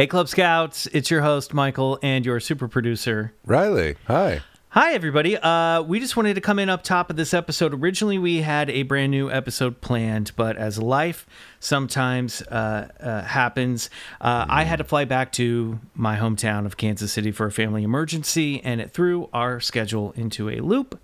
Hey, 0.00 0.06
Club 0.06 0.28
Scouts, 0.28 0.86
it's 0.94 1.10
your 1.10 1.20
host, 1.20 1.52
Michael, 1.52 1.98
and 2.02 2.24
your 2.24 2.40
super 2.40 2.68
producer, 2.68 3.34
Riley. 3.44 3.96
Hi. 4.06 4.40
Hi, 4.70 4.94
everybody. 4.94 5.36
Uh, 5.36 5.82
we 5.82 6.00
just 6.00 6.16
wanted 6.16 6.36
to 6.36 6.40
come 6.40 6.58
in 6.58 6.70
up 6.70 6.82
top 6.82 7.10
of 7.10 7.16
this 7.16 7.34
episode. 7.34 7.74
Originally, 7.74 8.16
we 8.16 8.40
had 8.40 8.70
a 8.70 8.84
brand 8.84 9.10
new 9.10 9.30
episode 9.30 9.82
planned, 9.82 10.32
but 10.36 10.56
as 10.56 10.78
life 10.78 11.26
sometimes 11.58 12.40
uh, 12.40 12.88
uh, 12.98 13.20
happens, 13.24 13.90
uh, 14.22 14.46
I 14.48 14.64
had 14.64 14.76
to 14.76 14.84
fly 14.84 15.04
back 15.04 15.32
to 15.32 15.78
my 15.92 16.16
hometown 16.16 16.64
of 16.64 16.78
Kansas 16.78 17.12
City 17.12 17.30
for 17.30 17.44
a 17.44 17.52
family 17.52 17.82
emergency, 17.82 18.64
and 18.64 18.80
it 18.80 18.92
threw 18.92 19.28
our 19.34 19.60
schedule 19.60 20.12
into 20.12 20.48
a 20.48 20.60
loop. 20.60 20.98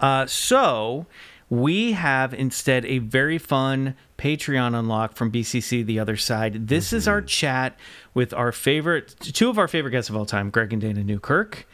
Uh, 0.00 0.24
so, 0.24 1.04
we 1.50 1.92
have 1.92 2.32
instead 2.32 2.86
a 2.86 2.98
very 2.98 3.36
fun 3.36 3.94
Patreon 4.18 4.76
unlock 4.78 5.14
from 5.14 5.30
BCC 5.30 5.86
The 5.86 6.00
Other 6.00 6.16
Side. 6.16 6.66
This 6.68 6.92
is 6.92 7.06
our 7.06 7.22
chat 7.22 7.78
with 8.14 8.34
our 8.34 8.50
favorite, 8.50 9.14
two 9.20 9.48
of 9.48 9.58
our 9.58 9.68
favorite 9.68 9.92
guests 9.92 10.10
of 10.10 10.16
all 10.16 10.26
time, 10.26 10.50
Greg 10.50 10.72
and 10.72 10.82
Dana 10.82 11.04
Newkirk, 11.04 11.66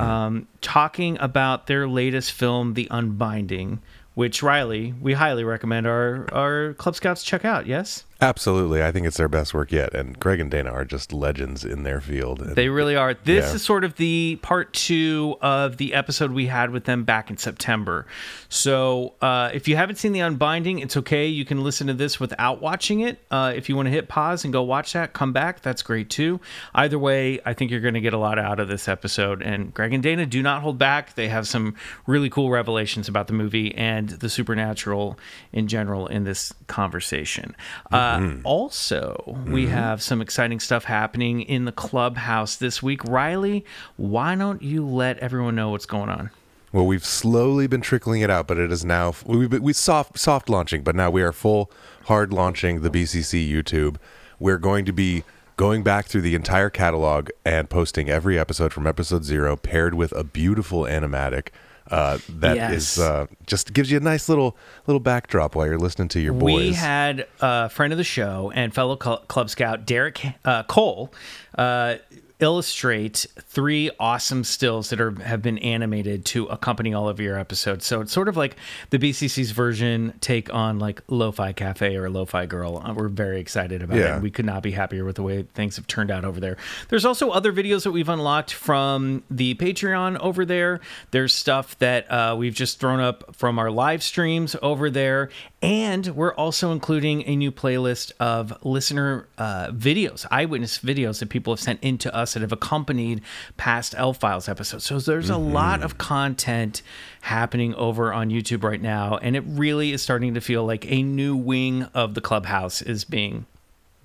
um, 0.00 0.46
talking 0.60 1.18
about 1.20 1.66
their 1.66 1.88
latest 1.88 2.30
film, 2.32 2.74
The 2.74 2.86
Unbinding, 2.92 3.80
which 4.14 4.42
Riley, 4.42 4.94
we 5.00 5.14
highly 5.14 5.42
recommend 5.44 5.86
our, 5.86 6.26
our 6.32 6.74
Club 6.74 6.94
Scouts 6.94 7.24
check 7.24 7.44
out. 7.44 7.66
Yes? 7.66 8.04
Absolutely. 8.22 8.82
I 8.82 8.92
think 8.92 9.06
it's 9.06 9.16
their 9.16 9.28
best 9.28 9.54
work 9.54 9.72
yet. 9.72 9.94
And 9.94 10.18
Greg 10.20 10.40
and 10.40 10.50
Dana 10.50 10.70
are 10.70 10.84
just 10.84 11.10
legends 11.10 11.64
in 11.64 11.84
their 11.84 12.02
field. 12.02 12.42
And 12.42 12.54
They 12.54 12.68
really 12.68 12.94
are. 12.94 13.14
This 13.14 13.46
Yeah. 13.46 13.54
is 13.54 13.62
sort 13.62 13.82
of 13.82 13.96
the 13.96 14.38
part 14.42 14.74
two 14.74 15.36
of 15.40 15.78
the 15.78 15.94
episode 15.94 16.32
we 16.32 16.46
had 16.46 16.70
with 16.70 16.84
them 16.84 17.04
back 17.04 17.30
in 17.30 17.38
September. 17.38 18.06
So 18.50 19.14
uh, 19.22 19.50
if 19.54 19.66
you 19.68 19.76
haven't 19.76 19.96
seen 19.96 20.12
The 20.12 20.20
Unbinding, 20.20 20.82
it's 20.82 20.98
okay. 20.98 21.26
You 21.26 21.46
can 21.46 21.64
listen 21.64 21.86
to 21.86 21.94
this 21.94 22.20
without 22.20 22.60
watching 22.60 23.00
it. 23.00 23.18
Uh, 23.30 23.54
if 23.56 23.70
you 23.70 23.76
want 23.76 23.86
to 23.86 23.90
hit 23.90 24.08
pause 24.08 24.44
and 24.44 24.52
go 24.52 24.62
watch 24.62 24.92
that, 24.92 25.14
come 25.14 25.32
back. 25.32 25.62
That's 25.62 25.80
great 25.82 26.10
too. 26.10 26.40
Either 26.74 26.98
way, 26.98 27.40
I 27.46 27.54
think 27.54 27.70
you're 27.70 27.80
going 27.80 27.94
to 27.94 28.00
get 28.02 28.12
a 28.12 28.18
lot 28.18 28.38
out 28.38 28.60
of 28.60 28.68
this 28.68 28.86
episode. 28.86 29.40
And 29.40 29.72
Greg 29.72 29.94
and 29.94 30.02
Dana 30.02 30.26
do 30.26 30.42
not 30.42 30.60
hold 30.60 30.76
back. 30.78 31.14
They 31.14 31.28
have 31.28 31.46
some 31.48 31.74
really 32.06 32.28
cool 32.28 32.50
revelations 32.50 33.08
about 33.08 33.28
the 33.28 33.32
movie 33.32 33.74
and 33.74 34.10
the 34.10 34.28
supernatural 34.28 35.18
in 35.52 35.68
general 35.68 36.06
in 36.06 36.24
this 36.24 36.52
conversation. 36.66 37.54
Uh, 37.90 38.09
Mm. 38.18 38.40
Also, 38.44 39.38
we 39.46 39.64
mm-hmm. 39.64 39.72
have 39.72 40.02
some 40.02 40.20
exciting 40.20 40.60
stuff 40.60 40.84
happening 40.84 41.42
in 41.42 41.64
the 41.64 41.72
clubhouse 41.72 42.56
this 42.56 42.82
week. 42.82 43.04
Riley, 43.04 43.64
why 43.96 44.34
don't 44.34 44.62
you 44.62 44.86
let 44.86 45.18
everyone 45.18 45.54
know 45.54 45.70
what's 45.70 45.86
going 45.86 46.08
on? 46.08 46.30
well, 46.72 46.86
we've 46.86 47.04
slowly 47.04 47.66
been 47.66 47.80
trickling 47.80 48.20
it 48.20 48.30
out, 48.30 48.46
but 48.46 48.58
it 48.58 48.70
is 48.70 48.84
now 48.84 49.14
we've 49.26 49.50
been, 49.50 49.62
we 49.62 49.72
soft 49.72 50.18
soft 50.18 50.48
launching, 50.48 50.82
but 50.82 50.94
now 50.94 51.10
we 51.10 51.22
are 51.22 51.32
full 51.32 51.70
hard 52.04 52.32
launching 52.32 52.82
the 52.82 52.90
BCC 52.90 53.48
YouTube. 53.50 53.96
We're 54.38 54.58
going 54.58 54.84
to 54.84 54.92
be 54.92 55.24
going 55.56 55.82
back 55.82 56.06
through 56.06 56.22
the 56.22 56.34
entire 56.34 56.70
catalog 56.70 57.28
and 57.44 57.68
posting 57.68 58.08
every 58.08 58.38
episode 58.38 58.72
from 58.72 58.86
episode 58.86 59.24
zero, 59.24 59.56
paired 59.56 59.94
with 59.94 60.12
a 60.12 60.24
beautiful 60.24 60.82
animatic. 60.82 61.48
Uh, 61.90 62.18
that 62.28 62.72
is 62.72 62.96
Yes. 62.96 62.98
uh, 63.00 63.26
just 63.46 63.72
gives 63.72 63.90
you 63.90 63.96
a 63.96 64.00
nice 64.00 64.28
little 64.28 64.56
little 64.86 65.00
backdrop 65.00 65.54
while 65.56 65.66
you're 65.66 65.78
listening 65.78 66.08
to 66.08 66.20
your 66.20 66.32
boys. 66.32 66.54
We 66.68 66.72
had 66.72 67.26
a 67.40 67.68
friend 67.68 67.92
of 67.92 67.96
the 67.96 68.04
show 68.04 68.52
and 68.54 68.72
fellow 68.72 68.96
cl- 69.02 69.18
Club 69.28 69.50
Scout 69.50 69.86
Derek 69.86 70.20
uh, 70.44 70.62
Cole 70.64 71.12
uh, 71.58 71.96
illustrate 72.40 73.26
three 73.40 73.90
awesome 73.98 74.44
stills 74.44 74.90
that 74.90 75.00
are 75.00 75.12
have 75.22 75.42
been 75.42 75.58
animated 75.58 76.24
to 76.26 76.46
accompany 76.46 76.92
all 76.94 77.08
of 77.08 77.20
your 77.20 77.38
episodes. 77.38 77.86
So 77.86 78.00
it's 78.00 78.12
sort 78.12 78.28
of 78.28 78.36
like 78.36 78.56
the 78.90 78.98
BCC's 78.98 79.50
version 79.50 80.14
take 80.20 80.52
on 80.52 80.78
like 80.78 81.02
Lo-Fi 81.08 81.52
Cafe 81.52 81.96
or 81.96 82.10
Lo-Fi 82.10 82.46
Girl. 82.46 82.78
Uh, 82.84 82.92
We're 82.94 83.08
very 83.08 83.40
excited 83.40 83.82
about 83.82 83.98
Yeah. 83.98 84.16
it. 84.16 84.22
We 84.22 84.30
could 84.30 84.44
not 84.46 84.62
be 84.62 84.72
happier 84.72 85.04
with 85.04 85.16
the 85.16 85.22
way 85.22 85.42
things 85.54 85.76
have 85.76 85.86
turned 85.86 86.10
out 86.10 86.24
over 86.24 86.40
there. 86.40 86.56
There's 86.88 87.04
also 87.04 87.30
other 87.30 87.52
videos 87.52 87.84
that 87.84 87.92
we've 87.92 88.08
unlocked 88.08 88.52
from 88.52 89.22
the 89.30 89.54
Patreon 89.54 90.18
over 90.20 90.44
there. 90.44 90.80
There's 91.10 91.34
stuff 91.34 91.78
that 91.78 92.10
uh, 92.10 92.34
we've 92.38 92.54
just 92.54 92.80
thrown 92.80 93.00
up 93.00 93.34
from 93.36 93.58
our 93.58 93.70
live 93.70 94.02
streams 94.02 94.56
over 94.62 94.90
there. 94.90 95.30
And 95.62 96.06
we're 96.16 96.32
also 96.34 96.72
including 96.72 97.26
a 97.28 97.36
new 97.36 97.52
playlist 97.52 98.12
of 98.18 98.56
listener 98.64 99.28
uh, 99.36 99.68
videos, 99.72 100.26
eyewitness 100.30 100.78
videos 100.78 101.18
that 101.20 101.28
people 101.28 101.52
have 101.52 101.60
sent 101.60 101.80
in 101.82 101.98
to 101.98 102.16
us 102.30 102.34
that 102.34 102.40
have 102.40 102.52
accompanied 102.52 103.22
past 103.56 103.94
L 103.96 104.12
Files 104.12 104.48
episodes. 104.48 104.84
So 104.84 104.98
there's 104.98 105.30
a 105.30 105.36
lot 105.36 105.82
of 105.82 105.98
content 105.98 106.82
happening 107.22 107.74
over 107.74 108.12
on 108.12 108.30
YouTube 108.30 108.62
right 108.62 108.80
now. 108.80 109.18
And 109.18 109.36
it 109.36 109.44
really 109.46 109.92
is 109.92 110.02
starting 110.02 110.34
to 110.34 110.40
feel 110.40 110.64
like 110.64 110.90
a 110.90 111.02
new 111.02 111.36
wing 111.36 111.84
of 111.94 112.14
the 112.14 112.20
clubhouse 112.20 112.82
is 112.82 113.04
being 113.04 113.46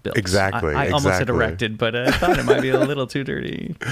built. 0.04 0.18
Exactly, 0.18 0.74
I, 0.74 0.88
I 0.88 0.90
almost 0.90 1.20
had 1.20 1.30
erected, 1.30 1.78
but 1.78 1.96
uh, 1.96 2.06
I 2.08 2.12
thought 2.12 2.40
it 2.40 2.46
might 2.46 2.62
be 2.62 2.70
a 2.70 2.80
little 2.80 3.08
too 3.08 3.24
dirty. 3.24 3.76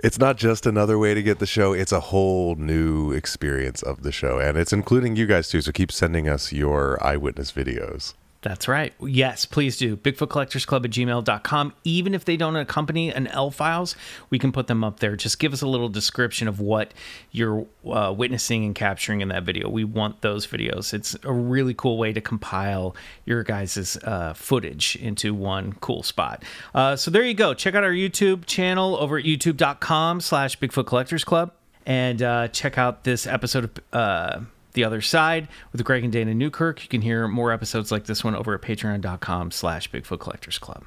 It's 0.00 0.16
not 0.18 0.36
just 0.36 0.64
another 0.64 0.96
way 0.96 1.12
to 1.12 1.24
get 1.24 1.40
the 1.40 1.46
show, 1.46 1.72
it's 1.72 1.90
a 1.90 1.98
whole 1.98 2.54
new 2.54 3.10
experience 3.10 3.82
of 3.82 4.04
the 4.04 4.12
show. 4.12 4.38
And 4.38 4.56
it's 4.56 4.72
including 4.72 5.16
you 5.16 5.26
guys 5.26 5.48
too. 5.48 5.60
So 5.60 5.72
keep 5.72 5.90
sending 5.90 6.28
us 6.28 6.52
your 6.52 7.04
eyewitness 7.04 7.50
videos. 7.50 8.14
That's 8.40 8.68
right. 8.68 8.92
Yes, 9.00 9.46
please 9.46 9.76
do. 9.76 9.96
Bigfoot 9.96 10.30
Collectors 10.30 10.64
Club 10.64 10.84
at 10.84 10.92
gmail.com. 10.92 11.72
Even 11.82 12.14
if 12.14 12.24
they 12.24 12.36
don't 12.36 12.54
accompany 12.54 13.12
an 13.12 13.26
L 13.28 13.50
files, 13.50 13.96
we 14.30 14.38
can 14.38 14.52
put 14.52 14.68
them 14.68 14.84
up 14.84 15.00
there. 15.00 15.16
Just 15.16 15.40
give 15.40 15.52
us 15.52 15.60
a 15.60 15.66
little 15.66 15.88
description 15.88 16.46
of 16.46 16.60
what 16.60 16.94
you're 17.32 17.66
uh, 17.90 18.14
witnessing 18.16 18.64
and 18.64 18.76
capturing 18.76 19.22
in 19.22 19.28
that 19.28 19.42
video. 19.42 19.68
We 19.68 19.82
want 19.82 20.20
those 20.20 20.46
videos. 20.46 20.94
It's 20.94 21.16
a 21.24 21.32
really 21.32 21.74
cool 21.74 21.98
way 21.98 22.12
to 22.12 22.20
compile 22.20 22.94
your 23.24 23.42
guys' 23.42 23.96
uh, 24.04 24.34
footage 24.34 24.94
into 24.96 25.34
one 25.34 25.72
cool 25.74 26.04
spot. 26.04 26.44
Uh, 26.72 26.94
so 26.94 27.10
there 27.10 27.24
you 27.24 27.34
go. 27.34 27.54
Check 27.54 27.74
out 27.74 27.82
our 27.82 27.90
YouTube 27.90 28.46
channel 28.46 28.96
over 28.98 29.18
at 29.18 29.24
youtube.com 29.24 30.20
slash 30.20 30.56
Bigfoot 30.60 30.86
Collectors 30.86 31.24
Club 31.24 31.52
and 31.84 32.22
uh, 32.22 32.48
check 32.48 32.78
out 32.78 33.02
this 33.02 33.26
episode 33.26 33.64
of 33.64 33.70
uh, 33.92 34.40
The 34.78 34.84
Other 34.84 35.00
Side 35.00 35.48
with 35.72 35.82
Greg 35.82 36.04
and 36.04 36.12
Dana 36.12 36.32
Newkirk. 36.32 36.84
You 36.84 36.88
can 36.88 37.02
hear 37.02 37.26
more 37.26 37.50
episodes 37.50 37.90
like 37.90 38.04
this 38.04 38.22
one 38.22 38.36
over 38.36 38.54
at 38.54 38.62
patreon.com 38.62 39.50
slash 39.50 39.90
Bigfoot 39.90 40.20
Collectors 40.20 40.56
Club. 40.56 40.84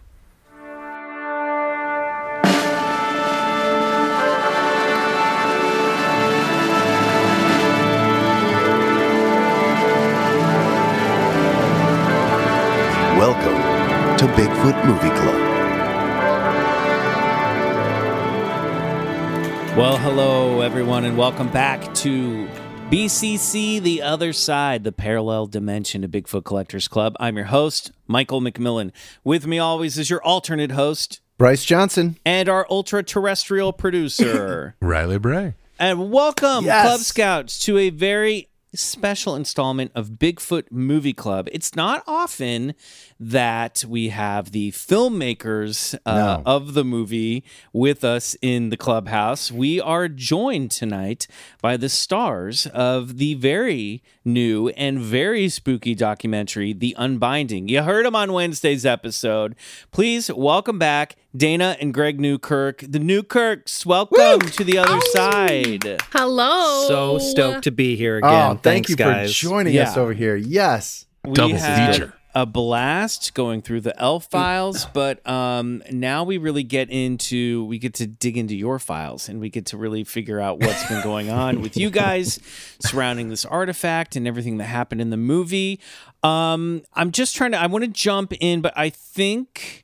Welcome 13.18 14.18
to 14.18 14.26
Bigfoot 14.38 14.86
Movie 14.86 15.10
Club. 15.20 15.36
Well, 19.78 19.98
hello, 19.98 20.62
everyone, 20.62 21.04
and 21.04 21.18
welcome 21.18 21.50
back 21.50 21.94
to 21.96 22.48
BCC 22.92 23.82
The 23.82 24.02
Other 24.02 24.34
Side, 24.34 24.84
the 24.84 24.92
parallel 24.92 25.46
dimension 25.46 26.04
of 26.04 26.12
Bigfoot 26.12 26.44
Collectors 26.44 26.90
Club. 26.90 27.16
I'm 27.22 27.38
your 27.38 27.46
host, 27.46 27.94
Michael 28.06 28.42
McMillan. 28.42 28.92
With 29.24 29.48
me 29.48 29.60
always 29.60 29.98
is 29.98 30.10
your 30.10 30.22
alternate 30.24 30.72
host 30.72 31.22
Bryce 31.38 31.64
Johnson. 31.64 32.18
and 32.26 32.50
our 32.50 32.68
ultra 32.70 33.02
terrestrial 33.02 33.72
producer. 33.72 34.76
Riley 34.82 35.20
Bray. 35.20 35.54
and 35.80 36.12
welcome, 36.12 36.66
Yes. 36.66 36.86
Club 36.86 37.00
Scouts, 37.00 37.60
to 37.60 37.78
a 37.78 37.92
very 37.92 38.50
special 38.74 39.36
installment 39.36 39.92
of 39.96 40.12
Bigfoot 40.12 40.72
Movie 40.72 41.14
Club. 41.14 41.50
It's 41.52 41.76
not 41.76 42.04
often 42.08 42.74
that 43.20 43.84
we 43.88 44.10
have 44.10 44.52
the 44.52 44.72
filmmakers 44.72 45.94
uh, 46.06 46.16
No. 46.16 46.44
of 46.46 46.74
the 46.74 46.84
movie 46.86 47.44
with 47.74 48.04
us 48.04 48.36
in 48.42 48.70
the 48.70 48.78
clubhouse. 48.78 49.52
We 49.52 49.82
are 49.82 50.08
joined 50.08 50.72
tonight 50.72 51.28
by 51.62 51.76
the 51.78 51.90
stars 51.90 52.66
of 52.68 53.18
the 53.18 53.34
very 53.34 54.04
new 54.24 54.70
and 54.70 55.00
very 55.00 55.50
spooky 55.50 55.94
documentary, 55.94 56.74
The 56.74 56.96
Unbinding. 56.98 57.68
You 57.68 57.84
heard 57.84 58.06
them 58.06 58.16
on 58.16 58.32
Wednesday's 58.34 58.86
episode. 58.86 59.56
Please 59.92 60.32
welcome 60.32 60.80
back 60.80 61.16
Dana 61.36 61.78
and 61.80 61.94
Greg 61.94 62.20
Newkirk, 62.20 62.84
the 62.88 63.00
Newkirks. 63.00 63.86
Welcome 63.86 64.42
to 64.42 64.64
the 64.66 64.78
other 64.80 65.00
side. 65.14 65.84
Hello. 66.12 66.88
So 66.88 67.20
stoked 67.20 67.64
to 67.64 67.72
be 67.72 67.96
here 67.96 68.18
again. 68.18 68.30
Oh, 68.30 68.50
thank 68.50 68.64
Thanks, 68.64 68.90
you 68.90 68.96
guys. 68.98 69.36
for 69.38 69.44
joining 69.48 69.78
us 69.78 69.96
over 69.96 70.14
here. 70.14 70.36
Yes. 70.36 71.06
we 71.24 71.32
Double 71.34 71.56
had 71.56 71.94
feature. 71.96 72.14
a 72.36 72.46
blast 72.46 73.34
going 73.34 73.62
through 73.62 73.80
the 73.82 73.98
L 74.02 74.20
files 74.20 74.86
but 74.94 75.26
um 75.28 75.82
now 75.92 76.24
we 76.24 76.38
really 76.38 76.64
get 76.64 76.90
into 76.90 77.64
we 77.66 77.78
get 77.78 77.94
to 77.96 78.08
dig 78.08 78.38
into 78.38 78.56
your 78.56 78.80
files 78.80 79.30
and 79.30 79.40
we 79.40 79.50
get 79.50 79.66
to 79.68 79.78
really 79.78 80.04
figure 80.04 80.40
out 80.40 80.60
what's 80.60 80.86
been 80.88 81.02
going 81.04 81.30
on 81.30 81.62
with 81.62 81.76
you 81.78 81.90
guys 81.90 82.40
surrounding 82.80 83.30
this 83.30 83.44
artifact 83.46 84.16
and 84.16 84.28
everything 84.28 84.58
that 84.58 84.66
happened 84.66 85.00
in 85.02 85.10
the 85.12 85.18
movie 85.18 85.80
um 86.24 86.82
i'm 86.94 87.12
just 87.12 87.36
trying 87.36 87.52
to 87.52 87.58
i 87.60 87.68
want 87.68 87.84
to 87.84 87.90
jump 87.92 88.32
in 88.40 88.62
but 88.62 88.72
i 88.78 88.90
think 88.90 89.81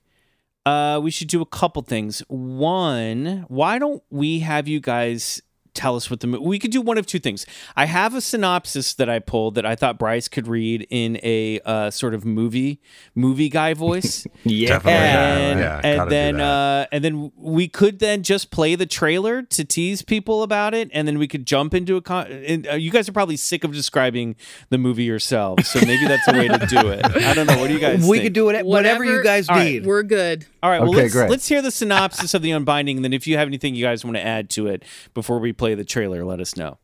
uh 0.67 0.99
we 0.99 1.11
should 1.11 1.29
do 1.29 1.41
a 1.41 1.45
couple 1.45 1.81
things. 1.81 2.19
One 2.27 3.45
why 3.47 3.79
don't 3.79 4.03
we 4.09 4.39
have 4.39 4.67
you 4.67 4.79
guys 4.79 5.41
tell 5.77 5.95
us 5.95 6.09
what 6.09 6.19
the 6.19 6.27
movie 6.27 6.43
we 6.43 6.59
could 6.59 6.71
do 6.71 6.81
one 6.81 6.97
of 6.97 7.05
two 7.05 7.19
things 7.19 7.45
i 7.75 7.85
have 7.85 8.13
a 8.15 8.21
synopsis 8.21 8.93
that 8.95 9.09
i 9.09 9.19
pulled 9.19 9.55
that 9.55 9.65
i 9.65 9.75
thought 9.75 9.97
bryce 9.99 10.27
could 10.27 10.47
read 10.47 10.85
in 10.89 11.17
a 11.23 11.59
uh, 11.65 11.89
sort 11.91 12.13
of 12.13 12.25
movie 12.25 12.81
movie 13.15 13.49
guy 13.49 13.73
voice 13.73 14.25
Yeah. 14.43 14.69
Definitely. 14.69 15.07
And, 15.07 15.59
yeah, 15.59 15.81
and 15.83 16.11
then 16.11 16.41
uh, 16.41 16.85
and 16.91 17.03
then 17.03 17.31
we 17.35 17.67
could 17.67 17.99
then 17.99 18.23
just 18.23 18.49
play 18.51 18.75
the 18.75 18.85
trailer 18.85 19.41
to 19.41 19.65
tease 19.65 20.01
people 20.01 20.41
about 20.43 20.73
it, 20.73 20.89
and 20.93 21.07
then 21.07 21.17
we 21.19 21.27
could 21.27 21.45
jump 21.45 21.73
into 21.73 21.95
a. 21.97 22.01
Con- 22.01 22.27
and, 22.27 22.67
uh, 22.67 22.73
you 22.75 22.91
guys 22.91 23.09
are 23.09 23.11
probably 23.11 23.35
sick 23.37 23.63
of 23.63 23.73
describing 23.73 24.35
the 24.69 24.77
movie 24.77 25.03
yourselves, 25.03 25.67
so 25.67 25.79
maybe 25.81 26.07
that's 26.07 26.27
a 26.27 26.33
way 26.33 26.47
to 26.47 26.65
do 26.67 26.89
it. 26.89 27.05
I 27.05 27.33
don't 27.33 27.47
know. 27.47 27.57
What 27.57 27.67
do 27.67 27.73
you 27.73 27.79
guys? 27.79 28.07
We 28.07 28.17
think? 28.17 28.23
could 28.27 28.33
do 28.33 28.49
it 28.49 28.65
whatever, 28.65 29.03
you 29.03 29.23
guys 29.23 29.49
All 29.49 29.55
right, 29.55 29.63
need. 29.65 29.85
We're 29.85 30.03
good. 30.03 30.45
All 30.63 30.69
right. 30.69 30.81
Well, 30.81 30.89
Okay, 30.91 31.03
let's 31.03 31.13
great. 31.13 31.29
let's 31.29 31.47
hear 31.47 31.61
the 31.61 31.71
synopsis 31.71 32.33
of 32.33 32.41
the 32.41 32.51
Unbinding, 32.51 32.97
and 32.97 33.03
then 33.03 33.13
if 33.13 33.27
you 33.27 33.37
have 33.37 33.47
anything 33.47 33.75
you 33.75 33.83
guys 33.85 34.05
want 34.05 34.17
to 34.17 34.25
add 34.25 34.49
to 34.51 34.67
it 34.67 34.83
before 35.13 35.39
we 35.39 35.51
play 35.53 35.66
the 35.75 35.85
trailer, 35.85 36.23
let 36.25 36.39
us 36.39 36.55
know. 36.55 36.77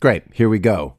Great. 0.00 0.24
Here 0.32 0.48
we 0.48 0.58
go. 0.58 0.94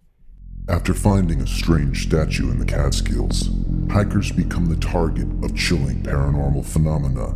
After 0.67 0.93
finding 0.93 1.41
a 1.41 1.47
strange 1.47 2.03
statue 2.07 2.51
in 2.51 2.59
the 2.59 2.65
Catskills, 2.65 3.49
hikers 3.89 4.31
become 4.31 4.67
the 4.67 4.75
target 4.75 5.27
of 5.43 5.55
chilling 5.55 6.03
paranormal 6.03 6.63
phenomena. 6.65 7.35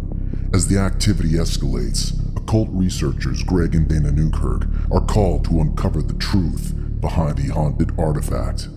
As 0.54 0.68
the 0.68 0.78
activity 0.78 1.30
escalates, 1.32 2.14
occult 2.38 2.70
researchers 2.72 3.42
Greg 3.42 3.74
and 3.74 3.88
Dana 3.88 4.12
Newkirk 4.12 4.68
are 4.92 5.02
called 5.02 5.46
to 5.46 5.60
uncover 5.62 6.04
the 6.04 6.14
truth 6.14 6.74
behind 7.02 7.38
the 7.40 7.52
haunted 7.52 7.92
artifact. 7.98 8.68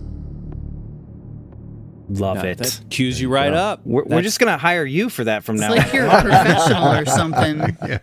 Love 2.09 2.37
That- 2.37 2.45
it. 2.45 2.57
That 2.59 2.81
cues 2.89 3.19
you 3.21 3.29
right 3.29 3.51
up. 3.53 3.81
We're, 3.85 4.05
we're 4.05 4.21
just 4.21 4.39
gonna 4.39 4.57
hire 4.57 4.85
you 4.85 5.09
for 5.09 5.25
that 5.25 5.43
from 5.43 5.55
It's 5.57 5.61
now 5.61 5.71
like 5.71 5.87
on. 5.89 5.93
you're 5.93 6.05
a 6.07 6.21
professional 6.21 6.87
or 6.93 7.05
something. 7.05 7.77
Yeah, 7.85 7.99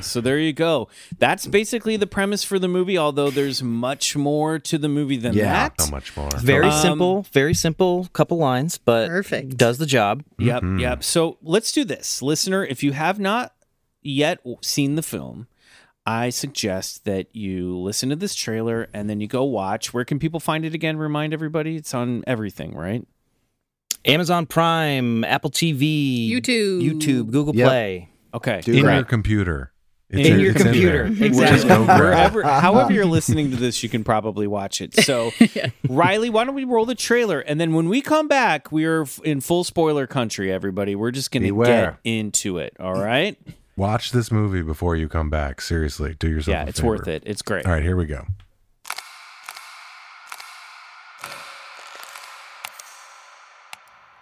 so 0.00 0.20
there 0.20 0.38
you 0.38 0.52
go. 0.52 0.88
That's 1.18 1.46
basically 1.46 1.96
the 1.96 2.06
premise 2.06 2.44
for 2.44 2.58
the 2.58 2.68
movie, 2.68 2.98
although 2.98 3.30
there's 3.30 3.62
much 3.62 4.16
more 4.16 4.58
to 4.58 4.78
the 4.78 4.88
movie 4.88 5.16
than 5.16 5.34
Yeah, 5.34 5.44
that. 5.68 5.74
How 5.78 5.86
much 5.90 6.16
more? 6.16 6.30
Very 6.38 6.66
Um, 6.68 6.72
simple, 6.82 7.26
very 7.32 7.54
simple 7.54 8.08
couple 8.12 8.36
lines, 8.38 8.78
but 8.78 9.08
Perfect. 9.08 9.56
does 9.56 9.78
the 9.78 9.86
job. 9.86 10.22
Yep, 10.38 10.62
yep. 10.78 11.02
So 11.04 11.38
let's 11.42 11.72
do 11.72 11.84
this. 11.84 12.22
Listener, 12.22 12.64
if 12.64 12.82
you 12.82 12.92
have 12.92 13.18
not 13.18 13.54
yet 14.02 14.38
seen 14.62 14.94
the 14.94 15.02
film, 15.02 15.46
I 16.04 16.30
suggest 16.30 17.04
that 17.04 17.34
you 17.34 17.76
listen 17.78 18.10
to 18.10 18.16
this 18.16 18.34
trailer 18.36 18.88
and 18.92 19.10
then 19.10 19.20
you 19.20 19.26
go 19.26 19.42
watch. 19.42 19.92
Where 19.92 20.04
can 20.04 20.18
people 20.20 20.38
find 20.38 20.64
it 20.64 20.72
again? 20.74 20.96
Remind 20.98 21.32
everybody 21.32 21.76
it's 21.76 21.94
on 21.94 22.22
everything, 22.26 22.74
right? 22.76 23.04
Amazon 24.04 24.46
Prime, 24.46 25.24
Apple 25.24 25.50
TV, 25.50 26.30
YouTube. 26.30 26.80
YouTube, 26.80 27.30
Google 27.32 27.56
Yep. 27.56 27.66
Play. 27.66 28.08
Okay. 28.36 28.60
Do 28.62 28.72
in 28.72 28.82
great. 28.84 28.94
your 28.96 29.04
computer. 29.04 29.72
It's 30.08 30.28
In 30.28 30.38
your 30.38 30.52
it's 30.52 30.62
computer. 30.62 31.10
there. 31.10 31.26
Exactly. 31.26 31.56
Just 31.56 31.66
go 31.66 31.84
grab 31.84 31.98
it. 32.00 32.04
Wherever, 32.04 32.42
however 32.60 32.92
you're 32.92 33.04
listening 33.06 33.50
to 33.50 33.56
this, 33.56 33.82
you 33.82 33.88
can 33.88 34.04
probably 34.04 34.46
watch 34.46 34.80
it. 34.80 34.94
So, 35.00 35.32
Riley, 35.88 36.30
why 36.30 36.44
don't 36.44 36.54
we 36.54 36.62
roll 36.62 36.86
the 36.86 36.94
trailer, 36.94 37.40
and 37.40 37.60
then 37.60 37.72
when 37.74 37.88
we 37.88 38.00
come 38.00 38.28
back, 38.28 38.70
we 38.70 38.84
are 38.84 39.04
in 39.24 39.40
full 39.40 39.64
spoiler 39.64 40.06
country. 40.06 40.52
Everybody, 40.52 40.94
we're 40.94 41.10
just 41.10 41.32
going 41.32 41.42
to 41.42 41.48
Beware. 41.48 41.98
get 42.04 42.10
into 42.12 42.58
it. 42.58 42.76
All 42.78 42.94
right? 42.94 43.36
Watch 43.76 44.12
this 44.12 44.30
movie 44.30 44.62
before 44.62 44.94
you 44.94 45.08
come 45.08 45.28
back. 45.28 45.60
Seriously, 45.60 46.14
do 46.16 46.28
yourself. 46.30 46.52
yeah, 46.54 46.64
a 46.64 46.66
it's 46.68 46.78
favor. 46.78 46.88
worth 46.90 47.08
it. 47.08 47.24
It's 47.26 47.42
great. 47.42 47.66
All 47.66 47.72
right, 47.72 47.82
here 47.82 47.96
we 47.96 48.06
go. 48.06 48.26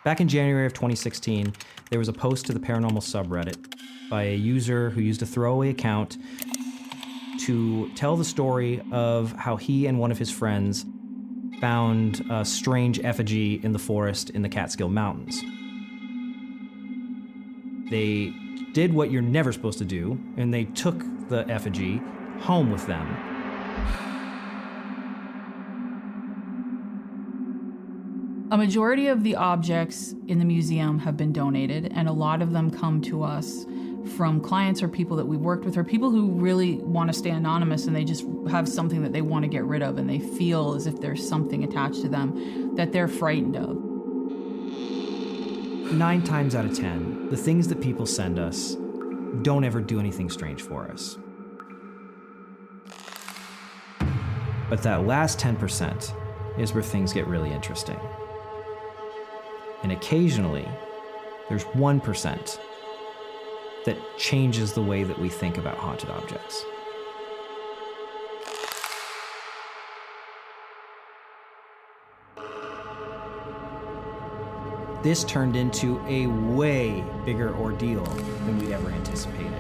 Back 0.05 0.21
in 0.21 0.29
January 0.29 0.67
of 0.67 0.75
2016, 0.75 1.53
there 1.91 1.99
was 1.99 2.09
a 2.09 2.13
post 2.13 2.47
to 2.47 2.53
the 2.53 2.61
paranormal 2.61 3.03
subreddit 3.03 3.75
by 4.11 4.25
a 4.25 4.35
user 4.35 4.91
who 4.91 5.01
used 5.01 5.23
a 5.23 5.27
throwaway 5.27 5.71
account 5.71 6.19
to 7.41 7.91
tell 7.95 8.17
the 8.17 8.25
story 8.25 8.81
of 8.91 9.33
how 9.33 9.57
he 9.57 9.87
and 9.87 9.99
one 9.99 10.11
of 10.11 10.19
his 10.19 10.31
friends 10.31 10.87
found 11.61 12.25
a 12.31 12.45
strange 12.45 13.01
effigy 13.05 13.61
in 13.63 13.73
the 13.73 13.79
forest 13.79 14.31
in 14.31 14.43
the 14.43 14.49
Catskill 14.49 14.89
Mountains. 14.89 15.43
They 17.91 18.33
did 18.73 18.93
what 18.93 19.11
you're 19.11 19.23
never 19.23 19.53
supposed 19.53 19.79
to 19.79 19.85
do, 19.85 20.19
and 20.37 20.53
they 20.53 20.65
took 20.65 21.05
the 21.29 21.49
effigy 21.49 22.01
home 22.41 22.71
with 22.71 22.87
them. 22.87 23.07
A 28.55 28.57
majority 28.57 29.09
of 29.09 29.25
the 29.25 29.35
objects 29.35 30.15
in 30.29 30.39
the 30.39 30.45
museum 30.45 31.01
have 31.01 31.17
been 31.17 31.33
donated, 31.33 31.91
and 31.93 32.09
a 32.09 32.13
lot 32.13 32.41
of 32.41 32.53
them 32.53 32.71
come 32.71 33.03
to 33.03 33.25
us 33.25 33.67
from 34.15 34.41
clients 34.41 34.81
or 34.81 34.87
people 34.87 35.17
that 35.17 35.27
we've 35.27 35.41
worked 35.41 35.65
with, 35.65 35.77
or 35.77 35.83
people 35.83 36.09
who 36.09 36.31
really 36.31 36.77
want 36.77 37.13
to 37.13 37.19
stay 37.19 37.31
anonymous 37.31 37.87
and 37.87 37.97
they 37.97 38.05
just 38.05 38.25
have 38.49 38.69
something 38.69 39.03
that 39.03 39.13
they 39.13 39.23
want 39.23 39.43
to 39.43 39.49
get 39.49 39.65
rid 39.65 39.83
of, 39.83 39.99
and 39.99 40.09
they 40.09 40.21
feel 40.21 40.75
as 40.75 40.87
if 40.87 41.01
there's 41.01 41.29
something 41.29 41.65
attached 41.65 42.03
to 42.03 42.09
them 42.09 42.77
that 42.77 42.93
they're 42.93 43.09
frightened 43.09 43.57
of. 43.57 43.71
Nine 45.93 46.23
times 46.23 46.55
out 46.55 46.65
of 46.65 46.77
ten, 46.77 47.29
the 47.31 47.37
things 47.37 47.67
that 47.67 47.81
people 47.81 48.07
send 48.07 48.39
us 48.39 48.77
don't 49.43 49.65
ever 49.65 49.81
do 49.81 49.99
anything 49.99 50.31
strange 50.31 50.63
for 50.63 50.89
us. 50.93 51.19
But 54.71 54.85
that 54.85 55.05
last 55.09 55.41
10% 55.41 56.15
is 56.57 56.73
where 56.73 56.85
things 56.85 57.13
get 57.13 57.27
really 57.27 57.51
interesting. 57.51 57.99
And 59.85 59.93
occasionally, 59.93 60.67
there's 61.51 61.65
1% 61.65 62.59
that 63.85 63.99
changes 64.17 64.73
the 64.73 64.81
way 64.81 65.05
that 65.05 65.19
we 65.19 65.29
think 65.29 65.59
about 65.59 65.77
haunted 65.77 66.09
objects. 66.09 66.65
This 75.03 75.23
turned 75.25 75.55
into 75.55 76.03
a 76.07 76.29
way 76.29 77.05
bigger 77.27 77.55
ordeal 77.55 78.05
than 78.05 78.59
we'd 78.59 78.73
ever 78.73 78.89
anticipated. 78.89 79.53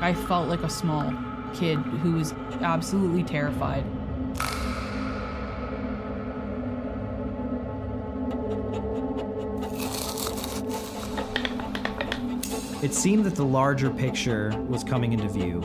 I 0.00 0.12
felt 0.26 0.48
like 0.48 0.64
a 0.64 0.68
small 0.68 1.14
kid 1.54 1.78
who 1.78 2.14
was 2.14 2.32
absolutely 2.62 3.22
terrified. 3.22 3.84
It 12.84 12.92
seemed 12.92 13.24
that 13.24 13.34
the 13.34 13.46
larger 13.46 13.88
picture 13.88 14.52
was 14.68 14.84
coming 14.84 15.14
into 15.14 15.26
view. 15.26 15.62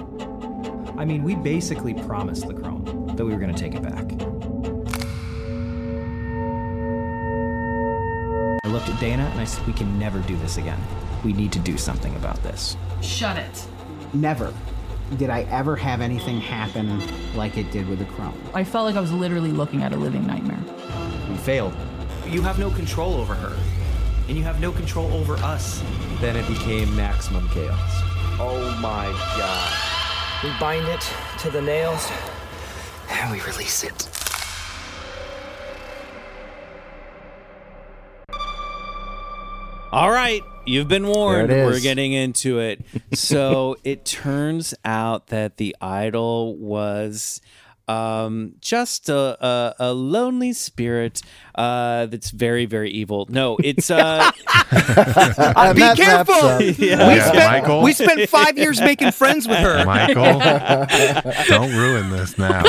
I 0.97 1.03
mean, 1.03 1.21
we 1.21 1.35
basically 1.35 1.93
promised 1.93 2.47
the 2.47 2.53
crone 2.53 3.13
that 3.17 3.25
we 3.25 3.33
were 3.33 3.39
going 3.39 3.53
to 3.53 3.61
take 3.61 3.75
it 3.75 3.81
back. 3.81 4.05
I 8.63 8.69
looked 8.69 8.87
at 8.87 8.97
Dana 9.01 9.23
and 9.23 9.41
I 9.41 9.43
said, 9.43 9.67
We 9.67 9.73
can 9.73 9.99
never 9.99 10.19
do 10.19 10.37
this 10.37 10.55
again. 10.55 10.79
We 11.25 11.33
need 11.33 11.51
to 11.51 11.59
do 11.59 11.77
something 11.77 12.15
about 12.15 12.41
this. 12.41 12.77
Shut 13.01 13.35
it. 13.35 13.65
Never 14.13 14.53
did 15.17 15.29
I 15.29 15.41
ever 15.49 15.75
have 15.75 15.99
anything 15.99 16.39
happen 16.39 17.01
like 17.35 17.57
it 17.57 17.69
did 17.69 17.89
with 17.89 17.99
the 17.99 18.05
crone. 18.05 18.41
I 18.53 18.63
felt 18.63 18.85
like 18.85 18.95
I 18.95 19.01
was 19.01 19.11
literally 19.11 19.51
looking 19.51 19.83
at 19.83 19.91
a 19.91 19.97
living 19.97 20.25
nightmare. 20.25 20.63
We 21.29 21.35
failed. 21.35 21.75
You 22.27 22.43
have 22.43 22.59
no 22.59 22.71
control 22.71 23.15
over 23.15 23.33
her, 23.33 23.57
and 24.29 24.37
you 24.37 24.43
have 24.43 24.61
no 24.61 24.71
control 24.71 25.11
over 25.11 25.35
us. 25.37 25.83
Then 26.21 26.35
it 26.35 26.47
became 26.47 26.95
maximum 26.95 27.49
chaos. 27.49 27.91
Oh 28.39 28.77
my 28.79 29.07
god. 29.35 29.73
We 30.43 30.51
bind 30.59 30.87
it 30.87 31.03
to 31.39 31.49
the 31.49 31.61
nails 31.61 32.09
and 33.09 33.31
we 33.31 33.41
release 33.41 33.83
it. 33.83 34.07
All 39.91 40.11
right, 40.11 40.43
you've 40.67 40.87
been 40.87 41.07
warned. 41.07 41.49
We're 41.49 41.79
getting 41.79 42.13
into 42.13 42.59
it. 42.59 42.81
So 43.11 43.75
it 43.83 44.05
turns 44.05 44.75
out 44.85 45.27
that 45.27 45.57
the 45.57 45.75
idol 45.81 46.55
was 46.55 47.41
um, 47.89 48.53
just 48.61 49.09
a, 49.09 49.43
a, 49.45 49.75
a 49.79 49.93
lonely 49.93 50.53
spirit 50.53 51.21
uh, 51.55 52.05
that's 52.05 52.29
very, 52.29 52.65
very 52.65 52.91
evil. 52.91 53.25
No, 53.29 53.57
it's 53.63 53.89
uh, 53.91 54.31
Uh, 54.71 55.73
Be 55.73 55.81
careful! 55.95 56.35
Yeah. 56.79 57.07
We, 57.07 57.15
Yeah, 57.15 57.27
spent, 57.31 57.51
Michael. 57.51 57.81
we 57.81 57.93
spent 57.93 58.29
five 58.29 58.57
years 58.57 58.79
making 58.79 59.11
friends 59.11 59.47
with 59.47 59.57
her. 59.57 59.83
Michael, 59.85 60.39
don't 61.47 61.75
ruin 61.75 62.09
this 62.11 62.37
now. 62.37 62.63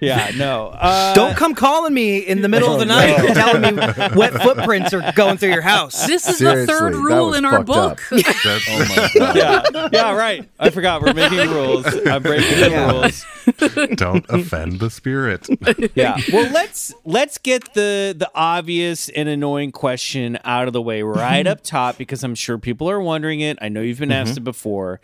yeah, 0.00 0.30
no. 0.36 0.68
Uh, 0.68 1.14
Don't 1.14 1.36
come 1.36 1.54
calling 1.54 1.92
me 1.92 2.18
in 2.18 2.40
the 2.42 2.48
middle 2.48 2.72
of 2.72 2.78
the 2.80 2.86
night 2.86 3.18
and 3.18 3.34
telling 3.34 3.62
me 3.62 4.16
wet 4.16 4.32
footprints 4.42 4.92
are 4.94 5.12
going 5.12 5.36
through 5.36 5.50
your 5.52 5.60
house. 5.60 6.06
This 6.06 6.28
is 6.28 6.38
Seriously, 6.38 6.66
the 6.66 6.72
third 6.72 6.94
rule 6.94 7.34
in 7.34 7.44
our 7.44 7.62
book. 7.62 8.00
Oh 8.12 8.16
my 8.16 9.10
god. 9.14 9.36
yeah, 9.36 9.88
yeah, 9.92 10.12
right. 10.16 10.48
I 10.58 10.70
forgot. 10.70 11.02
We're 11.02 11.14
making 11.14 11.50
rules. 11.50 11.86
I'm 12.06 12.22
breaking 12.22 12.58
the 12.60 12.70
rules. 12.70 13.96
don't 13.96 14.26
offend 14.32 14.80
the 14.80 14.90
spirit. 14.90 15.48
yeah. 15.94 16.16
Well, 16.32 16.50
let's 16.52 16.94
let's 17.04 17.38
get 17.38 17.74
the 17.74 18.14
the 18.16 18.30
obvious 18.34 19.08
and 19.08 19.28
annoying 19.28 19.72
question 19.72 20.38
out 20.44 20.66
of 20.68 20.72
the 20.72 20.82
way 20.82 21.02
right 21.02 21.44
mm-hmm. 21.44 21.52
up 21.52 21.62
top 21.62 21.98
because 21.98 22.22
I'm 22.22 22.34
sure 22.34 22.56
people 22.58 22.88
are 22.90 23.00
wondering 23.00 23.40
it. 23.40 23.58
I 23.60 23.68
know 23.68 23.80
you've 23.80 23.98
been 23.98 24.12
asked 24.12 24.32
mm-hmm. 24.32 24.38
it 24.38 24.44
before. 24.44 25.00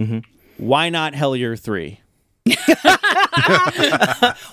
Mm-hmm. 0.00 0.18
Why 0.58 0.88
not 0.88 1.12
Hellier 1.12 1.58
three? 1.58 2.00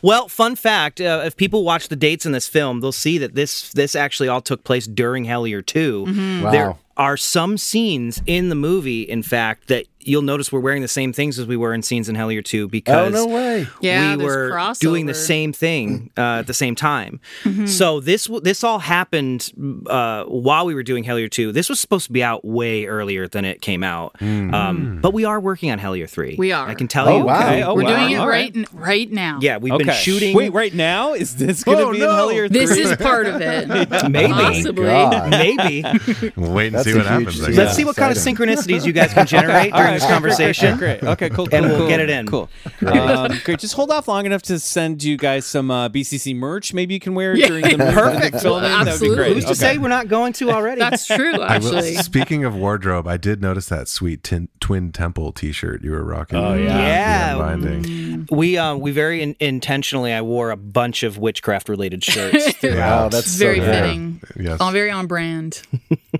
Well, 0.01 0.27
fun 0.27 0.55
fact: 0.55 0.99
uh, 0.99 1.23
if 1.25 1.37
people 1.37 1.63
watch 1.63 1.87
the 1.87 1.95
dates 1.95 2.25
in 2.25 2.31
this 2.31 2.47
film, 2.47 2.81
they'll 2.81 2.91
see 2.91 3.17
that 3.19 3.35
this 3.35 3.71
this 3.73 3.95
actually 3.95 4.29
all 4.29 4.41
took 4.41 4.63
place 4.63 4.87
during 4.87 5.25
Hellier 5.25 5.65
2 5.65 6.41
Wow. 6.43 6.51
There 6.51 6.75
are 6.97 7.17
some 7.17 7.57
scenes 7.57 8.21
in 8.25 8.49
the 8.49 8.55
movie, 8.55 9.01
in 9.01 9.23
fact, 9.23 9.67
that 9.67 9.85
you'll 10.03 10.21
notice 10.21 10.51
we're 10.51 10.59
wearing 10.59 10.81
the 10.81 10.87
same 10.87 11.13
things 11.13 11.37
as 11.39 11.45
we 11.47 11.57
were 11.57 11.73
in 11.73 11.81
scenes 11.81 12.09
in 12.09 12.15
Hellier 12.15 12.43
2 12.43 12.67
because 12.67 12.93
Oh 12.93 13.09
because 13.09 13.25
no 13.27 13.33
way. 13.33 13.67
Yeah, 13.81 14.15
we 14.15 14.23
there's 14.23 14.51
were 14.51 14.73
doing 14.79 15.05
the 15.05 15.13
same 15.13 15.53
thing 15.53 16.11
uh, 16.17 16.39
at 16.39 16.47
the 16.47 16.53
same 16.53 16.75
time. 16.75 17.19
Mm-hmm. 17.43 17.65
So 17.67 17.99
this 17.99 18.29
this 18.43 18.63
all 18.63 18.79
happened 18.79 19.51
uh, 19.87 20.23
while 20.25 20.65
we 20.65 20.73
were 20.73 20.83
doing 20.83 21.03
Hellier 21.03 21.29
2. 21.29 21.51
This 21.51 21.69
was 21.69 21.79
supposed 21.79 22.05
to 22.07 22.11
be 22.11 22.23
out 22.23 22.43
way 22.45 22.85
earlier 22.85 23.27
than 23.27 23.45
it 23.45 23.61
came 23.61 23.83
out. 23.83 24.15
Um, 24.21 24.99
but 25.01 25.13
we 25.13 25.25
are 25.25 25.39
working 25.39 25.71
on 25.71 25.79
Hellier 25.79 26.09
3. 26.09 26.35
We 26.37 26.51
are. 26.51 26.67
I 26.67 26.73
can 26.73 26.87
tell 26.87 27.07
Oh, 27.07 27.17
you. 27.19 27.23
wow. 27.25 27.39
Okay, 27.47 27.63
oh, 27.63 27.73
We're 27.75 27.83
wow. 27.83 27.97
doing 27.97 28.11
it 28.11 28.17
All 28.17 28.27
right 28.27 28.55
n- 28.55 28.65
right 28.73 29.11
now. 29.11 29.39
Yeah, 29.41 29.57
we've 29.57 29.73
Okay. 29.73 29.83
been 29.85 29.93
shooting. 29.95 30.35
Wait, 30.35 30.49
right 30.53 30.73
now 30.73 31.13
is 31.13 31.35
this 31.37 31.63
going 31.63 31.77
to 31.77 31.83
Oh, 31.85 31.91
be 31.91 31.99
no. 31.99 32.09
in 32.09 32.15
Hellier 32.35 32.47
three? 32.49 32.59
This 32.65 32.71
is 32.77 32.95
part 32.97 33.27
of 33.27 33.41
it. 33.41 33.67
Maybe. 34.09 34.31
Possibly. 34.33 35.29
Maybe. 35.29 35.83
We'll 36.35 36.53
wait 36.53 36.67
and 36.67 36.75
That's 36.75 36.85
see 36.89 36.95
what 36.95 37.05
happens. 37.05 37.27
I 37.41 37.45
scene. 37.45 37.45
guess. 37.47 37.57
Let's 37.57 37.75
see 37.75 37.83
what 37.85 37.95
kind 37.95 38.11
of 38.11 38.17
synchronicities 38.17 38.85
you 38.85 38.93
guys 38.93 39.13
can 39.13 39.25
generate 39.27 39.73
All 39.73 39.81
during 39.91 39.99
this 39.99 40.03
great, 40.03 40.09
great, 40.09 40.13
conversation. 40.13 40.77
Great, 40.77 40.99
great, 41.01 41.11
Okay, 41.11 41.29
cool, 41.29 41.47
cool, 41.47 41.61
we'll 41.61 41.77
cool. 41.79 41.87
get 41.87 41.99
it 41.99 42.09
in. 42.09 42.27
Cool. 42.27 42.49
Um, 42.85 43.31
great. 43.43 43.59
Just 43.59 43.73
hold 43.73 43.91
off 43.91 44.07
long 44.07 44.25
enough 44.25 44.41
to 44.43 44.59
send 44.59 45.03
you 45.03 45.17
guys 45.17 45.45
some 45.45 45.69
uh, 45.71 45.89
BCC 45.89 46.35
merch. 46.35 46.73
Maybe 46.73 46.93
you 46.93 46.99
can 46.99 47.13
wear 47.15 47.33
it 47.33 47.45
during 47.47 47.63
the 47.63 47.77
movie 47.77 47.91
Perfect. 47.93 48.41
filming. 48.41 48.63
That 48.63 48.77
would 48.79 48.85
be 48.85 48.89
Absolutely. 48.91 49.15
great. 49.17 49.33
Who's 49.33 49.43
to 49.45 49.49
Okay. 49.51 49.59
say 49.59 49.77
we're 49.77 49.87
not 49.89 50.07
going 50.07 50.33
to 50.33 50.49
already? 50.51 50.79
That's 50.79 51.05
true, 51.05 51.33
I 51.35 51.57
will- 51.59 51.75
actually. 51.75 51.95
speaking 51.97 52.43
of 52.45 52.55
wardrobe, 52.55 53.07
I 53.07 53.17
did 53.17 53.41
notice 53.41 53.67
that 53.69 53.87
sweet 53.87 54.23
tin, 54.23 54.49
Twin 54.59 54.91
Temple 54.91 55.31
T-shirt 55.31 55.83
you 55.83 55.91
were 55.91 56.03
rocking. 56.03 56.37
Oh 56.39 56.53
Yeah. 56.55 57.37
binding. 57.37 58.27
we 58.31 58.57
um 58.57 58.79
we 58.79 58.91
very 58.91 59.21
in- 59.21 59.35
intentionally 59.39 60.13
I 60.13 60.21
wore 60.21 60.51
a 60.51 60.57
bunch 60.57 61.03
of 61.03 61.17
witchcraft 61.17 61.69
related 61.69 62.03
shirts. 62.03 62.53
Wow, 62.63 63.09
that's 63.09 63.35
very 63.35 63.59
good. 63.59 63.65
fitting. 63.73 64.21
Yes. 64.39 64.57
Oh, 64.61 64.69
very 64.71 64.89
on 64.91 65.07
brand. 65.07 65.61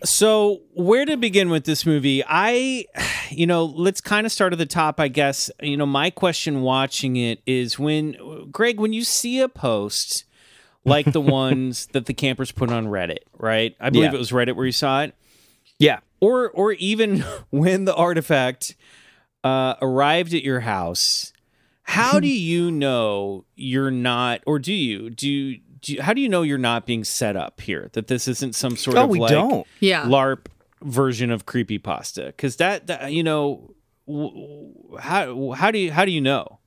So, 0.03 0.61
where 0.73 1.05
to 1.05 1.17
begin 1.17 1.49
with 1.49 1.65
this 1.65 1.85
movie? 1.85 2.23
I, 2.27 2.85
you 3.29 3.45
know, 3.45 3.60
let's 3.65 4.01
kind 4.01 4.25
of 4.25 4.31
start 4.31 4.53
at 4.53 4.59
the 4.59 4.65
top, 4.65 4.99
I 4.99 5.07
guess. 5.07 5.49
You 5.61 5.77
know, 5.77 5.85
my 5.85 6.09
question 6.09 6.61
watching 6.61 7.15
it 7.15 7.41
is 7.45 7.77
when, 7.79 8.15
Greg, 8.51 8.79
when 8.79 8.93
you 8.93 9.03
see 9.03 9.39
a 9.39 9.49
post 9.49 10.25
like 10.85 11.11
the 11.11 11.21
ones 11.43 11.87
that 11.93 12.05
the 12.05 12.13
campers 12.13 12.51
put 12.51 12.71
on 12.71 12.87
Reddit, 12.87 13.19
right? 13.37 13.75
I 13.79 13.89
believe 13.89 14.11
Yeah. 14.11 14.15
it 14.15 14.19
was 14.19 14.31
Reddit 14.31 14.55
where 14.55 14.65
you 14.65 14.71
saw 14.71 15.03
it, 15.03 15.15
yeah. 15.79 15.99
or 16.19 16.49
or 16.51 16.73
even 16.73 17.19
when 17.49 17.85
the 17.85 17.95
artifact 17.95 18.75
uh, 19.43 19.75
arrived 19.81 20.33
at 20.33 20.43
your 20.43 20.61
house. 20.61 21.33
How 21.83 22.19
do 22.19 22.27
you 22.27 22.71
know 22.71 23.45
you're 23.55 23.91
not, 23.91 24.41
or 24.45 24.59
do 24.59 24.73
you 24.73 25.09
do? 25.09 25.29
You, 25.29 25.59
do 25.81 25.93
you, 25.93 26.01
how 26.03 26.13
do 26.13 26.21
you 26.21 26.29
know 26.29 26.43
you're 26.43 26.59
not 26.59 26.85
being 26.85 27.03
set 27.03 27.35
up 27.35 27.59
here? 27.59 27.89
That 27.93 28.05
this 28.07 28.27
isn't 28.27 28.53
some 28.53 28.77
sort 28.77 28.97
Oh, 28.97 29.05
of 29.05 29.09
we 29.09 29.19
like 29.19 29.31
don't. 29.31 29.65
Yeah. 29.79 30.03
LARP 30.05 30.45
version 30.83 31.31
of 31.31 31.45
creepy 31.45 31.77
pasta 31.77 32.25
because 32.27 32.55
that, 32.57 32.87
that 32.87 33.11
you 33.11 33.23
know 33.23 33.73
how 34.99 35.51
how 35.51 35.71
do 35.71 35.79
you 35.79 35.91
how 35.91 36.05
do 36.05 36.11
you 36.11 36.21
know? 36.21 36.59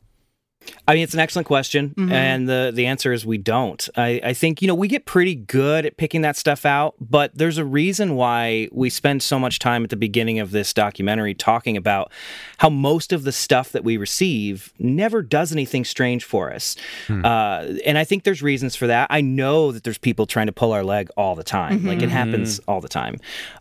I 0.87 0.95
mean, 0.95 1.03
it's 1.03 1.15
an 1.15 1.21
excellent 1.21 1.47
question, 1.47 1.91
Mm-hmm. 1.91 2.13
and 2.13 2.49
the 2.49 2.71
the 2.75 2.87
answer 2.87 3.13
is 3.13 3.25
we 3.25 3.39
don't. 3.39 3.89
I, 3.97 4.21
I 4.23 4.33
think 4.35 4.61
you 4.61 4.69
know 4.69 4.75
we 4.75 4.87
get 4.89 5.07
pretty 5.07 5.35
good 5.35 5.87
at 5.87 5.97
picking 5.97 6.21
that 6.23 6.37
stuff 6.37 6.67
out, 6.67 6.95
but 7.01 7.31
there's 7.35 7.57
a 7.59 7.65
reason 7.65 8.17
why 8.17 8.69
we 8.73 8.91
spend 8.91 9.23
so 9.23 9.39
much 9.39 9.59
time 9.59 9.85
at 9.85 9.91
the 9.91 9.97
beginning 9.97 10.41
of 10.41 10.51
this 10.51 10.73
documentary 10.75 11.33
talking 11.35 11.77
about 11.77 12.13
how 12.59 12.69
most 12.71 13.13
of 13.13 13.25
the 13.25 13.33
stuff 13.33 13.73
that 13.73 13.83
we 13.85 13.97
receive 13.97 14.73
never 14.79 15.23
does 15.23 15.53
anything 15.53 15.85
strange 15.85 16.25
for 16.25 16.53
us, 16.53 16.77
uh, 17.09 17.67
and 17.87 17.97
I 17.97 18.05
think 18.05 18.25
there's 18.25 18.43
reasons 18.43 18.77
for 18.77 18.87
that. 18.87 19.07
I 19.11 19.21
know 19.23 19.73
that 19.73 19.85
there's 19.85 19.99
people 19.99 20.27
trying 20.27 20.47
to 20.47 20.53
pull 20.53 20.73
our 20.73 20.85
leg 20.85 21.09
all 21.17 21.35
the 21.35 21.45
time, 21.45 21.87
like 21.87 22.03
it 22.03 22.11
happens 22.11 22.59
all 22.69 22.81
the 22.81 22.89
time, 22.89 23.19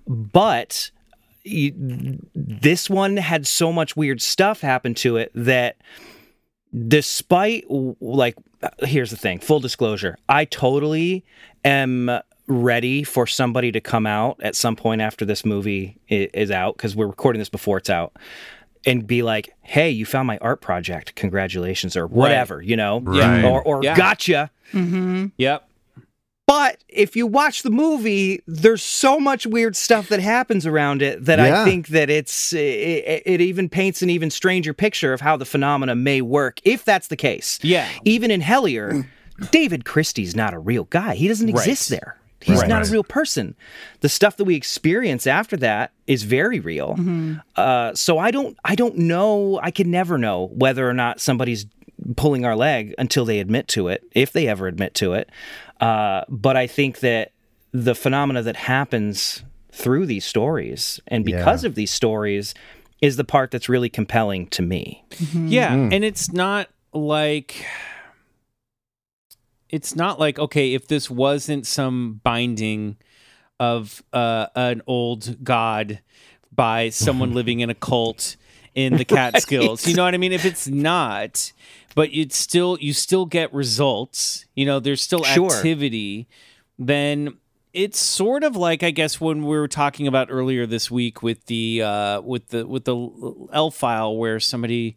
but. 0.07 0.91
You, 1.45 2.19
this 2.33 2.89
one 2.89 3.17
had 3.17 3.45
so 3.45 3.73
much 3.73 3.97
weird 3.97 4.21
stuff 4.21 4.61
happen 4.61 4.93
to 4.93 5.17
it 5.17 5.29
that 5.35 5.75
despite 6.87 7.65
like 7.69 8.35
uh, 8.61 8.69
here's 8.79 9.11
the 9.11 9.17
thing 9.17 9.39
full 9.39 9.59
disclosure 9.59 10.17
i 10.29 10.43
totally 10.45 11.23
am 11.63 12.09
ready 12.47 13.03
for 13.03 13.27
somebody 13.27 13.71
to 13.71 13.79
come 13.79 14.05
out 14.07 14.37
at 14.41 14.55
some 14.55 14.75
point 14.75 14.99
after 15.01 15.23
this 15.25 15.45
movie 15.45 15.97
is 16.09 16.49
out 16.51 16.75
because 16.75 16.95
we're 16.95 17.07
recording 17.07 17.39
this 17.39 17.49
before 17.49 17.77
it's 17.77 17.89
out 17.89 18.11
and 18.85 19.05
be 19.07 19.21
like 19.23 19.53
hey 19.61 19.89
you 19.89 20.05
found 20.05 20.27
my 20.27 20.37
art 20.39 20.61
project 20.61 21.15
congratulations 21.15 21.95
or 21.95 22.07
whatever 22.07 22.61
you 22.61 22.75
know 22.75 22.99
Right. 23.01 23.43
or, 23.45 23.61
or 23.63 23.83
Yeah. 23.83 23.95
gotcha 23.95 24.49
mm-hmm. 24.73 25.27
Yep. 25.37 25.69
But 26.45 26.83
if 26.89 27.15
you 27.15 27.25
watch 27.25 27.63
the 27.63 27.69
movie, 27.69 28.41
there's 28.47 28.83
so 28.83 29.19
much 29.19 29.45
weird 29.47 29.75
stuff 29.75 30.09
that 30.09 30.19
happens 30.19 30.65
around 30.65 31.01
it 31.01 31.23
that 31.25 31.39
Yeah. 31.39 31.61
I 31.61 31.65
think 31.65 31.87
that 31.89 32.09
it's 32.09 32.53
it, 32.53 33.23
it 33.25 33.41
even 33.41 33.69
paints 33.69 34.01
an 34.01 34.09
even 34.09 34.29
stranger 34.29 34.73
picture 34.73 35.13
of 35.13 35.21
how 35.21 35.37
the 35.37 35.45
phenomena 35.45 35.95
may 35.95 36.21
work 36.21 36.59
if 36.63 36.83
that's 36.85 37.07
the 37.07 37.15
case. 37.15 37.59
Yeah. 37.61 37.87
Even 38.05 38.29
in 38.31 38.41
Hellier, 38.41 39.07
David 39.51 39.85
Christie's 39.85 40.35
not 40.35 40.53
a 40.53 40.59
real 40.59 40.83
guy. 40.85 41.15
He 41.15 41.27
doesn't 41.27 41.49
exist 41.49 41.89
Right. 41.91 41.99
there. 41.99 42.17
He's 42.41 42.59
Right. 42.59 42.67
not 42.67 42.85
a 42.85 42.91
real 42.91 43.05
person. 43.05 43.55
The 44.01 44.09
stuff 44.09 44.35
that 44.35 44.43
we 44.43 44.55
experience 44.55 45.25
after 45.25 45.55
that 45.57 45.91
is 46.07 46.23
very 46.23 46.59
real. 46.59 46.99
Uh, 47.55 47.93
so 47.95 48.17
I 48.17 48.31
don't 48.31 48.57
I 48.65 48.75
don't 48.75 48.97
know. 48.97 49.59
I 49.63 49.71
can 49.71 49.89
never 49.89 50.17
know 50.17 50.49
whether 50.53 50.87
or 50.87 50.93
not 50.93 51.21
somebody's 51.21 51.65
pulling 52.17 52.43
our 52.43 52.55
leg 52.55 52.93
until 52.97 53.23
they 53.23 53.39
admit 53.39 53.69
to 53.69 53.87
it, 53.87 54.03
if 54.13 54.33
they 54.33 54.45
ever 54.49 54.67
admit 54.67 54.93
to 54.95 55.13
it. 55.13 55.29
Uh, 55.79 56.23
but 56.29 56.55
I 56.55 56.67
think 56.67 56.99
that 56.99 57.31
the 57.71 57.95
phenomena 57.95 58.41
that 58.43 58.55
happens 58.55 59.43
through 59.71 60.05
these 60.05 60.23
stories 60.23 60.99
and 61.07 61.25
because 61.25 61.63
of 61.63 61.75
these 61.75 61.89
stories 61.91 62.53
is 63.01 63.17
the 63.17 63.23
part 63.23 63.51
that's 63.51 63.67
really 63.67 63.89
compelling 63.89 64.47
to 64.47 64.61
me. 64.61 65.03
Yeah, 65.33 65.73
and 65.73 66.05
it's 66.05 66.31
not 66.31 66.69
like 66.93 67.65
it's 69.69 69.95
not 69.95 70.19
like 70.19 70.39
okay, 70.39 70.73
if 70.73 70.87
this 70.87 71.09
wasn't 71.09 71.67
some 71.67 72.21
binding 72.23 72.95
of 73.59 74.03
uh, 74.13 74.47
an 74.55 74.81
old 74.87 75.43
god 75.43 75.99
by 76.55 76.89
someone 76.89 77.33
living 77.39 77.59
in 77.59 77.69
a 77.69 77.75
cult 77.75 78.35
in 78.75 78.97
the 78.97 79.05
Catskills, 79.05 79.87
you 79.87 79.95
know 79.95 80.03
what 80.03 80.13
I 80.13 80.17
mean? 80.17 80.31
If 80.31 80.45
it's 80.45 80.67
not, 80.67 81.51
but 81.95 82.09
it's 82.11 82.35
still 82.37 82.77
you 82.79 82.93
still 82.93 83.25
get 83.25 83.53
results. 83.53 84.45
You 84.55 84.65
know, 84.65 84.79
there's 84.79 85.01
still 85.01 85.23
Sure. 85.23 85.51
activity. 85.51 86.27
Then 86.79 87.37
it's 87.73 87.99
sort 87.99 88.43
of 88.43 88.55
like 88.55 88.83
I 88.83 88.91
guess 88.91 89.19
when 89.21 89.43
we 89.45 89.57
were 89.57 89.67
talking 89.67 90.07
about 90.07 90.27
earlier 90.31 90.65
this 90.65 90.91
week 90.91 91.23
with 91.23 91.45
the 91.47 91.81
uh, 91.81 92.21
with 92.21 92.47
the 92.49 92.65
with 92.67 92.85
the 92.85 93.47
L 93.51 93.71
file 93.71 94.15
where 94.15 94.39
somebody 94.39 94.95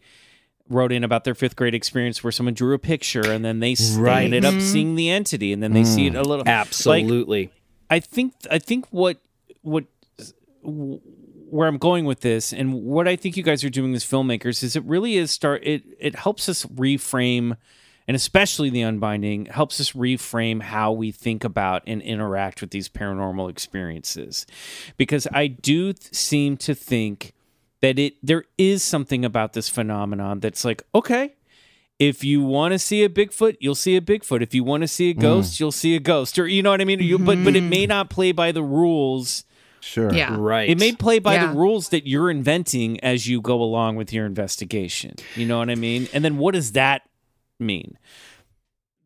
wrote 0.68 0.90
in 0.90 1.04
about 1.04 1.22
their 1.24 1.34
fifth 1.34 1.54
grade 1.54 1.74
experience 1.74 2.24
where 2.24 2.32
someone 2.32 2.52
drew 2.54 2.74
a 2.74 2.78
picture 2.78 3.30
and 3.30 3.44
then 3.44 3.60
they, 3.60 3.76
Right. 3.94 4.24
ended 4.24 4.44
up 4.44 4.60
seeing 4.60 4.96
the 4.96 5.08
entity 5.10 5.52
and 5.52 5.62
then 5.62 5.72
they 5.72 5.84
see 5.84 6.08
it 6.08 6.16
a 6.16 6.22
little 6.22 6.38
like, 6.38 6.48
Absolutely. 6.48 7.52
I 7.88 8.00
think 8.00 8.32
I 8.50 8.58
think 8.58 8.86
what 8.90 9.18
what 9.62 9.84
where 11.48 11.68
I'm 11.68 11.78
going 11.78 12.04
with 12.04 12.20
this, 12.20 12.52
and 12.52 12.74
what 12.74 13.08
I 13.08 13.16
think 13.16 13.36
you 13.36 13.42
guys 13.42 13.64
are 13.64 13.70
doing 13.70 13.94
as 13.94 14.04
filmmakers 14.04 14.62
is 14.62 14.76
it 14.76 14.84
really 14.84 15.16
is 15.16 15.30
start 15.30 15.62
it 15.64 15.82
it 15.98 16.16
helps 16.16 16.48
us 16.48 16.64
reframe, 16.66 17.56
and 18.06 18.14
especially 18.14 18.70
the 18.70 18.82
unbinding 18.82 19.46
helps 19.46 19.80
us 19.80 19.92
reframe 19.92 20.62
how 20.62 20.92
we 20.92 21.12
think 21.12 21.44
about 21.44 21.82
and 21.86 22.02
interact 22.02 22.60
with 22.60 22.70
these 22.70 22.88
paranormal 22.88 23.50
experiences, 23.50 24.46
because 24.96 25.26
I 25.32 25.46
do 25.46 25.92
th- 25.92 26.14
seem 26.14 26.56
to 26.58 26.74
think 26.74 27.32
that 27.80 27.98
it 27.98 28.14
there 28.22 28.44
is 28.58 28.82
something 28.82 29.24
about 29.24 29.52
this 29.52 29.68
phenomenon 29.68 30.40
that's 30.40 30.64
like 30.64 30.82
okay 30.94 31.34
if 31.98 32.22
you 32.22 32.42
want 32.42 32.72
to 32.72 32.78
see 32.78 33.04
a 33.04 33.08
Bigfoot, 33.08 33.56
you'll 33.60 33.74
see 33.74 33.96
a 33.96 34.00
Bigfoot. 34.00 34.42
If 34.42 34.54
you 34.54 34.64
want 34.64 34.82
to 34.82 34.88
see 34.88 35.10
a 35.10 35.14
hmm. 35.14 35.20
ghost, 35.20 35.60
you'll 35.60 35.72
see 35.72 35.96
a 35.96 36.00
ghost. 36.00 36.38
Or 36.38 36.46
you 36.46 36.62
know 36.62 36.70
what 36.70 36.80
I 36.80 36.84
mean? 36.84 37.00
You, 37.00 37.18
but 37.18 37.42
but 37.42 37.56
it 37.56 37.62
may 37.62 37.84
hmm. 37.84 37.88
not 37.88 38.10
play 38.10 38.32
by 38.32 38.52
the 38.52 38.62
rules. 38.62 39.44
Sure. 39.86 40.12
Yeah. 40.12 40.34
Right. 40.36 40.68
It 40.68 40.78
may 40.80 40.92
play 40.92 41.20
by 41.20 41.34
Yeah. 41.34 41.46
the 41.52 41.58
rules 41.58 41.90
that 41.90 42.08
you're 42.08 42.28
inventing 42.28 42.98
as 43.00 43.28
you 43.28 43.40
go 43.40 43.62
along 43.62 43.94
with 43.96 44.12
your 44.12 44.26
investigation. 44.26 45.14
You 45.36 45.46
know 45.46 45.58
what 45.58 45.70
I 45.70 45.76
mean? 45.76 46.08
And 46.12 46.24
then 46.24 46.38
what 46.38 46.54
does 46.54 46.72
that 46.72 47.02
mean? 47.60 47.96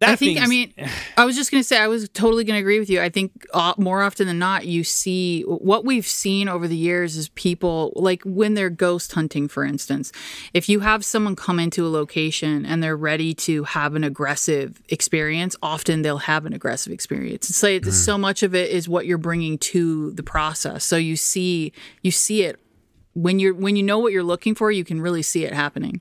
That 0.00 0.08
I 0.10 0.16
think. 0.16 0.40
I 0.40 0.46
mean, 0.46 0.72
I 1.18 1.26
was 1.26 1.36
just 1.36 1.50
gonna 1.50 1.62
say 1.62 1.76
I 1.78 1.86
was 1.86 2.08
totally 2.08 2.42
gonna 2.44 2.58
agree 2.58 2.78
with 2.78 2.88
you. 2.88 3.02
I 3.02 3.10
think 3.10 3.46
uh, 3.52 3.74
more 3.76 4.00
often 4.02 4.26
than 4.26 4.38
not, 4.38 4.66
you 4.66 4.82
see 4.82 5.42
what 5.42 5.84
we've 5.84 6.06
seen 6.06 6.48
over 6.48 6.66
the 6.66 6.76
years 6.76 7.18
is 7.18 7.28
people 7.30 7.92
like 7.94 8.22
when 8.24 8.54
they're 8.54 8.70
ghost 8.70 9.12
hunting, 9.12 9.46
for 9.46 9.62
instance. 9.62 10.10
If 10.54 10.70
you 10.70 10.80
have 10.80 11.04
someone 11.04 11.36
come 11.36 11.60
into 11.60 11.86
a 11.86 11.90
location 11.90 12.64
and 12.64 12.82
they're 12.82 12.96
ready 12.96 13.34
to 13.34 13.64
have 13.64 13.94
an 13.94 14.02
aggressive 14.02 14.80
experience, 14.88 15.54
often 15.62 16.00
they'll 16.00 16.16
have 16.18 16.46
an 16.46 16.54
aggressive 16.54 16.94
experience. 16.94 17.50
It's 17.50 17.62
like 17.62 17.84
so 17.92 18.16
much 18.16 18.42
of 18.42 18.54
it 18.54 18.70
is 18.70 18.88
what 18.88 19.04
you're 19.04 19.18
bringing 19.18 19.58
to 19.58 20.12
the 20.12 20.22
process. 20.22 20.82
So 20.84 20.96
you 20.96 21.16
see, 21.16 21.72
you 22.02 22.10
see 22.10 22.42
it 22.44 22.58
when 23.12 23.38
you're 23.38 23.52
when 23.52 23.76
you 23.76 23.82
know 23.82 23.98
what 23.98 24.12
you're 24.12 24.22
looking 24.22 24.54
for. 24.54 24.72
You 24.72 24.84
can 24.84 24.98
really 25.02 25.22
see 25.22 25.44
it 25.44 25.52
happening. 25.52 26.00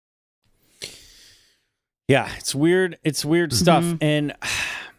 Yeah, 2.11 2.29
it's 2.37 2.53
weird. 2.53 2.97
It's 3.05 3.23
weird 3.23 3.53
stuff, 3.53 3.85
mm-hmm. 3.85 4.03
and 4.03 4.33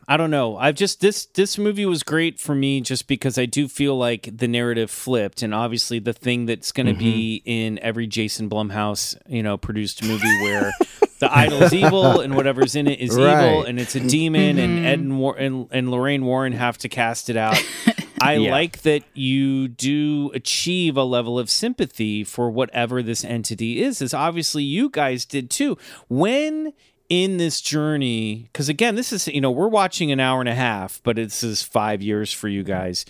I 0.09 0.17
don't 0.17 0.31
know. 0.31 0.57
I've 0.57 0.77
just 0.77 1.03
this 1.03 1.27
this 1.27 1.59
movie 1.59 1.85
was 1.85 2.03
great 2.03 2.41
for 2.41 2.55
me 2.55 2.81
just 2.81 3.07
because 3.07 3.37
I 3.37 3.45
do 3.45 3.69
feel 3.69 3.99
like 3.99 4.31
the 4.35 4.49
narrative 4.49 4.91
flipped, 4.91 5.43
and 5.43 5.53
obviously 5.55 5.99
the 5.99 6.15
thing 6.15 6.47
that's 6.47 6.73
going 6.73 6.87
to 6.87 6.95
be 6.95 7.41
mm-hmm. 7.41 7.51
in 7.51 7.79
every 7.81 8.07
Jason 8.07 8.49
Blumhouse 8.49 9.15
you 9.27 9.43
know 9.43 9.59
produced 9.59 10.03
movie 10.03 10.41
where 10.43 10.73
the 11.19 11.31
idol 11.31 11.63
is 11.63 11.75
evil 11.75 12.21
and 12.23 12.35
whatever's 12.35 12.75
in 12.75 12.89
it 12.89 12.99
is 12.99 13.11
evil 13.11 13.65
and 13.65 13.79
it's 13.79 13.95
a 13.95 14.01
demon, 14.01 14.59
and 14.59 14.79
mm-hmm. 14.79 14.87
Ed 14.87 14.99
and, 15.01 15.19
War- 15.19 15.37
and 15.37 15.69
and 15.71 15.91
Lorraine 15.91 16.25
Warren 16.25 16.55
have 16.55 16.79
to 16.79 16.89
cast 16.89 17.29
it 17.29 17.37
out. 17.37 17.63
I 18.23 18.35
Yeah. 18.35 18.53
like 18.53 18.83
that 18.83 19.03
you 19.15 19.67
do 19.69 20.31
achieve 20.33 20.97
a 20.97 21.03
level 21.03 21.39
of 21.39 21.51
sympathy 21.51 22.23
for 22.23 22.51
whatever 22.51 23.03
this 23.03 23.23
entity 23.25 23.83
is, 23.83 24.01
as 24.01 24.15
obviously 24.15 24.63
you 24.63 24.89
guys 24.89 25.25
did 25.25 25.51
too. 25.51 25.77
When 26.09 26.73
in 27.09 27.37
this 27.37 27.61
journey, 27.61 28.49
because 28.53 28.69
again, 28.69 28.95
this 28.95 29.13
is, 29.13 29.29
you 29.29 29.41
know, 29.41 29.51
we're 29.51 29.69
watching 29.69 30.11
an 30.13 30.21
hour 30.21 30.41
and 30.41 30.49
a 30.49 30.55
half, 30.55 31.01
but 31.03 31.17
this 31.17 31.43
is 31.43 31.63
five 31.63 32.03
years 32.03 32.33
for 32.33 32.49
you 32.49 32.63
guys. 32.63 33.05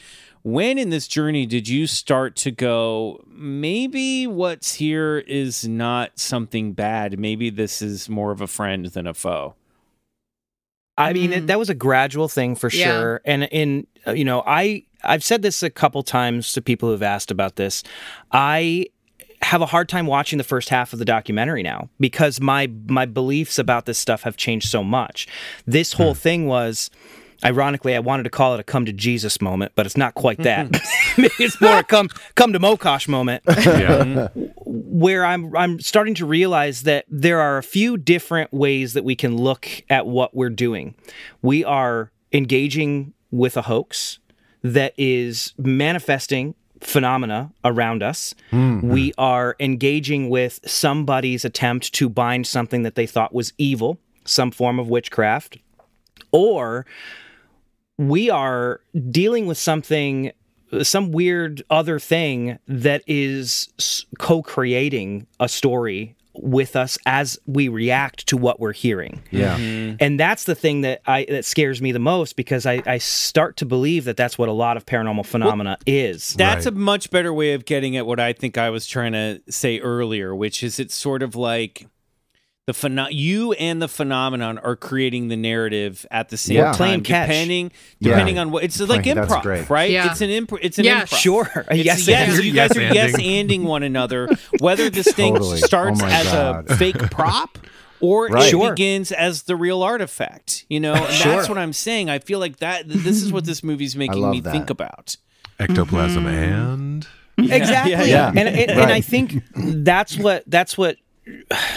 When 0.45 0.77
in 0.77 0.91
this 0.91 1.07
journey 1.07 1.47
did 1.47 1.69
you 1.69 1.87
start 1.87 2.35
to 2.37 2.51
go, 2.51 3.23
maybe 3.29 4.27
what's 4.27 4.75
here 4.75 5.19
is 5.19 5.69
not 5.69 6.19
something 6.19 6.73
bad? 6.73 7.19
Maybe 7.19 7.49
this 7.49 7.81
is 7.81 8.09
more 8.09 8.33
of 8.33 8.41
a 8.41 8.49
friend 8.49 8.87
than 8.87 9.07
a 9.07 9.15
foe? 9.15 9.55
I 10.99 11.13
mean, 11.13 11.33
it, 11.33 11.47
that 11.47 11.59
was 11.59 11.71
a 11.71 11.75
gradual 11.75 12.29
thing 12.29 12.55
for 12.55 12.69
Yeah. 12.71 12.85
sure. 12.85 13.21
And 13.25 13.45
in 13.45 13.87
uh, 14.07 14.13
you 14.13 14.25
know, 14.25 14.43
I 14.47 14.85
I've 15.05 15.25
said 15.25 15.43
this 15.43 15.63
a 15.63 15.71
couple 15.71 16.03
times 16.03 16.53
to 16.53 16.61
people 16.61 16.91
who've 16.91 17.03
asked 17.03 17.31
about 17.31 17.57
this. 17.57 17.83
I 18.31 18.87
have 19.43 19.61
a 19.61 19.67
hard 19.67 19.89
time 19.89 20.07
watching 20.07 20.39
the 20.39 20.45
first 20.45 20.69
half 20.69 20.93
of 20.93 20.99
the 20.99 21.05
documentary 21.05 21.63
now 21.63 21.89
because 21.99 22.41
my 22.41 22.71
my 22.87 23.05
beliefs 23.05 23.59
about 23.59 23.87
this 23.87 23.99
stuff 23.99 24.23
have 24.23 24.37
changed 24.37 24.69
so 24.69 24.83
much. 24.83 25.27
This 25.67 25.93
hmm. 25.93 26.03
whole 26.03 26.15
thing 26.15 26.47
was 26.47 26.91
ironically 27.45 27.95
I 27.95 27.99
wanted 27.99 28.23
to 28.25 28.31
call 28.31 28.55
it 28.55 28.61
a 28.61 28.63
come 28.63 28.87
to 28.87 28.93
Jesus 28.93 29.41
moment, 29.41 29.73
but 29.75 29.85
it's 29.85 29.97
not 29.97 30.15
quite 30.15 30.39
that. 30.39 30.71
It's 31.39 31.61
more 31.61 31.79
a 31.79 31.85
come 31.85 32.09
come 32.35 32.53
to 32.53 32.61
Mokosh 32.61 33.09
moment 33.09 33.43
Yeah. 33.49 34.29
where 34.65 35.25
I'm 35.25 35.55
I'm 35.57 35.81
starting 35.81 36.15
to 36.15 36.27
realize 36.27 36.83
that 36.83 37.05
there 37.09 37.41
are 37.41 37.59
a 37.59 37.63
few 37.63 37.97
different 37.97 38.53
ways 38.53 38.95
that 38.95 39.05
we 39.05 39.17
can 39.17 39.37
look 39.37 39.69
at 39.91 40.07
what 40.07 40.35
we're 40.35 40.51
doing. 40.51 40.95
We 41.43 41.65
are 41.65 42.11
engaging 42.33 43.13
with 43.31 43.57
a 43.57 43.63
hoax 43.63 44.19
that 44.63 44.95
is 44.97 45.53
manifesting 45.59 46.55
phenomena 46.83 47.53
around 47.65 48.03
us. 48.03 48.35
Hmm. 48.51 48.81
We 48.81 49.13
are 49.17 49.57
engaging 49.61 50.29
with 50.29 50.61
somebody's 50.67 51.45
attempt 51.45 51.93
to 51.95 52.09
bind 52.09 52.47
something 52.47 52.83
that 52.83 52.95
they 52.95 53.07
thought 53.07 53.33
was 53.33 53.53
evil, 53.57 53.99
some 54.25 54.51
form 54.51 54.79
of 54.79 54.89
witchcraft, 54.89 55.59
or 56.33 56.87
we 57.99 58.31
are 58.31 58.81
dealing 59.11 59.47
with 59.47 59.59
something 59.59 60.33
some 60.81 61.13
weird 61.13 61.63
other 61.69 61.99
thing 61.99 62.59
that 62.67 63.03
is 63.07 64.07
co-creating 64.19 65.27
a 65.39 65.47
story 65.47 66.17
with 66.35 66.77
us 66.77 66.99
as 67.07 67.39
we 67.47 67.69
react 67.69 68.27
to 68.29 68.37
what 68.37 68.61
we're 68.61 68.73
hearing. 68.73 69.23
Yeah. 69.31 69.59
Mm-hmm. 69.59 69.97
And 70.01 70.19
that's 70.19 70.45
the 70.45 70.55
thing 70.55 70.83
that 70.83 71.03
I 71.07 71.27
that 71.29 71.45
scares 71.45 71.83
me 71.83 71.93
the 71.93 71.99
most 71.99 72.37
because 72.37 72.67
I, 72.67 72.83
I 72.87 72.99
start 72.99 73.57
to 73.59 73.67
believe 73.67 74.05
that 74.05 74.17
that's 74.17 74.39
what 74.39 74.49
a 74.49 74.53
lot 74.53 74.77
of 74.77 74.87
paranormal 74.87 75.27
phenomena 75.27 75.79
is. 75.87 76.35
That's 76.35 76.67
a 76.67 76.71
much 76.71 77.11
better 77.11 77.33
way 77.33 77.53
of 77.53 77.65
getting 77.65 77.97
at 77.97 78.07
what 78.07 78.21
I 78.21 78.33
think 78.33 78.59
I 78.59 78.71
was 78.71 78.87
trying 78.87 79.13
to 79.13 79.41
say 79.49 79.79
earlier, 79.81 80.35
which 80.35 80.63
is 80.63 80.79
it's 80.79 80.95
sort 80.95 81.23
of 81.23 81.37
like 81.37 81.87
the 82.67 82.73
pheno- 82.73 83.09
you 83.11 83.53
and 83.55 83.83
the 83.83 83.89
phenomenon 83.89 84.57
are 84.59 84.77
creating 84.77 85.27
the 85.29 85.37
narrative 85.37 86.07
at 86.13 86.29
the 86.29 86.37
same 86.37 86.59
Yeah. 86.59 86.65
time, 86.67 86.75
Playing 86.77 87.01
catch. 87.03 87.29
depending 87.29 87.73
Yeah. 87.99 88.11
depending 88.11 88.39
on 88.39 88.51
what 88.53 88.63
it's 88.63 88.79
like 88.79 89.03
Playing- 89.03 89.17
that's 89.17 89.33
improv, 89.33 89.43
great. 89.43 89.71
right? 89.71 89.91
Yeah. 89.91 90.11
It's 90.13 90.21
an 90.21 90.31
improv. 90.31 90.59
It's 90.63 90.79
an 90.79 90.85
Yeah, 90.85 91.03
improv. 91.03 91.17
Sure. 91.19 91.51
It's 91.71 91.85
Yes, 91.85 92.07
yes, 92.07 92.37
and- 92.37 92.45
you 92.45 92.53
guys 92.53 92.77
are 92.77 92.81
Yes 92.81 92.95
yes 92.95 93.13
anding. 93.17 93.49
anding 93.49 93.63
one 93.65 93.83
another. 93.83 94.29
Whether 94.61 94.91
this 94.91 95.09
thing 95.09 95.35
Totally. 95.35 95.61
Oh 95.61 95.67
starts 95.67 96.01
Oh 96.03 96.07
as 96.07 96.27
God. 96.27 96.71
a 96.71 96.77
fake 96.77 97.11
prop 97.11 97.59
or 98.01 98.27
Right. 98.31 98.45
it 98.45 98.51
Sure. 98.51 98.71
begins 98.71 99.11
as 99.11 99.43
the 99.43 99.57
real 99.57 99.83
artifact, 99.83 100.65
you 100.69 100.79
know, 100.79 100.95
and 100.95 101.13
Sure. 101.13 101.35
that's 101.37 101.49
what 101.49 101.59
I'm 101.59 101.73
saying. 101.73 102.11
I 102.11 102.21
feel 102.21 102.39
like 102.39 102.59
that 102.59 102.85
this 102.89 103.23
is 103.25 103.33
what 103.33 103.45
this 103.45 103.65
movie's 103.65 103.97
making 103.97 104.31
me 104.31 104.39
that. 104.41 104.53
think 104.53 104.71
about. 104.71 105.17
Ectoplasm 105.59 106.25
mm-hmm. 106.25 106.33
and 106.33 107.07
exactly 107.39 107.91
yeah, 107.93 108.05
yeah. 108.05 108.29
and 108.29 108.39
and, 108.39 108.49
and 108.71 108.79
Right. 108.79 108.91
i 108.91 109.01
think 109.01 109.43
that's 109.57 110.17
what 110.19 110.43
that's 110.47 110.77
what 110.77 110.97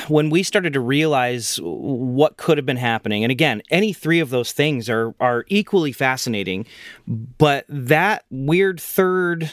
when 0.07 0.29
we 0.29 0.43
started 0.43 0.73
to 0.73 0.79
realize 0.79 1.59
what 1.61 2.37
could 2.37 2.57
have 2.57 2.65
been 2.65 2.77
happening 2.77 3.23
and 3.23 3.31
again 3.31 3.61
any 3.69 3.93
three 3.93 4.19
of 4.19 4.29
those 4.29 4.51
things 4.51 4.89
are 4.89 5.13
are 5.19 5.45
equally 5.47 5.91
fascinating 5.91 6.65
but 7.07 7.65
that 7.69 8.25
weird 8.31 8.79
third 8.79 9.51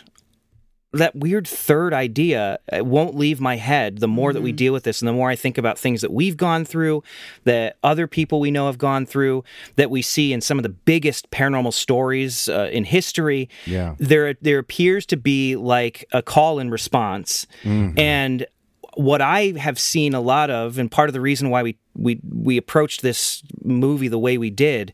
that 0.95 1.17
weird 1.17 1.49
third 1.49 1.95
idea 1.95 2.59
won't 2.73 3.15
leave 3.17 3.41
my 3.41 3.57
head 3.57 3.99
the 3.99 4.09
more 4.09 4.33
that 4.33 4.43
we 4.43 4.53
deal 4.53 4.75
with 4.75 4.85
this 4.85 5.01
and 5.01 5.09
the 5.09 5.13
more 5.13 5.31
I 5.31 5.37
think 5.37 5.57
about 5.57 5.79
things 5.79 6.03
that 6.03 6.13
we've 6.13 6.37
gone 6.37 6.67
through, 6.67 7.03
that 7.45 7.79
other 7.83 8.07
people 8.07 8.41
we 8.41 8.51
know 8.51 8.67
have 8.67 8.77
gone 8.77 9.07
through, 9.07 9.43
that 9.77 9.91
we 9.91 10.03
see 10.03 10.35
in 10.35 10.43
some 10.43 10.59
of 10.59 10.65
the 10.65 10.69
biggest 10.69 11.31
paranormal 11.31 11.73
stories 11.73 12.47
uh, 12.47 12.69
in 12.71 12.85
history. 12.85 13.49
Yeah. 13.65 13.95
There 13.99 14.35
there 14.43 14.59
appears 14.59 15.07
to 15.07 15.17
be 15.17 15.57
like 15.57 16.05
a 16.13 16.21
call 16.21 16.59
and 16.59 16.71
response. 16.71 17.47
Mhm. 17.63 17.99
And 17.99 18.47
what 18.95 19.21
I 19.21 19.53
have 19.59 19.79
seen 19.79 20.15
a 20.15 20.21
lot 20.21 20.51
of, 20.51 20.79
and 20.79 20.91
part 20.91 21.09
of 21.09 21.13
the 21.13 21.21
reason 21.21 21.51
why 21.51 21.63
we 21.63 21.77
we 21.97 22.21
we 22.31 22.57
approached 22.57 23.03
this 23.03 23.43
movie 23.63 24.09
the 24.09 24.19
way 24.19 24.39
we 24.39 24.51
did, 24.51 24.93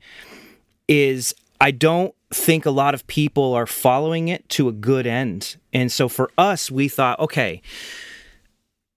is 0.89 1.35
I 1.61 1.71
don't 1.71 2.15
think 2.31 2.67
a 2.67 2.71
lot 2.71 2.95
of 2.95 3.07
people 3.07 3.55
are 3.55 3.67
following 3.67 4.29
it 4.29 4.49
to 4.51 4.69
a 4.69 4.73
good 4.73 5.07
end. 5.07 5.57
And 5.73 5.91
so 5.91 6.09
for 6.09 6.31
us, 6.37 6.71
we 6.71 6.89
thought, 6.89 7.19
okay, 7.21 7.63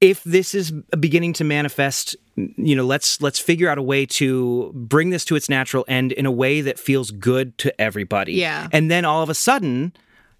if 0.02 0.24
this 0.24 0.54
is 0.54 0.72
beginning 1.00 1.34
to 1.34 1.44
manifest 1.44 2.16
you 2.36 2.76
know 2.76 2.86
let's 2.86 3.22
let's 3.22 3.38
figure 3.40 3.70
out 3.70 3.78
a 3.78 3.82
way 3.84 4.06
to 4.06 4.72
bring 4.74 5.10
this 5.12 5.24
to 5.26 5.36
its 5.36 5.48
natural 5.50 5.84
end 5.88 6.12
in 6.14 6.26
a 6.26 6.32
way 6.32 6.62
that 6.62 6.80
feels 6.80 7.12
good 7.12 7.56
to 7.60 7.80
everybody 7.80 8.34
Yeah. 8.34 8.68
and 8.72 8.90
then 8.90 9.04
all 9.06 9.22
of 9.22 9.30
a 9.30 9.34
sudden 9.36 9.92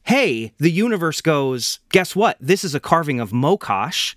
hey 0.04 0.54
the 0.58 0.72
universe 0.72 1.20
goes 1.22 1.80
guess 1.90 2.16
what 2.16 2.38
this 2.40 2.64
is 2.64 2.74
a 2.74 2.80
carving 2.80 3.20
of 3.20 3.32
mokosh 3.32 4.16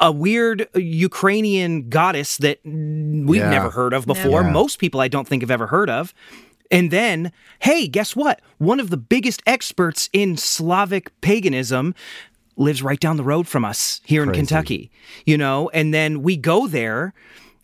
a 0.00 0.10
weird 0.10 0.66
Ukrainian 0.74 1.88
goddess 1.88 2.36
that 2.38 2.58
we've 2.64 3.40
Yeah. 3.40 3.50
never 3.50 3.70
heard 3.70 3.92
of 3.92 4.06
before. 4.06 4.42
Never. 4.42 4.50
Most 4.52 4.78
people 4.78 5.00
I 5.00 5.08
don't 5.08 5.28
think 5.28 5.42
have 5.42 5.50
ever 5.50 5.66
heard 5.68 5.90
of. 5.90 6.14
And 6.70 6.90
then, 6.90 7.32
hey, 7.60 7.86
guess 7.88 8.14
what? 8.14 8.40
One 8.58 8.80
of 8.80 8.90
the 8.90 8.96
biggest 8.96 9.42
experts 9.46 10.08
in 10.12 10.36
Slavic 10.36 11.10
paganism 11.20 11.94
lives 12.56 12.82
right 12.82 13.00
down 13.00 13.16
the 13.16 13.24
road 13.24 13.48
from 13.48 13.64
us 13.64 14.00
here 14.04 14.22
in 14.22 14.32
Kentucky. 14.32 14.90
You 15.26 15.36
know, 15.36 15.68
and 15.74 15.92
then 15.92 16.22
we 16.22 16.36
go 16.36 16.66
there 16.66 17.12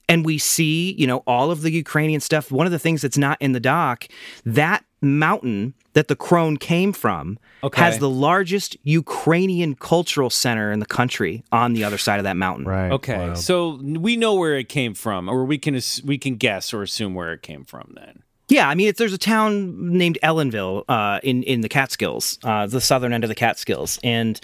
and 0.09 0.25
we 0.25 0.39
see, 0.39 0.93
you 0.99 1.07
know, 1.07 1.19
all 1.27 1.51
of 1.51 1.63
the 1.63 1.71
Ukrainian 1.73 2.21
stuff. 2.21 2.51
One 2.51 2.67
of 2.67 2.73
the 2.73 2.79
things 2.79 3.03
that's 3.03 3.19
not 3.19 3.39
in 3.41 3.53
the 3.53 3.61
doc, 3.61 4.07
that 4.45 4.85
mountain 5.01 5.75
that 5.97 6.09
the 6.09 6.15
crone 6.17 6.59
came 6.59 6.93
from 6.93 7.39
Okay. 7.65 7.81
has 7.83 7.99
the 7.99 8.11
largest 8.11 8.77
Ukrainian 8.83 9.75
cultural 9.75 10.29
center 10.29 10.71
in 10.71 10.79
the 10.79 10.85
country 10.87 11.43
on 11.51 11.73
the 11.73 11.85
other 11.85 11.97
side 11.97 12.19
of 12.19 12.25
that 12.25 12.37
mountain. 12.37 12.67
Right. 12.67 12.93
Okay, 12.93 13.33
so 13.35 13.81
we 13.83 14.15
know 14.17 14.35
where 14.35 14.57
it 14.57 14.69
came 14.69 14.93
from, 14.95 15.27
or 15.29 15.45
we 15.47 15.57
can 15.57 15.81
we 16.05 16.19
can 16.19 16.37
guess 16.37 16.75
or 16.75 16.83
assume 16.83 17.15
where 17.15 17.33
it 17.33 17.41
came 17.41 17.65
from. 17.65 17.95
Then 17.97 18.23
Yeah, 18.49 18.69
I 18.69 18.75
mean, 18.75 18.89
it's, 18.89 18.99
there's 18.99 19.15
a 19.15 19.19
town 19.35 19.97
named 19.97 20.19
Ellenville 20.23 20.85
uh, 20.87 21.19
in 21.23 21.43
in 21.45 21.63
the 21.63 21.69
Catskills, 21.71 22.39
uh, 22.45 22.67
the 22.67 22.81
southern 22.83 23.13
end 23.15 23.25
of 23.25 23.29
the 23.29 23.35
Catskills, 23.35 23.99
and 24.05 24.39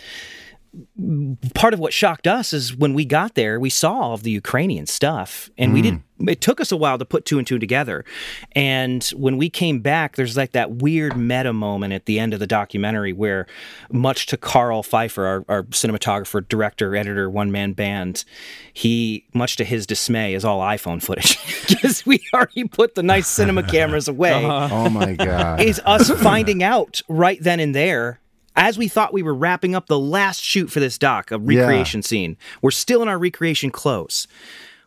part 1.55 1.75
of 1.75 1.81
what 1.81 1.93
shocked 1.93 2.27
us 2.27 2.53
is 2.53 2.75
when 2.75 2.95
we 2.95 3.05
got 3.05 3.35
there, 3.35 3.61
we 3.61 3.69
saw 3.69 3.93
all 3.93 4.15
of 4.15 4.23
the 4.23 4.31
Ukrainian 4.31 4.87
stuff, 4.87 5.51
and 5.59 5.73
we 5.73 5.81
hmm. 5.81 5.85
didn't. 5.85 6.03
It 6.29 6.41
took 6.41 6.61
us 6.61 6.71
a 6.71 6.77
while 6.77 6.99
to 6.99 7.05
put 7.05 7.25
two 7.25 7.39
and 7.39 7.47
two 7.47 7.59
together, 7.59 8.05
and 8.53 9.05
when 9.17 9.37
we 9.37 9.51
came 9.51 9.81
back, 9.81 10.17
there's 10.17 10.37
like 10.37 10.53
that 10.53 10.77
weird 10.77 11.17
meta 11.17 11.53
moment 11.53 11.93
at 11.93 12.07
the 12.07 12.19
end 12.19 12.33
of 12.33 12.41
the 12.41 12.47
documentary 12.47 13.13
where, 13.13 13.47
much 13.91 14.27
to 14.27 14.37
Karl 14.37 14.83
Pfeiffer, 14.83 15.27
our, 15.27 15.45
our 15.49 15.63
cinematographer, 15.65 16.47
director, 16.49 16.95
editor, 16.95 17.29
one 17.29 17.51
man 17.51 17.73
band, 17.73 18.25
he, 18.73 19.27
much 19.35 19.57
to 19.57 19.65
his 19.65 19.85
dismay, 19.85 20.33
is 20.35 20.45
all 20.45 20.61
iPhone 20.61 21.03
footage 21.03 21.39
because 21.69 22.07
we 22.07 22.21
already 22.33 22.65
put 22.65 22.95
the 22.95 23.03
nice 23.03 23.27
cinema 23.27 23.63
cameras 23.69 24.07
away 24.07 24.45
Oh 24.45 24.89
my 24.89 25.15
god. 25.15 25.61
is 25.61 25.81
us 25.85 26.09
finding 26.23 26.63
out 26.63 27.03
right 27.09 27.43
then 27.43 27.59
and 27.59 27.75
there 27.75 28.21
as 28.57 28.79
we 28.79 28.89
thought 28.89 29.13
we 29.13 29.23
were 29.23 29.35
wrapping 29.35 29.75
up 29.75 29.87
the 29.87 29.99
last 29.99 30.43
shoot 30.43 30.71
for 30.71 30.81
this 30.81 30.99
doc, 30.99 31.31
a 31.31 31.39
recreation 31.39 32.03
scene. 32.03 32.37
We're 32.61 32.71
still 32.71 33.03
in 33.03 33.09
our 33.09 33.19
recreation 33.19 33.71
clothes. 33.71 34.27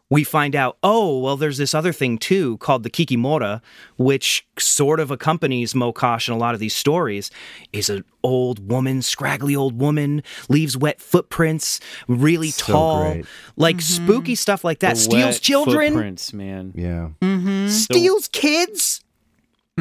We 0.07 0.23
find 0.23 0.55
out, 0.55 0.77
oh, 0.83 1.17
well, 1.19 1.35
there's 1.35 1.57
this 1.57 1.73
other 1.73 1.91
thing 1.91 2.19
too 2.19 2.57
called 2.57 2.83
the 2.83 2.91
Kikimora, 2.91 3.59
which 3.97 4.45
sort 4.59 4.99
of 4.99 5.09
accompanies 5.09 5.73
Mokosh 5.73 6.27
in 6.27 6.35
a 6.35 6.37
lot 6.37 6.53
of 6.53 6.59
these 6.59 6.75
stories, 6.75 7.31
is 7.73 7.89
an 7.89 8.05
old 8.21 8.69
woman, 8.69 9.01
scraggly 9.01 9.55
old 9.55 9.79
woman, 9.79 10.21
leaves 10.47 10.77
wet 10.77 11.01
footprints, 11.01 11.79
really 12.07 12.51
So 12.51 12.71
tall, 12.71 13.13
great. 13.13 13.25
like 13.55 13.81
spooky 13.81 14.35
stuff 14.35 14.63
like 14.63 14.79
that. 14.81 14.93
The 14.93 15.01
Steals 15.01 15.35
wet 15.35 15.41
children, 15.41 15.93
footprints, 15.93 16.33
man. 16.33 16.73
Yeah. 16.75 17.09
Mm-hmm. 17.21 17.69
steals 17.69 18.27
kids. 18.27 19.01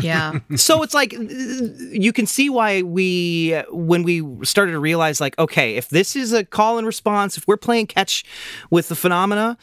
Yeah. 0.01 0.41
so 0.57 0.83
it's 0.83 0.95
like 0.95 1.13
you 1.13 2.13
can 2.13 2.27
see 2.27 2.51
why 2.51 2.83
we 2.83 3.63
when 3.71 4.03
we 4.03 4.25
started 4.45 4.73
to 4.73 4.81
realize 4.81 5.21
like 5.21 5.39
okay 5.39 5.77
if 5.77 5.89
this 5.89 6.17
is 6.17 6.33
a 6.33 6.45
call 6.45 6.79
and 6.79 6.87
response 6.87 7.37
if 7.37 7.47
we're 7.47 7.57
playing 7.57 7.87
catch 7.87 8.25
with 8.71 8.89
the 8.89 8.97
phenomena 8.97 9.57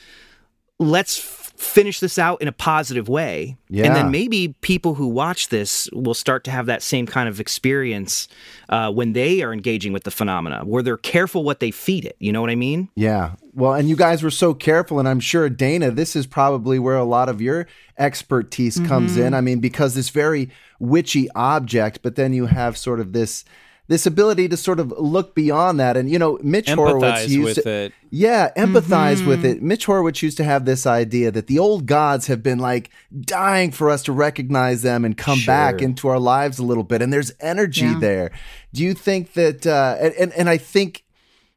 let's 0.81 1.19
f- 1.19 1.37
finish 1.55 1.99
this 1.99 2.17
out 2.17 2.41
in 2.41 2.47
a 2.47 2.51
positive 2.51 3.07
way 3.07 3.55
and 3.69 3.95
then 3.95 4.09
maybe 4.09 4.55
people 4.61 4.95
who 4.95 5.05
watch 5.07 5.49
this 5.49 5.87
will 5.93 6.15
start 6.15 6.43
to 6.43 6.49
have 6.49 6.65
that 6.65 6.81
same 6.81 7.05
kind 7.05 7.29
of 7.29 7.39
experience 7.39 8.27
uh, 8.69 8.91
when 8.91 9.13
they 9.13 9.43
are 9.43 9.53
engaging 9.53 9.93
with 9.93 10.03
the 10.03 10.09
phenomena 10.09 10.63
where 10.65 10.81
they're 10.81 10.97
careful 10.97 11.43
what 11.43 11.59
they 11.59 11.69
feed 11.69 12.03
it 12.03 12.15
you 12.19 12.31
know 12.31 12.41
what 12.41 12.49
i 12.49 12.55
mean 12.55 12.89
Yeah. 12.95 13.33
Well, 13.53 13.73
and 13.73 13.87
you 13.89 13.97
guys 13.97 14.23
were 14.23 14.31
so 14.31 14.53
careful, 14.53 14.97
and 14.97 15.09
I'm 15.09 15.19
sure 15.19 15.49
Dana, 15.49 15.91
this 15.91 16.15
is 16.15 16.25
probably 16.25 16.79
where 16.79 16.95
a 16.95 17.03
lot 17.03 17.27
of 17.27 17.41
your 17.41 17.67
expertise 17.99 18.79
comes 18.87 19.17
Mhm. 19.17 19.27
in. 19.27 19.33
I 19.33 19.41
mean, 19.41 19.59
because 19.59 19.93
this 19.93 20.09
very 20.09 20.49
witchy 20.79 21.29
object, 21.35 21.99
but 22.01 22.15
then 22.15 22.31
you 22.31 22.45
have 22.45 22.77
sort 22.77 23.01
of 23.01 23.11
this 23.11 23.43
this 23.91 24.05
ability 24.05 24.47
to 24.47 24.55
sort 24.55 24.79
of 24.79 24.91
look 24.97 25.35
beyond 25.35 25.77
that. 25.79 25.97
And 25.97 26.09
you 26.09 26.17
know, 26.17 26.39
Mitch 26.41 26.69
Horowitz 26.69 27.29
used 27.29 27.57
with 27.57 27.63
to, 27.65 27.69
it. 27.69 27.93
Yeah, 28.09 28.49
empathize 28.55 29.17
Mm-hmm. 29.17 29.27
with 29.27 29.45
it. 29.45 29.61
Mitch 29.61 29.85
Horowitz 29.85 30.21
used 30.23 30.37
to 30.37 30.43
have 30.45 30.63
this 30.65 30.85
idea 30.87 31.29
that 31.31 31.47
the 31.47 31.59
old 31.59 31.85
gods 31.85 32.27
have 32.27 32.41
been 32.41 32.59
like 32.59 32.89
dying 33.19 33.71
for 33.71 33.89
us 33.89 34.01
to 34.03 34.11
recognize 34.13 34.81
them 34.81 35.03
and 35.05 35.17
come 35.17 35.39
back 35.45 35.81
into 35.81 36.07
our 36.07 36.19
lives 36.19 36.57
a 36.57 36.63
little 36.63 36.83
bit. 36.85 37.01
And 37.01 37.11
there's 37.11 37.33
energy 37.41 37.85
Yeah. 37.85 37.99
there. 37.99 38.31
Do 38.73 38.81
you 38.83 38.93
think 38.93 39.33
that? 39.33 39.67
Uh, 39.67 39.97
and, 39.99 40.13
and 40.15 40.33
and 40.33 40.49
I 40.49 40.57
think, 40.57 41.03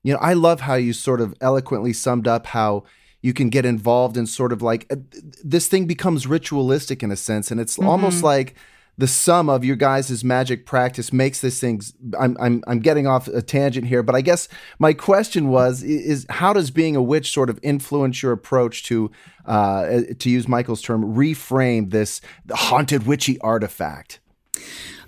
you 0.03 0.13
know, 0.13 0.19
I 0.21 0.33
love 0.33 0.61
how 0.63 0.75
you 0.75 0.93
sort 0.93 1.21
of 1.21 1.35
eloquently 1.41 1.93
summed 1.93 2.27
up 2.27 2.47
how 2.47 2.83
you 3.23 3.33
can 3.33 3.49
get 3.49 3.65
involved 3.65 4.17
in 4.17 4.27
sort 4.27 4.53
of 4.53 4.61
like 4.61 4.87
uh, 4.91 4.97
this 5.43 5.69
thing 5.69 5.87
becomes 5.87 6.27
ritualistic 6.27 7.03
in 7.03 7.11
a 7.13 7.17
sense, 7.17 7.51
and 7.53 7.61
it's 7.61 7.79
almost 7.79 8.23
like 8.25 8.55
the 8.97 9.09
sum 9.09 9.49
of 9.49 9.65
your 9.65 9.77
guys' 9.77 10.23
magic 10.23 10.67
practice 10.67 11.13
makes 11.13 11.41
this 11.41 11.61
thing. 11.61 11.81
I'm, 12.19 12.37
I'm, 12.41 12.63
I'm 12.67 12.81
getting 12.81 13.07
off 13.07 13.29
a 13.29 13.43
tangent 13.43 13.87
here, 13.87 14.03
but 14.03 14.15
I 14.15 14.21
guess 14.21 14.49
my 14.79 14.93
question 14.93 15.49
was: 15.49 15.83
is 15.83 16.27
how 16.31 16.53
does 16.53 16.71
being 16.71 16.97
a 16.97 17.03
witch 17.03 17.33
sort 17.33 17.51
of 17.51 17.59
influence 17.63 18.23
your 18.23 18.33
approach 18.33 18.85
to, 18.85 19.11
uh, 19.47 20.01
to 20.19 20.31
use 20.31 20.47
Michael's 20.47 20.83
term, 20.83 21.15
reframe 21.15 21.91
this 21.91 22.21
haunted 22.53 23.07
witchy 23.07 23.39
artifact? 23.41 24.21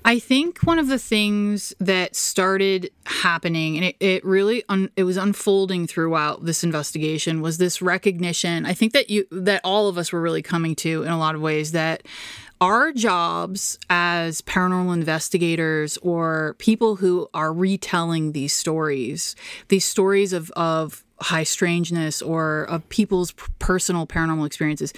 I 0.06 0.20
think 0.20 0.60
one 0.60 0.78
of 0.78 0.86
the 0.86 1.00
things 1.00 1.74
that 1.80 2.14
started 2.14 2.92
happening, 3.06 3.74
and 3.76 3.86
it, 3.86 3.96
it 3.98 4.24
really 4.24 4.62
un, 4.68 4.88
it 4.94 5.02
was 5.02 5.16
unfolding 5.16 5.88
throughout 5.88 6.44
this 6.44 6.62
investigation, 6.62 7.40
was 7.40 7.58
this 7.58 7.82
recognition. 7.82 8.66
I 8.66 8.72
think 8.72 8.92
that 8.92 9.10
you 9.10 9.26
that 9.32 9.60
all 9.64 9.88
of 9.88 9.98
us 9.98 10.12
were 10.12 10.20
really 10.20 10.42
coming 10.42 10.76
to 10.76 11.02
in 11.02 11.10
a 11.10 11.18
lot 11.18 11.34
of 11.34 11.40
ways 11.40 11.72
that 11.72 12.04
our 12.60 12.92
jobs 12.92 13.78
as 13.90 14.40
paranormal 14.42 14.94
investigators 14.94 15.98
or 15.98 16.56
people 16.58 16.96
who 16.96 17.28
are 17.34 17.52
retelling 17.52 18.32
these 18.32 18.52
stories, 18.52 19.36
these 19.68 19.84
stories 19.84 20.32
of 20.32 20.50
of 20.52 21.04
high 21.20 21.44
strangeness 21.44 22.20
or 22.20 22.64
of 22.64 22.86
people's 22.90 23.32
personal 23.58 24.06
paranormal 24.06 24.46
experiences 24.46 24.92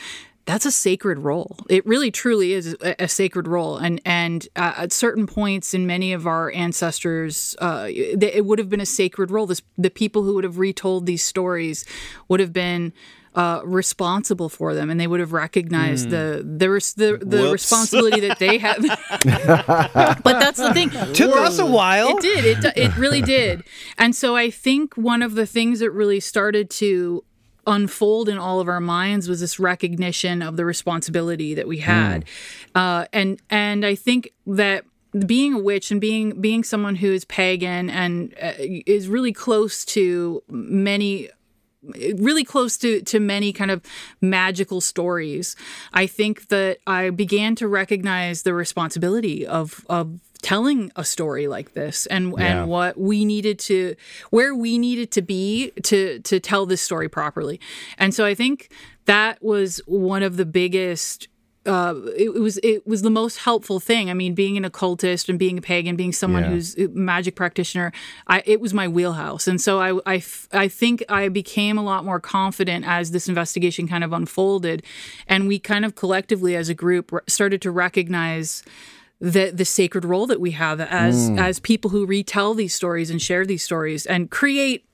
that's 0.48 0.64
a 0.64 0.72
sacred 0.72 1.18
role. 1.18 1.58
It 1.68 1.84
really 1.84 2.10
truly 2.10 2.54
is 2.54 2.74
a, 2.80 3.04
a 3.04 3.06
sacred 3.06 3.46
role. 3.46 3.76
And 3.76 4.00
and 4.06 4.48
uh, 4.56 4.72
at 4.78 4.92
certain 4.92 5.26
points 5.26 5.74
in 5.74 5.86
many 5.86 6.14
of 6.14 6.26
our 6.26 6.50
ancestors, 6.52 7.54
uh, 7.58 7.86
it 7.90 8.46
would 8.46 8.58
have 8.58 8.70
been 8.70 8.80
a 8.80 8.86
sacred 8.86 9.30
role. 9.30 9.46
This, 9.46 9.60
the 9.76 9.90
people 9.90 10.22
who 10.22 10.34
would 10.36 10.44
have 10.44 10.56
retold 10.56 11.04
these 11.04 11.22
stories 11.22 11.84
would 12.28 12.40
have 12.40 12.52
been. 12.52 12.94
Uh, 13.38 13.62
responsible 13.64 14.48
for 14.48 14.74
them, 14.74 14.90
and 14.90 14.98
they 14.98 15.06
would 15.06 15.20
have 15.20 15.32
recognized 15.32 16.10
the 16.10 16.44
the 16.44 16.68
res- 16.68 16.94
the, 16.94 17.18
the 17.18 17.52
responsibility 17.52 18.18
that 18.18 18.40
they 18.40 18.58
have. 18.58 18.78
but 20.24 20.40
that's 20.40 20.58
the 20.58 20.74
thing. 20.74 20.90
Took 21.12 21.36
us 21.36 21.60
a 21.60 21.64
while. 21.64 22.16
It 22.16 22.20
did. 22.20 22.44
It 22.44 22.76
it 22.76 22.96
really 22.96 23.22
did. 23.22 23.62
And 23.96 24.16
so 24.16 24.34
I 24.34 24.50
think 24.50 24.96
one 24.96 25.22
of 25.22 25.36
the 25.36 25.46
things 25.46 25.78
that 25.78 25.92
really 25.92 26.18
started 26.18 26.68
to 26.82 27.22
unfold 27.64 28.28
in 28.28 28.38
all 28.38 28.58
of 28.58 28.66
our 28.66 28.80
minds 28.80 29.28
was 29.28 29.38
this 29.38 29.60
recognition 29.60 30.42
of 30.42 30.56
the 30.56 30.64
responsibility 30.64 31.54
that 31.54 31.68
we 31.68 31.78
had. 31.78 32.24
Uh, 32.74 33.04
and 33.12 33.40
and 33.50 33.86
I 33.86 33.94
think 33.94 34.32
that 34.48 34.84
being 35.26 35.54
a 35.54 35.58
witch 35.58 35.92
and 35.92 36.00
being 36.00 36.40
being 36.40 36.64
someone 36.64 36.96
who 36.96 37.12
is 37.12 37.24
pagan 37.24 37.88
and 37.88 38.34
uh, 38.42 38.54
is 38.58 39.06
really 39.06 39.32
close 39.32 39.84
to 39.84 40.42
many 40.48 41.28
really 42.16 42.44
close 42.44 42.76
to 42.78 43.00
to 43.02 43.20
many 43.20 43.52
kind 43.52 43.70
of 43.70 43.80
magical 44.20 44.80
stories 44.80 45.54
i 45.92 46.06
think 46.06 46.48
that 46.48 46.78
i 46.86 47.08
began 47.10 47.54
to 47.54 47.68
recognize 47.68 48.42
the 48.42 48.52
responsibility 48.52 49.46
of 49.46 49.84
of 49.88 50.18
telling 50.42 50.90
a 50.96 51.04
story 51.04 51.46
like 51.48 51.74
this 51.74 52.06
and 52.06 52.34
Yeah. 52.36 52.60
and 52.62 52.68
what 52.70 52.98
we 52.98 53.24
needed 53.24 53.58
to 53.60 53.94
where 54.30 54.54
we 54.54 54.78
needed 54.78 55.10
to 55.12 55.22
be 55.22 55.72
to 55.84 56.20
to 56.20 56.38
tell 56.40 56.64
this 56.66 56.80
story 56.80 57.08
properly. 57.08 57.60
And 57.98 58.14
so 58.14 58.24
I 58.24 58.34
think 58.34 58.70
that 59.06 59.42
was 59.42 59.80
one 59.86 60.22
of 60.22 60.36
the 60.36 60.46
biggest 60.46 61.26
uh, 61.68 61.94
it, 62.16 62.30
it 62.34 62.40
was 62.40 62.56
it 62.64 62.86
was 62.86 63.02
the 63.02 63.10
most 63.10 63.36
helpful 63.38 63.78
thing. 63.80 64.10
I 64.10 64.14
mean, 64.14 64.34
being 64.34 64.56
an 64.56 64.64
occultist 64.64 65.28
and 65.28 65.38
being 65.38 65.58
a 65.58 65.60
pagan, 65.62 65.94
being 65.96 66.12
someone 66.12 66.42
Yeah. 66.44 66.50
who's 66.50 66.76
a 66.78 66.88
magic 66.88 67.36
practitioner, 67.36 67.92
I, 68.26 68.42
it 68.46 68.60
was 68.60 68.72
my 68.74 68.88
wheelhouse, 68.88 69.46
and 69.46 69.60
so 69.60 69.80
I, 69.80 70.00
I 70.06 70.16
f- 70.16 70.48
I 70.52 70.66
think 70.68 71.04
I 71.08 71.28
became 71.28 71.78
a 71.78 71.82
lot 71.82 72.04
more 72.04 72.18
confident 72.20 72.84
as 72.88 73.10
this 73.12 73.28
investigation 73.28 73.86
kind 73.86 74.02
of 74.02 74.12
unfolded, 74.12 74.82
and 75.28 75.46
we 75.46 75.58
kind 75.58 75.84
of 75.84 75.94
collectively 75.94 76.56
as 76.56 76.68
a 76.68 76.74
group 76.74 77.12
started 77.28 77.60
to 77.62 77.70
recognize 77.70 78.62
the 79.20 79.50
the 79.50 79.64
sacred 79.64 80.04
role 80.04 80.26
that 80.28 80.40
we 80.40 80.52
have 80.52 80.80
as 80.80 81.28
Mm. 81.30 81.38
as 81.40 81.58
people 81.60 81.90
who 81.90 82.06
retell 82.06 82.54
these 82.54 82.72
stories 82.72 83.10
and 83.10 83.20
share 83.20 83.44
these 83.44 83.62
stories 83.64 84.06
and 84.06 84.30
create 84.30 84.84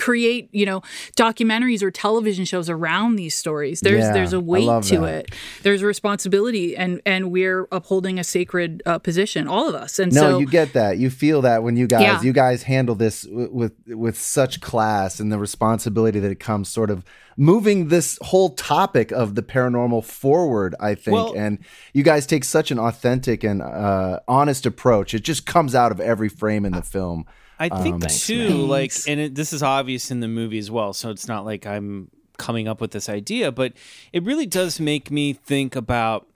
create 0.00 0.48
you 0.52 0.64
know 0.64 0.80
documentaries 1.16 1.82
or 1.82 1.90
television 1.90 2.44
shows 2.44 2.68
around 2.70 3.16
these 3.16 3.36
stories 3.36 3.80
there's 3.80 4.04
Yeah, 4.04 4.12
there's 4.12 4.32
I 4.34 4.38
a 4.38 4.40
weight 4.40 4.82
to 4.84 5.00
that. 5.00 5.24
it 5.26 5.34
there's 5.62 5.82
a 5.82 5.86
responsibility 5.86 6.76
and 6.76 7.00
and 7.04 7.30
we're 7.30 7.68
upholding 7.70 8.18
a 8.18 8.24
sacred 8.24 8.82
uh, 8.86 8.98
position 8.98 9.46
all 9.46 9.68
of 9.68 9.74
us 9.74 9.98
and 9.98 10.12
no, 10.14 10.20
so 10.22 10.38
you 10.38 10.46
get 10.46 10.72
that. 10.72 10.98
You 10.98 11.10
feel 11.10 11.42
that 11.42 11.62
when 11.62 11.76
you 11.76 11.86
guys 11.86 12.02
Yeah. 12.02 12.22
you 12.22 12.32
guys 12.32 12.62
handle 12.64 12.94
this 12.94 13.22
w- 13.22 13.50
with 13.52 13.72
with 13.86 14.16
such 14.18 14.60
class 14.60 15.20
and 15.20 15.30
the 15.30 15.38
responsibility 15.38 16.18
that 16.20 16.30
it 16.30 16.40
comes 16.40 16.68
sort 16.68 16.90
of 16.90 17.04
moving 17.36 17.88
this 17.88 18.18
whole 18.22 18.50
topic 18.50 19.10
of 19.12 19.34
the 19.34 19.42
paranormal 19.42 20.04
forward, 20.04 20.74
I 20.80 20.94
think. 20.94 21.14
Well- 21.14 21.34
and 21.36 21.58
you 21.94 22.02
guys 22.02 22.26
take 22.26 22.44
such 22.44 22.70
an 22.70 22.78
authentic 22.78 23.44
and 23.44 23.62
uh, 23.62 24.20
honest 24.28 24.66
approach. 24.66 25.14
It 25.14 25.20
just 25.24 25.46
comes 25.46 25.74
out 25.74 25.90
of 25.92 26.00
every 26.00 26.28
frame 26.28 26.64
in 26.66 26.72
the 26.72 26.82
film. 26.82 27.24
I 27.60 27.68
think 27.68 27.96
Um, 27.96 28.08
too, 28.08 28.48
like, 28.66 28.92
and 29.06 29.20
it, 29.20 29.34
this 29.34 29.52
is 29.52 29.62
obvious 29.62 30.10
in 30.10 30.20
the 30.20 30.28
movie 30.28 30.58
as 30.58 30.70
well, 30.70 30.92
so 30.92 31.10
it's 31.10 31.28
not 31.28 31.44
like 31.44 31.66
I'm 31.66 32.10
coming 32.38 32.66
up 32.66 32.80
with 32.80 32.90
this 32.90 33.08
idea, 33.08 33.52
but 33.52 33.74
it 34.12 34.24
really 34.24 34.46
does 34.46 34.80
make 34.80 35.10
me 35.10 35.34
think 35.34 35.76
about 35.76 36.26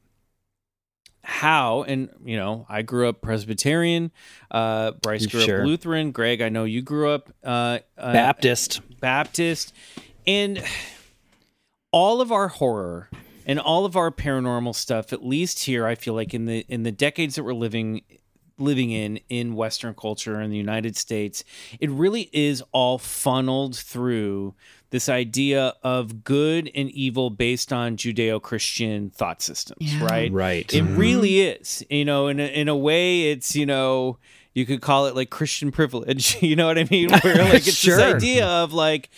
how, 1.23 1.83
and 1.85 2.11
you 2.25 2.37
know, 2.37 2.67
I 2.69 2.83
grew 2.83 3.09
up 3.09 3.23
Presbyterian, 3.23 4.13
uh, 4.51 4.93
Bryce 5.03 5.25
grew 5.27 5.41
Sure. 5.41 5.61
up 5.63 5.67
Lutheran, 5.67 6.13
Greg, 6.13 6.43
I 6.43 6.51
know 6.51 6.65
you 6.65 6.83
grew 6.83 7.11
up 7.11 7.33
uh, 7.43 7.79
uh, 7.97 8.13
Baptist. 8.13 8.83
Baptist, 9.01 9.73
and 10.27 10.63
all 11.91 12.21
of 12.21 12.31
our 12.31 12.49
horror 12.49 13.09
and 13.47 13.59
all 13.59 13.87
of 13.87 13.97
our 13.97 14.11
paranormal 14.11 14.75
stuff, 14.75 15.13
at 15.13 15.25
least 15.25 15.65
here, 15.65 15.87
I 15.87 15.95
feel 15.95 16.13
like 16.13 16.35
in 16.35 16.45
the 16.45 16.67
in 16.69 16.83
the 16.83 16.93
decades 16.93 17.37
that 17.37 17.45
we're 17.45 17.55
living 17.55 18.03
living 18.59 18.91
in 18.91 19.19
in 19.29 19.55
Western 19.55 19.95
culture 19.95 20.41
in 20.41 20.51
the 20.51 20.57
United 20.57 20.97
States, 20.97 21.43
it 21.81 21.91
really 21.91 22.31
is 22.33 22.63
all 22.73 22.99
funneled 22.99 23.77
through 23.77 24.55
this 24.91 25.09
idea 25.09 25.75
of 25.83 26.23
good 26.23 26.71
and 26.75 26.89
evil 26.91 27.29
based 27.31 27.73
on 27.73 27.97
Judeo-Christian 27.97 29.11
thought 29.11 29.43
systems, 29.43 29.93
Yeah. 29.95 30.05
right? 30.05 30.33
Right. 30.33 30.73
It 30.73 30.85
Mhm. 30.85 30.97
really 30.97 31.41
is. 31.41 31.85
You 31.91 32.05
know, 32.05 32.29
in 32.29 32.39
a, 32.39 32.45
in 32.47 32.69
a 32.69 32.77
way, 32.77 33.31
it's 33.33 33.57
you 33.57 33.67
know. 33.67 34.19
You 34.57 34.65
could 34.67 34.81
call 34.83 35.07
it 35.07 35.17
like 35.17 35.31
Christian 35.31 35.73
privilege, 35.73 36.37
you 36.41 36.55
know 36.55 36.67
what 36.69 36.79
I 36.79 36.87
mean? 36.89 37.11
Where 37.25 37.39
like 37.39 37.67
it's 37.67 37.75
Sure. 37.75 37.97
this 37.97 38.15
idea 38.15 38.47
of 38.47 38.73
like 38.73 39.11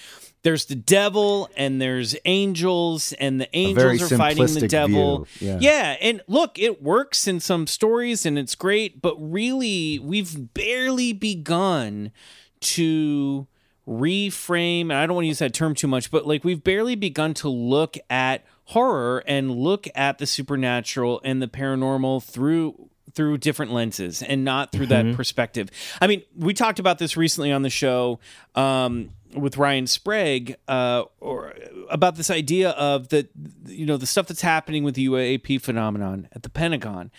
there's 0.46 0.66
the 0.66 0.76
devil 0.76 1.50
and 1.56 1.82
there's 1.82 2.14
angels 2.24 3.12
and 3.14 3.40
the 3.40 3.48
angels 3.52 4.12
are 4.12 4.16
fighting 4.16 4.46
the 4.54 4.68
devil. 4.68 5.26
view, 5.40 5.58
yeah. 5.60 5.96
and 6.00 6.22
look, 6.28 6.56
it 6.56 6.80
works 6.80 7.26
in 7.26 7.40
some 7.40 7.66
stories 7.66 8.24
and 8.24 8.38
it's 8.38 8.54
great, 8.54 9.02
but 9.02 9.16
really 9.18 9.98
we've 9.98 10.54
barely 10.54 11.12
begun 11.12 12.12
to 12.60 13.48
reframe 13.88 14.82
and 14.82 14.92
I 14.92 15.04
don't 15.06 15.16
want 15.16 15.24
to 15.24 15.28
use 15.28 15.40
that 15.40 15.52
term 15.52 15.74
too 15.74 15.88
much, 15.88 16.12
but 16.12 16.28
like 16.28 16.44
we've 16.44 16.62
barely 16.62 16.94
begun 16.94 17.34
to 17.34 17.48
look 17.48 17.96
at 18.08 18.44
horror 18.66 19.24
and 19.26 19.50
look 19.50 19.88
at 19.96 20.18
the 20.18 20.26
supernatural 20.26 21.20
and 21.24 21.42
the 21.42 21.48
paranormal 21.48 22.22
through 22.22 22.88
through 23.14 23.38
different 23.38 23.72
lenses 23.72 24.22
and 24.22 24.44
not 24.44 24.70
through 24.72 24.86
that 24.86 25.06
Mhm. 25.06 25.16
perspective. 25.16 25.70
I 26.00 26.06
mean, 26.06 26.22
we 26.36 26.52
talked 26.52 26.78
about 26.78 26.98
this 26.98 27.16
recently 27.16 27.50
on 27.50 27.62
the 27.62 27.70
show 27.70 28.20
um, 28.54 29.10
with 29.34 29.56
Ryan 29.56 29.86
Sprague, 29.86 30.56
uh, 30.68 31.04
or 31.20 31.54
about 31.90 32.16
this 32.16 32.30
idea 32.30 32.70
of 32.70 33.08
the 33.08 33.28
you 33.66 33.86
know 33.86 33.96
the 33.96 34.06
stuff 34.06 34.26
that's 34.26 34.42
happening 34.42 34.84
with 34.84 34.94
the 34.94 35.06
UAP 35.08 35.60
phenomenon 35.60 36.28
at 36.32 36.42
the 36.42 36.48
Pentagon. 36.50 37.10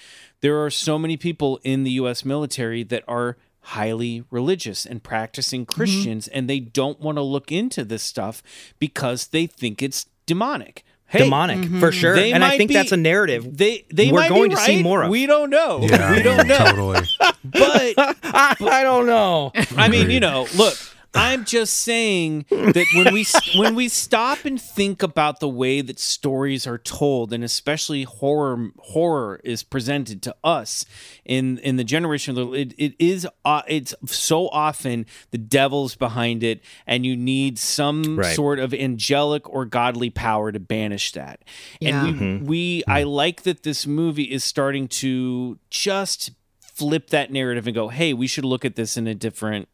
There 0.42 0.64
are 0.64 0.70
so 0.70 0.98
many 1.00 1.18
people 1.18 1.60
in 1.64 1.84
the 1.84 1.92
U.S. 1.92 2.24
military 2.24 2.84
that 2.84 3.04
are 3.08 3.38
highly 3.62 4.24
religious 4.32 4.86
and 4.86 5.04
practicing 5.04 5.66
Christians, 5.66 6.28
and 6.28 6.50
they 6.50 6.60
don't 6.60 7.00
want 7.02 7.18
to 7.18 7.22
look 7.22 7.52
into 7.52 7.84
this 7.84 8.04
stuff 8.04 8.42
because 8.80 9.28
they 9.28 9.46
think 9.48 9.82
it's 9.82 10.06
demonic. 10.26 10.84
Hey, 11.10 11.20
Demonic, 11.20 11.70
for 11.80 11.94
sure. 11.94 12.16
they 12.16 12.34
And 12.34 12.44
I 12.44 12.58
think 12.58 12.68
be- 12.68 12.74
that's 12.74 12.92
a 12.92 12.98
narrative 12.98 13.56
They 13.58 13.86
they 13.90 14.12
we're 14.12 14.20
might 14.20 14.30
going 14.30 14.50
be 14.50 14.56
to 14.56 14.62
see 14.62 14.84
more 14.84 15.04
of. 15.04 15.10
We 15.10 15.26
don't 15.26 15.50
know. 15.50 15.80
Yeah, 15.82 16.14
we 16.14 16.22
don't 16.22 16.46
know. 16.48 16.58
totally. 16.58 17.00
But 17.46 17.94
I 18.24 18.82
don't 18.84 19.06
know. 19.06 19.54
I 19.78 19.88
mean, 19.88 20.10
you 20.10 20.20
know, 20.20 20.48
look, 20.58 20.76
I'm 21.14 21.46
just 21.46 21.78
saying 21.78 22.46
that 22.50 22.86
when 22.96 23.12
we 23.14 23.26
when 23.56 23.76
we 23.76 23.88
stop 23.90 24.46
and 24.46 24.62
think 24.62 25.02
about 25.02 25.40
the 25.40 25.48
way 25.50 25.82
that 25.82 26.00
stories 26.00 26.68
are 26.68 26.78
told, 26.78 27.34
and 27.34 27.44
especially 27.44 28.04
horror 28.04 28.70
horror 28.80 29.40
is 29.44 29.64
presented 29.64 30.22
to 30.24 30.36
us 30.44 30.86
in 31.26 31.58
in 31.60 31.78
the 31.78 31.84
generation, 31.84 32.38
it, 32.54 32.74
it 32.78 32.94
is 33.00 33.28
uh, 33.46 33.62
it's 33.68 33.94
so 34.06 34.48
often 34.50 35.06
the 35.32 35.38
devil's 35.38 35.96
behind 35.96 36.44
it, 36.44 36.62
and 36.86 37.06
you 37.06 37.16
need 37.16 37.58
some 37.58 38.18
Right. 38.20 38.36
sort 38.36 38.60
of 38.60 38.74
angelic 38.74 39.50
or 39.50 39.66
godly 39.66 40.10
power 40.10 40.52
to 40.52 40.60
banish 40.60 41.12
that. 41.14 41.42
Yeah. 41.80 42.06
And 42.06 42.20
we 42.20 42.26
Mhm. 42.28 42.46
we 42.48 42.84
I 42.88 43.04
like 43.04 43.44
that 43.44 43.64
this 43.64 43.88
movie 43.88 44.32
is 44.32 44.44
starting 44.44 44.88
to 44.90 45.58
just 45.70 46.32
flip 46.62 47.10
that 47.10 47.32
narrative 47.32 47.66
and 47.66 47.74
go, 47.74 47.88
hey, 47.88 48.14
we 48.14 48.28
should 48.28 48.46
look 48.46 48.64
at 48.64 48.76
this 48.76 48.98
in 48.98 49.08
a 49.08 49.16
different 49.16 49.68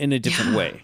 in 0.00 0.12
a 0.12 0.18
different 0.18 0.56
way. 0.56 0.82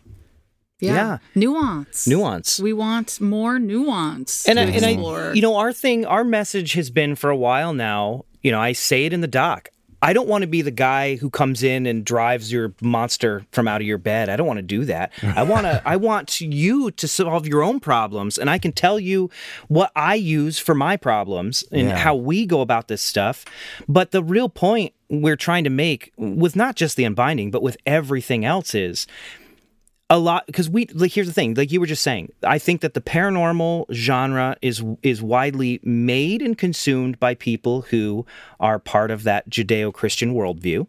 yeah. 0.80 0.92
Yeah. 0.94 1.18
nuance 1.34 2.06
Nuance. 2.06 2.60
we 2.60 2.72
want 2.72 3.20
more 3.20 3.58
nuance 3.58 4.46
and 4.48 4.58
I, 4.60 4.64
and. 4.64 4.84
I, 4.84 5.32
you 5.32 5.40
know, 5.42 5.56
our 5.56 5.72
thing, 5.72 6.04
our 6.04 6.22
message 6.24 6.74
has 6.74 6.90
been 6.90 7.16
for 7.16 7.30
a 7.30 7.36
while 7.36 7.72
now. 7.72 8.24
You 8.42 8.52
know, 8.52 8.60
I 8.60 8.72
say 8.72 9.06
it 9.06 9.12
in 9.12 9.22
the 9.22 9.26
doc. 9.28 9.70
I 10.02 10.12
don't 10.12 10.28
want 10.28 10.42
to 10.42 10.46
be 10.46 10.62
the 10.62 10.70
guy 10.70 11.16
who 11.16 11.30
comes 11.30 11.62
in 11.62 11.86
and 11.86 12.04
drives 12.04 12.52
your 12.52 12.72
monster 12.80 13.44
from 13.50 13.66
out 13.66 13.80
of 13.80 13.86
your 13.86 13.98
bed. 13.98 14.28
I 14.28 14.36
don't 14.36 14.46
want 14.46 14.58
to 14.58 14.62
do 14.62 14.84
that. 14.84 15.12
I 15.22 15.42
want 15.42 15.64
to. 15.64 15.82
I 15.86 15.96
want 15.96 16.40
you 16.40 16.90
to 16.90 17.08
solve 17.08 17.46
your 17.46 17.62
own 17.62 17.80
problems, 17.80 18.36
and 18.38 18.50
I 18.50 18.58
can 18.58 18.72
tell 18.72 19.00
you 19.00 19.30
what 19.68 19.90
I 19.96 20.14
use 20.14 20.58
for 20.58 20.74
my 20.74 20.96
problems 20.96 21.64
and 21.72 21.88
Yeah. 21.88 21.96
how 21.96 22.14
we 22.14 22.46
go 22.46 22.60
about 22.60 22.88
this 22.88 23.02
stuff. 23.02 23.44
But 23.88 24.10
the 24.10 24.22
real 24.22 24.48
point 24.48 24.92
we're 25.08 25.36
trying 25.36 25.64
to 25.64 25.70
make 25.70 26.12
with 26.16 26.56
not 26.56 26.76
just 26.76 26.96
the 26.96 27.04
unbinding, 27.04 27.50
but 27.50 27.62
with 27.62 27.76
everything 27.86 28.44
else 28.44 28.74
is 28.74 29.06
a 30.08 30.18
lot 30.18 30.46
because 30.46 30.70
we 30.70 30.86
like 30.94 31.12
here's 31.12 31.26
the 31.26 31.32
thing 31.32 31.54
like 31.54 31.72
you 31.72 31.80
were 31.80 31.86
just 31.86 32.02
saying 32.02 32.30
i 32.44 32.58
think 32.58 32.80
that 32.80 32.94
the 32.94 33.00
paranormal 33.00 33.92
genre 33.92 34.56
is 34.62 34.82
is 35.02 35.20
widely 35.20 35.80
made 35.82 36.42
and 36.42 36.56
consumed 36.58 37.18
by 37.18 37.34
people 37.34 37.82
who 37.82 38.24
are 38.60 38.78
part 38.78 39.10
of 39.10 39.24
that 39.24 39.48
judeo-christian 39.50 40.34
worldview. 40.34 40.86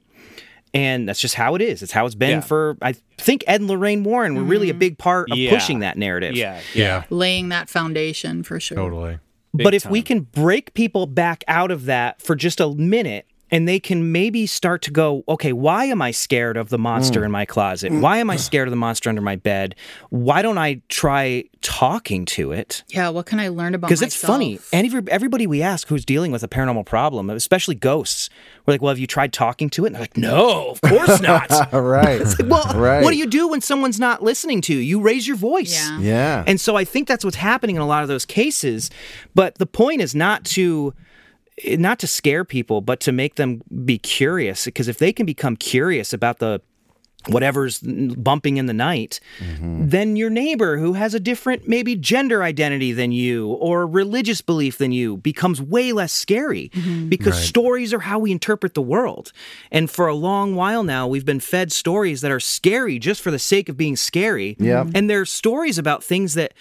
And 0.73 1.07
that's 1.07 1.21
just 1.21 1.35
how 1.35 1.55
it 1.55 1.61
is. 1.61 1.81
It's 1.81 1.93
how 1.93 2.05
it's 2.05 2.13
been 2.13 2.39
Yeah. 2.39 2.41
for 2.41 2.77
i 2.81 2.93
think 3.17 3.43
ed 3.47 3.61
and 3.61 3.69
lorraine 3.69 4.03
warren 4.03 4.35
were 4.35 4.43
really 4.43 4.69
a 4.69 4.73
mm-hmm. 4.73 4.79
big 4.79 4.97
part 4.97 5.31
of 5.31 5.37
Yeah. 5.37 5.49
pushing 5.49 5.79
that 5.79 5.97
narrative. 5.97 6.35
Yeah, 6.35 6.59
Yeah, 6.75 7.03
laying 7.09 7.49
that 7.49 7.69
foundation 7.69 8.43
for 8.43 8.59
sure. 8.59 8.77
Totally. 8.77 9.19
but 9.53 9.73
if 9.73 9.85
we 9.87 10.01
can 10.03 10.21
break 10.21 10.73
people 10.73 11.07
back 11.07 11.43
out 11.47 11.71
of 11.71 11.85
that 11.85 12.21
for 12.21 12.35
just 12.35 12.59
a 12.59 12.69
minute 12.75 13.25
and 13.51 13.67
they 13.67 13.79
can 13.79 14.11
maybe 14.11 14.45
start 14.45 14.81
to 14.83 14.91
go, 14.91 15.23
okay, 15.27 15.53
why 15.53 15.85
am 15.85 16.01
I 16.01 16.11
scared 16.11 16.57
of 16.57 16.69
the 16.69 16.77
monster 16.77 17.21
mm. 17.21 17.25
in 17.25 17.31
my 17.31 17.45
closet? 17.45 17.91
Mm. 17.91 18.01
Why 18.01 18.17
am 18.17 18.29
I 18.29 18.35
mm. 18.35 18.39
scared 18.39 18.67
of 18.67 18.71
the 18.71 18.77
monster 18.77 19.09
under 19.09 19.21
my 19.21 19.35
bed? 19.35 19.75
Why 20.09 20.41
don't 20.41 20.57
I 20.57 20.81
try 20.89 21.45
talking 21.61 22.23
to 22.23 22.51
it? 22.51 22.83
yeah 22.89 23.09
what 23.09 23.25
can 23.25 23.39
i 23.39 23.47
learn 23.47 23.73
about 23.73 23.87
Because 23.87 24.01
it's 24.01 24.15
funny. 24.15 24.59
And 24.71 25.09
everybody 25.09 25.47
we 25.47 25.61
ask 25.61 25.87
who's 25.87 26.05
dealing 26.05 26.31
with 26.31 26.43
a 26.43 26.47
paranormal 26.47 26.85
problem, 26.85 27.29
especially 27.29 27.75
ghosts, 27.75 28.29
we're 28.65 28.73
like, 28.73 28.81
well, 28.81 28.89
have 28.89 28.99
you 28.99 29.07
tried 29.07 29.33
talking 29.33 29.69
to 29.71 29.85
it? 29.85 29.87
And 29.87 29.95
they're 29.95 30.03
like, 30.03 30.17
no, 30.17 30.69
of 30.69 30.81
course 30.81 31.21
not. 31.21 31.49
right. 31.73 32.23
well, 32.45 32.65
right. 32.75 33.03
what 33.03 33.11
do 33.11 33.17
you 33.17 33.27
do 33.27 33.47
when 33.47 33.61
someone's 33.61 33.99
not 33.99 34.21
listening 34.21 34.61
to 34.61 34.73
you? 34.73 34.79
You 34.79 35.01
raise 35.01 35.27
your 35.27 35.37
voice. 35.37 35.73
Yeah. 35.73 35.99
Yeah. 35.99 36.43
And 36.45 36.59
so 36.59 36.75
I 36.75 36.83
think 36.83 37.07
that's 37.07 37.25
what's 37.25 37.37
happening 37.37 37.75
in 37.75 37.81
a 37.81 37.87
lot 37.87 38.03
of 38.03 38.07
those 38.07 38.25
cases. 38.25 38.89
But 39.35 39.55
the 39.55 39.65
point 39.65 40.01
is 40.01 40.13
not 40.13 40.43
to 40.45 40.93
not 41.65 41.99
to 41.99 42.07
scare 42.07 42.43
people, 42.45 42.81
but 42.81 42.99
to 43.01 43.11
make 43.11 43.35
them 43.35 43.61
be 43.85 43.97
curious. 43.97 44.65
Because 44.65 44.87
if 44.87 44.97
they 44.97 45.11
can 45.11 45.25
become 45.25 45.55
curious 45.55 46.13
about 46.13 46.39
the 46.39 46.61
whatever's 47.29 47.79
bumping 47.81 48.55
in 48.57 48.67
the 48.67 48.73
night, 48.73 49.19
Mm-hmm. 49.39 49.89
then 49.89 50.15
your 50.15 50.29
neighbor 50.29 50.77
who 50.77 50.93
has 50.93 51.13
a 51.13 51.19
different 51.19 51.67
maybe 51.67 51.95
gender 51.95 52.41
identity 52.43 52.91
than 52.93 53.11
you 53.11 53.47
or 53.49 53.85
religious 53.85 54.39
belief 54.41 54.77
than 54.77 54.91
you 54.93 55.17
becomes 55.17 55.61
way 55.61 55.91
less 55.91 56.13
scary 56.13 56.69
because 57.09 57.33
Right. 57.33 57.43
stories 57.43 57.93
are 57.93 57.99
how 57.99 58.17
we 58.19 58.31
interpret 58.31 58.73
the 58.75 58.81
world. 58.81 59.31
And 59.71 59.89
for 59.89 60.07
a 60.07 60.15
long 60.15 60.55
while 60.55 60.83
now, 60.83 61.07
we've 61.07 61.25
been 61.25 61.39
fed 61.41 61.71
stories 61.71 62.21
that 62.21 62.31
are 62.31 62.39
scary 62.39 62.97
just 62.99 63.21
for 63.21 63.31
the 63.31 63.39
sake 63.39 63.67
of 63.67 63.75
being 63.77 63.95
scary. 63.97 64.55
Yeah. 64.59 64.85
And 64.95 65.09
they're 65.09 65.25
stories 65.25 65.77
about 65.77 66.03
things 66.03 66.33
that 66.35 66.53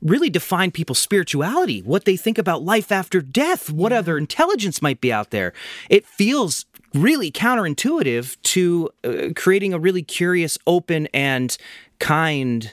really 0.00 0.30
define 0.30 0.70
people's 0.72 0.98
spirituality, 0.98 1.80
what 1.80 2.04
they 2.04 2.16
think 2.16 2.36
about 2.38 2.62
life 2.64 2.90
after 2.92 3.20
death, 3.20 3.70
what 3.70 3.92
other 3.92 4.18
intelligence 4.18 4.82
might 4.82 5.00
be 5.00 5.12
out 5.12 5.30
there. 5.30 5.52
It 5.88 6.04
feels 6.06 6.64
really 6.94 7.30
counterintuitive 7.30 8.36
to 8.42 8.90
uh, 9.04 9.28
creating 9.36 9.72
a 9.74 9.78
really 9.78 10.02
curious, 10.02 10.58
open, 10.66 11.08
and 11.14 11.56
kind 11.98 12.72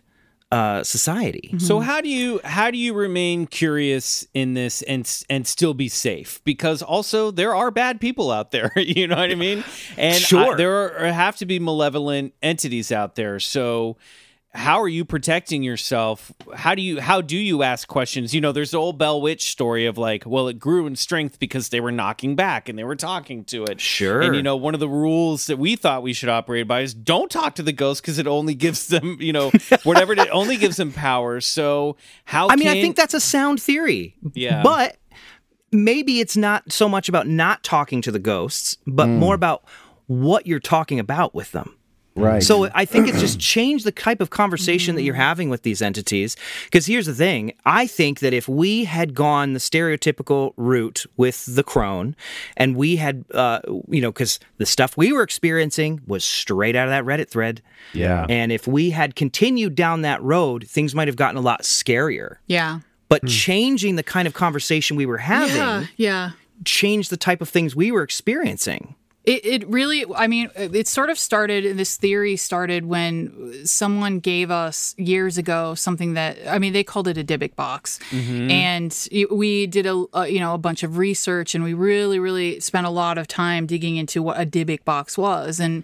uh, 0.51 0.83
society. 0.83 1.53
So 1.59 1.79
how 1.79 2.01
do 2.01 2.09
you 2.09 2.41
how 2.43 2.71
do 2.71 2.77
you 2.79 2.95
remain 2.95 3.45
curious 3.45 4.25
in 4.33 4.55
this 4.55 4.81
and 4.81 5.07
and 5.29 5.45
still 5.45 5.75
be 5.75 5.87
safe? 5.89 6.41
Because 6.43 6.81
also 6.81 7.29
there 7.29 7.53
are 7.55 7.69
bad 7.69 8.01
people 8.01 8.31
out 8.31 8.49
there. 8.49 8.71
You 8.77 9.07
know 9.07 9.15
what 9.17 9.29
I 9.29 9.35
mean? 9.35 9.63
And 9.95 10.15
I- 10.15 10.17
Sure. 10.17 10.57
there 10.57 11.05
are, 11.05 11.11
have 11.11 11.37
to 11.37 11.45
be 11.45 11.59
malevolent 11.59 12.33
entities 12.41 12.91
out 12.91 13.13
there. 13.13 13.39
So 13.39 13.97
how 14.51 14.81
are 14.81 14.87
you 14.87 15.05
protecting 15.05 15.61
yourself? 15.61 16.31
How 16.55 16.73
do 16.73 16.81
you 16.81 16.99
how 16.99 17.21
do 17.21 17.37
you 17.37 17.61
ask 17.61 17.87
questions? 17.87 18.33
You 18.33 18.41
know, 18.41 18.51
there's 18.51 18.71
the 18.71 18.79
old 18.79 18.97
Bell 18.97 19.21
Witch 19.21 19.51
story 19.51 19.85
of 19.85 19.97
like, 19.97 20.23
well, 20.25 20.47
it 20.47 20.57
grew 20.57 20.87
in 20.87 20.95
strength 20.95 21.37
because 21.37 21.69
they 21.69 21.79
were 21.79 21.91
knocking 21.91 22.35
back 22.35 22.67
and 22.67 22.77
they 22.77 22.83
were 22.83 22.95
talking 22.95 23.43
to 23.45 23.63
it. 23.65 23.79
Sure. 23.79 24.21
And 24.21 24.35
you 24.35 24.41
know, 24.41 24.55
one 24.55 24.73
of 24.73 24.79
the 24.79 24.89
rules 24.89 25.45
that 25.45 25.57
we 25.59 25.75
thought 25.75 26.01
we 26.01 26.13
should 26.13 26.29
operate 26.29 26.67
by 26.67 26.81
is 26.81 26.95
don't 26.95 27.29
talk 27.29 27.53
to 27.55 27.63
the 27.63 27.71
ghost 27.71 28.01
because 28.01 28.17
it 28.17 28.25
only 28.25 28.55
gives 28.55 28.87
them, 28.87 29.17
you 29.19 29.33
know, 29.33 29.51
whatever 29.83 30.13
it 30.13 30.29
only 30.31 30.57
gives 30.57 30.77
them 30.77 30.91
power. 30.91 31.39
So 31.41 31.95
how 32.25 32.49
I 32.49 32.55
mean, 32.55 32.69
I 32.69 32.81
think 32.81 32.95
that's 32.95 33.13
a 33.13 33.19
sound 33.21 33.61
theory. 33.61 34.15
Yeah. 34.33 34.63
But 34.63 34.97
maybe 35.71 36.19
it's 36.19 36.35
not 36.35 36.71
so 36.71 36.89
much 36.89 37.07
about 37.07 37.27
not 37.27 37.63
talking 37.63 38.01
to 38.01 38.11
the 38.11 38.19
ghosts, 38.19 38.77
but 38.87 39.07
Mm. 39.07 39.17
more 39.19 39.35
about 39.35 39.63
what 40.07 40.47
you're 40.47 40.59
talking 40.59 40.99
about 40.99 41.35
with 41.35 41.51
them. 41.51 41.75
Right. 42.19 42.43
So 42.43 42.69
I 42.73 42.85
think 42.85 43.07
it's 43.07 43.19
just 43.19 43.39
changed 43.39 43.85
the 43.85 43.91
type 43.91 44.21
of 44.21 44.29
conversation 44.29 44.95
that 44.95 45.03
you're 45.03 45.15
having 45.15 45.49
with 45.49 45.63
these 45.63 45.81
entities. 45.81 46.35
Because 46.65 46.85
here's 46.85 47.05
the 47.05 47.13
thing 47.13 47.53
I 47.65 47.87
think 47.87 48.19
that 48.19 48.33
if 48.33 48.47
we 48.47 48.83
had 48.85 49.13
gone 49.13 49.53
the 49.53 49.59
stereotypical 49.59 50.53
route 50.57 51.05
with 51.17 51.45
the 51.55 51.63
crone 51.63 52.15
and 52.57 52.75
we 52.75 52.97
had, 52.97 53.25
uh, 53.33 53.59
you 53.89 54.01
know, 54.01 54.11
because 54.11 54.39
the 54.57 54.65
stuff 54.65 54.97
we 54.97 55.11
were 55.13 55.23
experiencing 55.23 56.01
was 56.07 56.23
straight 56.23 56.75
out 56.75 56.87
of 56.87 56.91
that 56.91 57.03
Reddit 57.05 57.29
thread. 57.29 57.61
Yeah. 57.93 58.25
And 58.29 58.51
if 58.51 58.67
we 58.67 58.91
had 58.91 59.15
continued 59.15 59.75
down 59.75 60.01
that 60.01 60.21
road, 60.21 60.67
things 60.67 60.93
might 60.93 61.07
have 61.07 61.15
gotten 61.17 61.37
a 61.37 61.41
lot 61.41 61.61
scarier. 61.63 62.37
Yeah. 62.47 62.79
But 63.07 63.25
changing 63.25 63.95
the 63.95 64.03
kind 64.03 64.27
of 64.27 64.33
conversation 64.35 64.95
we 64.95 65.05
were 65.07 65.17
having 65.17 65.55
Yeah. 65.55 65.85
Yeah. 65.97 66.31
changed 66.63 67.09
the 67.09 67.17
type 67.17 67.41
of 67.41 67.49
things 67.49 67.75
we 67.75 67.91
were 67.91 68.03
experiencing. 68.03 68.95
It, 69.25 69.45
it 69.45 69.67
really, 69.67 70.05
I 70.15 70.27
mean, 70.27 70.49
it 70.55 70.87
sort 70.87 71.09
of 71.09 71.19
started, 71.19 71.77
this 71.77 71.97
theory 71.97 72.35
started 72.37 72.85
when 72.85 73.65
someone 73.65 74.19
gave 74.19 74.49
us 74.49 74.95
years 74.97 75.37
ago 75.37 75.75
something 75.75 76.13
that, 76.13 76.37
I 76.47 76.57
mean, 76.57 76.71
they 76.73 76.83
called 76.85 77.07
it 77.07 77.17
a 77.17 77.23
Dybbuk 77.23 77.55
box. 77.55 77.99
Mhm. 78.11 78.49
And 78.49 79.07
it- 79.11 79.31
we 79.35 79.67
did 79.67 79.85
a, 79.85 80.05
a, 80.13 80.27
you 80.29 80.39
know, 80.39 80.53
a 80.53 80.57
bunch 80.57 80.83
of 80.83 80.97
research 80.97 81.53
and 81.53 81.63
we 81.63 81.73
really, 81.73 82.17
really 82.17 82.59
spent 82.61 82.87
a 82.87 82.89
lot 82.89 83.17
of 83.17 83.27
time 83.27 83.65
digging 83.67 83.97
into 83.97 84.23
what 84.23 84.39
a 84.39 84.45
Dybbuk 84.45 84.85
box 84.85 85.17
was. 85.17 85.59
And 85.59 85.83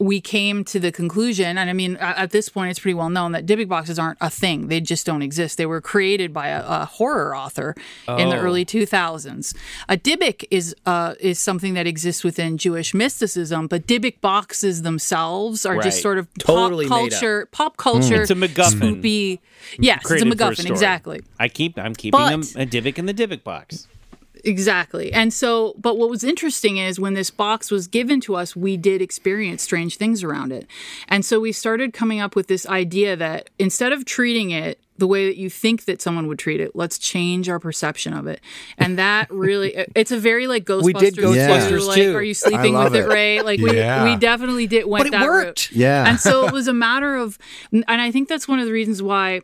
we 0.00 0.20
came 0.20 0.64
to 0.64 0.78
the 0.78 0.92
conclusion, 0.92 1.58
and 1.58 1.68
I 1.68 1.72
mean, 1.72 1.96
at 1.96 2.30
this 2.30 2.48
point, 2.48 2.70
it's 2.70 2.78
pretty 2.78 2.94
well 2.94 3.10
known 3.10 3.32
that 3.32 3.46
Dybbuk 3.46 3.68
boxes 3.68 3.98
aren't 3.98 4.18
a 4.20 4.30
thing. 4.30 4.68
They 4.68 4.80
just 4.80 5.04
don't 5.04 5.22
exist. 5.22 5.58
They 5.58 5.66
were 5.66 5.80
created 5.80 6.32
by 6.32 6.48
a, 6.48 6.64
a 6.66 6.84
horror 6.84 7.34
author 7.36 7.74
in 8.06 8.28
the 8.28 8.36
Oh. 8.36 8.40
early 8.40 8.64
2000s. 8.64 9.56
A 9.88 9.96
Dybbuk 9.96 10.44
is 10.50 10.74
uh, 10.86 11.14
is 11.18 11.38
something 11.38 11.74
that 11.74 11.86
exists 11.86 12.22
within 12.22 12.58
Jewish 12.58 12.94
mysticism, 12.94 13.66
but 13.66 13.86
Dybbuk 13.86 14.20
boxes 14.20 14.82
themselves 14.82 15.66
are 15.66 15.74
Right. 15.74 15.82
just 15.82 16.00
sort 16.00 16.18
of 16.18 16.28
Totally 16.38 16.86
pop 16.86 17.00
culture, 17.10 17.48
pop 17.50 17.76
culture. 17.76 18.22
It's 18.22 18.30
a 18.30 18.34
MacGuffin. 18.34 19.00
Spoopy. 19.02 19.38
Yes, 19.78 20.08
it's 20.10 20.22
a 20.22 20.24
MacGuffin. 20.24 20.54
story. 20.60 20.70
exactly. 20.70 21.20
I 21.40 21.48
keep 21.48 21.78
I'm 21.78 21.94
keeping 21.94 22.18
But- 22.20 22.30
them 22.30 22.40
a 22.62 22.66
Divic 22.66 22.98
in 22.98 23.06
the 23.06 23.14
Divic 23.14 23.42
box. 23.42 23.88
Exactly. 24.44 25.12
And 25.12 25.32
so, 25.32 25.74
but 25.78 25.98
what 25.98 26.10
was 26.10 26.24
interesting 26.24 26.76
is 26.78 26.98
when 27.00 27.14
this 27.14 27.30
box 27.30 27.70
was 27.70 27.86
given 27.86 28.20
to 28.22 28.36
us, 28.36 28.54
we 28.56 28.76
did 28.76 29.00
experience 29.02 29.62
strange 29.62 29.96
things 29.96 30.22
around 30.22 30.52
it. 30.52 30.66
And 31.08 31.24
so 31.24 31.40
we 31.40 31.52
started 31.52 31.92
coming 31.92 32.20
up 32.20 32.36
with 32.36 32.46
this 32.46 32.66
idea 32.66 33.16
that 33.16 33.50
instead 33.58 33.92
of 33.92 34.04
treating 34.04 34.50
it 34.50 34.80
the 34.96 35.06
way 35.06 35.26
that 35.26 35.36
you 35.36 35.48
think 35.48 35.84
that 35.84 36.02
someone 36.02 36.26
would 36.26 36.38
treat 36.40 36.60
it, 36.60 36.74
let's 36.74 36.98
change 36.98 37.48
our 37.48 37.60
perception 37.60 38.12
of 38.12 38.26
it. 38.26 38.40
And 38.78 38.98
that 38.98 39.30
really, 39.30 39.74
it's 39.94 40.10
a 40.10 40.18
very 40.18 40.46
like 40.46 40.64
Ghostbusters. 40.64 40.82
We 40.84 40.92
did 40.94 41.14
Ghostbusters 41.16 41.86
like, 41.86 41.96
too. 41.96 42.16
Are 42.16 42.22
you 42.22 42.34
sleeping 42.34 42.74
with 42.74 42.94
it, 42.96 43.04
it. 43.04 43.08
Ray? 43.08 43.42
Like 43.42 43.60
we, 43.60 43.76
Yeah. 43.76 44.04
we 44.04 44.16
definitely 44.16 44.66
did 44.66 44.86
went 44.86 45.02
But 45.02 45.06
it 45.08 45.10
that 45.12 45.26
route. 45.26 45.46
worked. 45.46 45.72
Yeah. 45.72 46.08
And 46.08 46.18
so 46.18 46.46
it 46.46 46.52
was 46.60 46.66
a 46.68 46.74
matter 46.74 47.16
of, 47.16 47.38
and 47.72 47.84
I 47.88 48.10
think 48.10 48.28
that's 48.28 48.48
one 48.48 48.58
of 48.58 48.66
the 48.66 48.72
reasons 48.72 49.00
why 49.02 49.42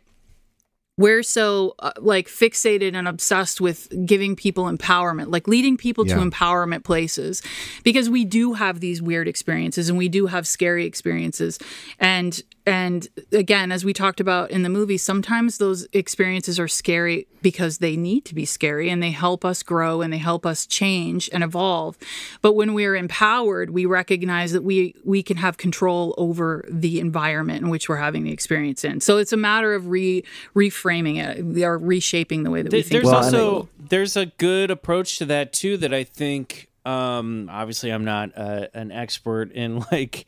we're 0.97 1.23
so 1.23 1.75
uh, 1.79 1.91
like 1.97 2.27
fixated 2.27 2.95
and 2.95 3.07
obsessed 3.07 3.59
with 3.59 3.89
giving 4.05 4.35
people 4.35 4.65
empowerment 4.65 5.27
like 5.29 5.47
leading 5.47 5.75
people 5.75 6.05
to 6.05 6.15
empowerment 6.15 6.83
places. 6.83 7.41
Because 7.83 8.09
we 8.09 8.23
do 8.23 8.53
have 8.53 8.79
these 8.79 9.01
weird 9.01 9.27
experiences 9.27 9.89
and 9.89 9.97
we 9.97 10.07
do 10.07 10.27
have 10.27 10.47
scary 10.47 10.85
experiences. 10.85 11.59
And 11.99 12.41
and 12.65 13.07
again 13.31 13.71
as 13.71 13.85
we 13.85 13.93
talked 13.93 14.19
about 14.19 14.49
in 14.51 14.63
the 14.63 14.69
movie 14.69 14.97
sometimes 14.97 15.57
those 15.57 15.87
experiences 15.93 16.59
are 16.59 16.67
scary 16.67 17.27
because 17.41 17.77
they 17.77 17.95
need 17.95 18.25
to 18.25 18.33
be 18.33 18.45
scary 18.45 18.89
and 18.89 19.03
they 19.03 19.11
help 19.11 19.45
us 19.45 19.61
grow 19.61 20.01
and 20.01 20.11
they 20.11 20.17
help 20.17 20.45
us 20.45 20.65
change 20.65 21.29
and 21.31 21.43
evolve 21.43 21.97
but 22.41 22.53
when 22.53 22.73
we're 22.73 22.95
empowered 22.95 23.69
we 23.69 23.85
recognize 23.85 24.51
that 24.51 24.63
we 24.63 24.95
we 25.03 25.21
can 25.21 25.37
have 25.37 25.57
control 25.57 26.15
over 26.17 26.65
the 26.69 26.99
environment 26.99 27.61
in 27.61 27.69
which 27.69 27.87
we're 27.87 27.97
having 27.97 28.23
the 28.23 28.31
experience 28.31 28.83
in 28.83 28.99
so 28.99 29.17
it's 29.17 29.33
a 29.33 29.37
matter 29.37 29.73
of 29.73 29.87
re 29.89 30.23
reframing 30.55 31.17
it 31.17 31.63
or 31.63 31.77
reshaping 31.77 32.43
the 32.43 32.49
way 32.51 32.61
that 32.61 32.71
we 32.71 32.81
Th- 32.81 32.89
think 32.89 33.03
there's 33.03 33.11
it. 33.11 33.15
also 33.15 33.69
there's 33.89 34.17
a 34.17 34.25
good 34.25 34.71
approach 34.71 35.17
to 35.19 35.25
that 35.25 35.53
too 35.53 35.77
that 35.77 35.93
I 35.93 36.03
think 36.03 36.69
um 36.85 37.49
obviously 37.51 37.91
I'm 37.91 38.05
not 38.05 38.31
uh, 38.35 38.67
an 38.73 38.91
expert 38.91 39.51
in 39.51 39.83
like 39.91 40.25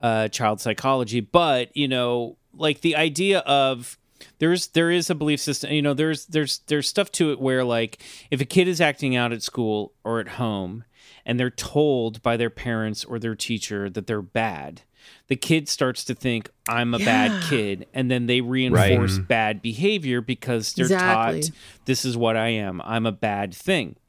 uh 0.00 0.28
child 0.28 0.60
psychology 0.60 1.20
but 1.20 1.74
you 1.76 1.86
know 1.88 2.36
like 2.54 2.80
the 2.80 2.96
idea 2.96 3.40
of 3.40 3.98
there's 4.38 4.68
there 4.68 4.90
is 4.90 5.08
a 5.10 5.14
belief 5.14 5.40
system 5.40 5.70
you 5.72 5.82
know 5.82 5.94
there's 5.94 6.26
there's 6.26 6.58
there's 6.66 6.88
stuff 6.88 7.10
to 7.12 7.30
it 7.32 7.40
where 7.40 7.64
like 7.64 8.02
if 8.30 8.40
a 8.40 8.44
kid 8.44 8.66
is 8.68 8.80
acting 8.80 9.14
out 9.16 9.32
at 9.32 9.42
school 9.42 9.92
or 10.04 10.20
at 10.20 10.28
home 10.28 10.84
and 11.26 11.38
they're 11.38 11.50
told 11.50 12.22
by 12.22 12.36
their 12.36 12.50
parents 12.50 13.04
or 13.04 13.18
their 13.18 13.34
teacher 13.34 13.88
that 13.90 14.06
they're 14.06 14.22
bad 14.22 14.82
the 15.28 15.36
kid 15.36 15.68
starts 15.68 16.04
to 16.04 16.14
think 16.14 16.50
i'm 16.68 16.92
a 16.94 16.98
Yeah. 16.98 17.04
bad 17.04 17.42
kid 17.42 17.86
and 17.94 18.10
then 18.10 18.26
they 18.26 18.40
reinforce 18.40 19.18
Right. 19.18 19.28
bad 19.28 19.62
behavior 19.62 20.20
because 20.20 20.72
they're 20.74 20.86
Exactly. 20.86 21.42
taught 21.42 21.50
this 21.86 22.04
is 22.04 22.16
what 22.16 22.36
i 22.36 22.48
am 22.48 22.80
i'm 22.84 23.06
a 23.06 23.12
bad 23.12 23.54
thing 23.54 23.90
It's 23.90 23.98
an 23.98 23.99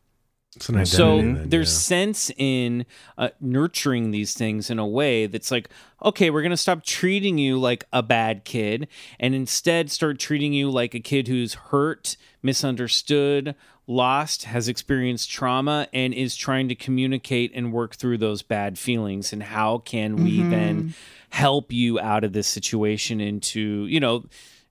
so 0.59 0.73
identity 1.19 1.33
then, 1.39 1.49
there's 1.49 1.73
yeah. 1.73 1.79
sense 1.79 2.31
in 2.37 2.85
uh, 3.17 3.29
nurturing 3.39 4.11
these 4.11 4.33
things 4.33 4.69
in 4.69 4.79
a 4.79 4.85
way 4.87 5.25
that's 5.25 5.49
like 5.49 5.69
okay 6.03 6.29
we're 6.29 6.41
going 6.41 6.49
to 6.51 6.57
stop 6.57 6.83
treating 6.83 7.37
you 7.37 7.57
like 7.57 7.85
a 7.93 8.03
bad 8.03 8.43
kid 8.43 8.87
and 9.19 9.33
instead 9.33 9.89
start 9.89 10.19
treating 10.19 10.51
you 10.53 10.69
like 10.69 10.93
a 10.93 10.99
kid 10.99 11.27
who's 11.29 11.53
hurt 11.53 12.17
misunderstood 12.43 13.55
lost 13.87 14.43
has 14.43 14.67
experienced 14.67 15.29
trauma 15.29 15.87
and 15.93 16.13
is 16.13 16.35
trying 16.35 16.67
to 16.67 16.75
communicate 16.75 17.51
and 17.53 17.71
work 17.73 17.95
through 17.95 18.17
those 18.17 18.41
bad 18.41 18.77
feelings 18.77 19.31
and 19.33 19.43
how 19.43 19.77
can 19.79 20.17
we 20.17 20.39
Mhm. 20.39 20.49
then 20.49 20.93
help 21.29 21.71
you 21.71 21.97
out 21.99 22.23
of 22.25 22.33
this 22.33 22.47
situation 22.47 23.21
into 23.21 23.85
you 23.87 23.99
know 24.01 24.25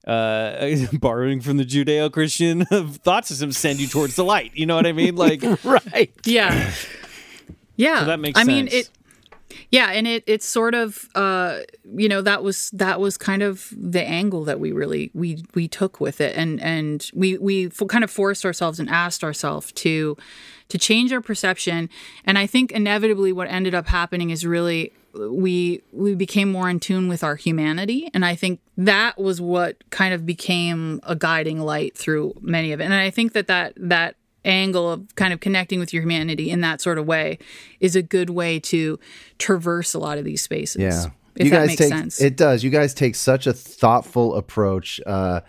uh 0.07 0.69
borrowing 1.01 1.41
from 1.41 1.57
the 1.57 1.65
judeo-christian 1.65 2.65
thought 3.05 3.27
system 3.27 3.53
send 3.53 3.79
you 3.81 3.87
towards 3.87 4.17
the 4.17 4.25
light. 4.25 4.51
You 4.55 4.67
know 4.67 4.75
what 4.77 4.87
i 4.87 4.93
mean? 4.93 5.17
Like 5.17 5.43
right. 5.65 6.11
Yeah. 6.25 6.73
Yeah. 7.77 8.01
So 8.01 8.05
that 8.07 8.21
makes 8.21 8.39
i 8.39 8.45
mean 8.45 8.69
it 8.69 8.89
yeah 9.71 9.91
and 9.91 10.07
it 10.07 10.23
it's 10.27 10.47
sort 10.47 10.75
of 10.75 11.09
uh 11.15 11.61
you 11.97 12.09
know 12.09 12.23
that 12.23 12.43
was 12.43 12.71
that 12.71 13.01
was 13.01 13.17
kind 13.17 13.43
of 13.43 13.73
the 13.77 14.03
angle 14.03 14.45
that 14.45 14.59
we 14.61 14.73
really 14.73 15.11
we 15.13 15.45
we 15.55 15.69
took 15.69 16.01
with 16.01 16.21
it. 16.21 16.37
And 16.37 16.61
and 16.61 17.11
we 17.15 17.37
we 17.39 17.67
f- 17.67 17.83
kind 17.89 18.05
of 18.05 18.11
forced 18.11 18.45
ourselves 18.45 18.81
and 18.81 18.89
asked 18.89 19.23
ourselves 19.23 19.73
to 19.73 20.17
to 20.69 20.79
change 20.79 21.13
our 21.13 21.21
perception. 21.21 21.91
And 22.25 22.39
i 22.39 22.47
think 22.47 22.73
inevitably 22.73 23.33
what 23.33 23.49
ended 23.49 23.75
up 23.75 23.87
happening 23.89 24.31
is 24.31 24.47
really 24.47 24.93
we 25.15 25.83
we 25.93 26.15
became 26.15 26.51
more 26.53 26.69
in 26.71 26.79
tune 26.81 27.09
with 27.09 27.25
our 27.25 27.35
humanity 27.37 28.09
and 28.15 28.25
i 28.25 28.35
think 28.35 28.61
that 28.77 29.19
was 29.19 29.41
what 29.41 29.77
kind 29.91 30.15
of 30.15 30.25
became 30.25 31.01
a 31.03 31.17
guiding 31.17 31.59
light 31.61 31.97
through 31.97 32.33
many 32.41 32.73
of 32.73 32.81
it 32.81 32.85
and 32.85 32.95
i 32.95 33.11
think 33.11 33.33
that 33.33 33.47
that 33.49 33.73
that 33.77 34.15
angle 34.45 34.91
of 34.91 35.15
kind 35.17 35.33
of 35.33 35.41
connecting 35.41 35.79
with 35.79 35.93
your 35.93 36.03
humanity 36.03 36.51
in 36.51 36.61
that 36.63 36.81
sort 36.81 36.97
of 36.97 37.07
way 37.07 37.39
is 37.81 37.95
a 37.97 38.03
good 38.03 38.31
way 38.31 38.59
to 38.59 38.99
traverse 39.39 39.93
a 39.95 39.99
lot 39.99 40.17
of 40.17 40.25
these 40.25 40.41
spaces 40.43 40.81
Yeah. 40.81 41.07
If 41.37 41.45
you 41.45 41.51
that 41.53 41.57
guys 41.59 41.67
makes 41.69 41.79
take 41.79 41.89
sense. 41.89 42.21
it 42.21 42.37
does. 42.37 42.65
You 42.65 42.71
guys 42.71 42.93
take 42.93 43.15
such 43.15 43.47
a 43.47 43.53
thoughtful 43.53 44.35
approach 44.35 45.01
uh, 45.07 45.41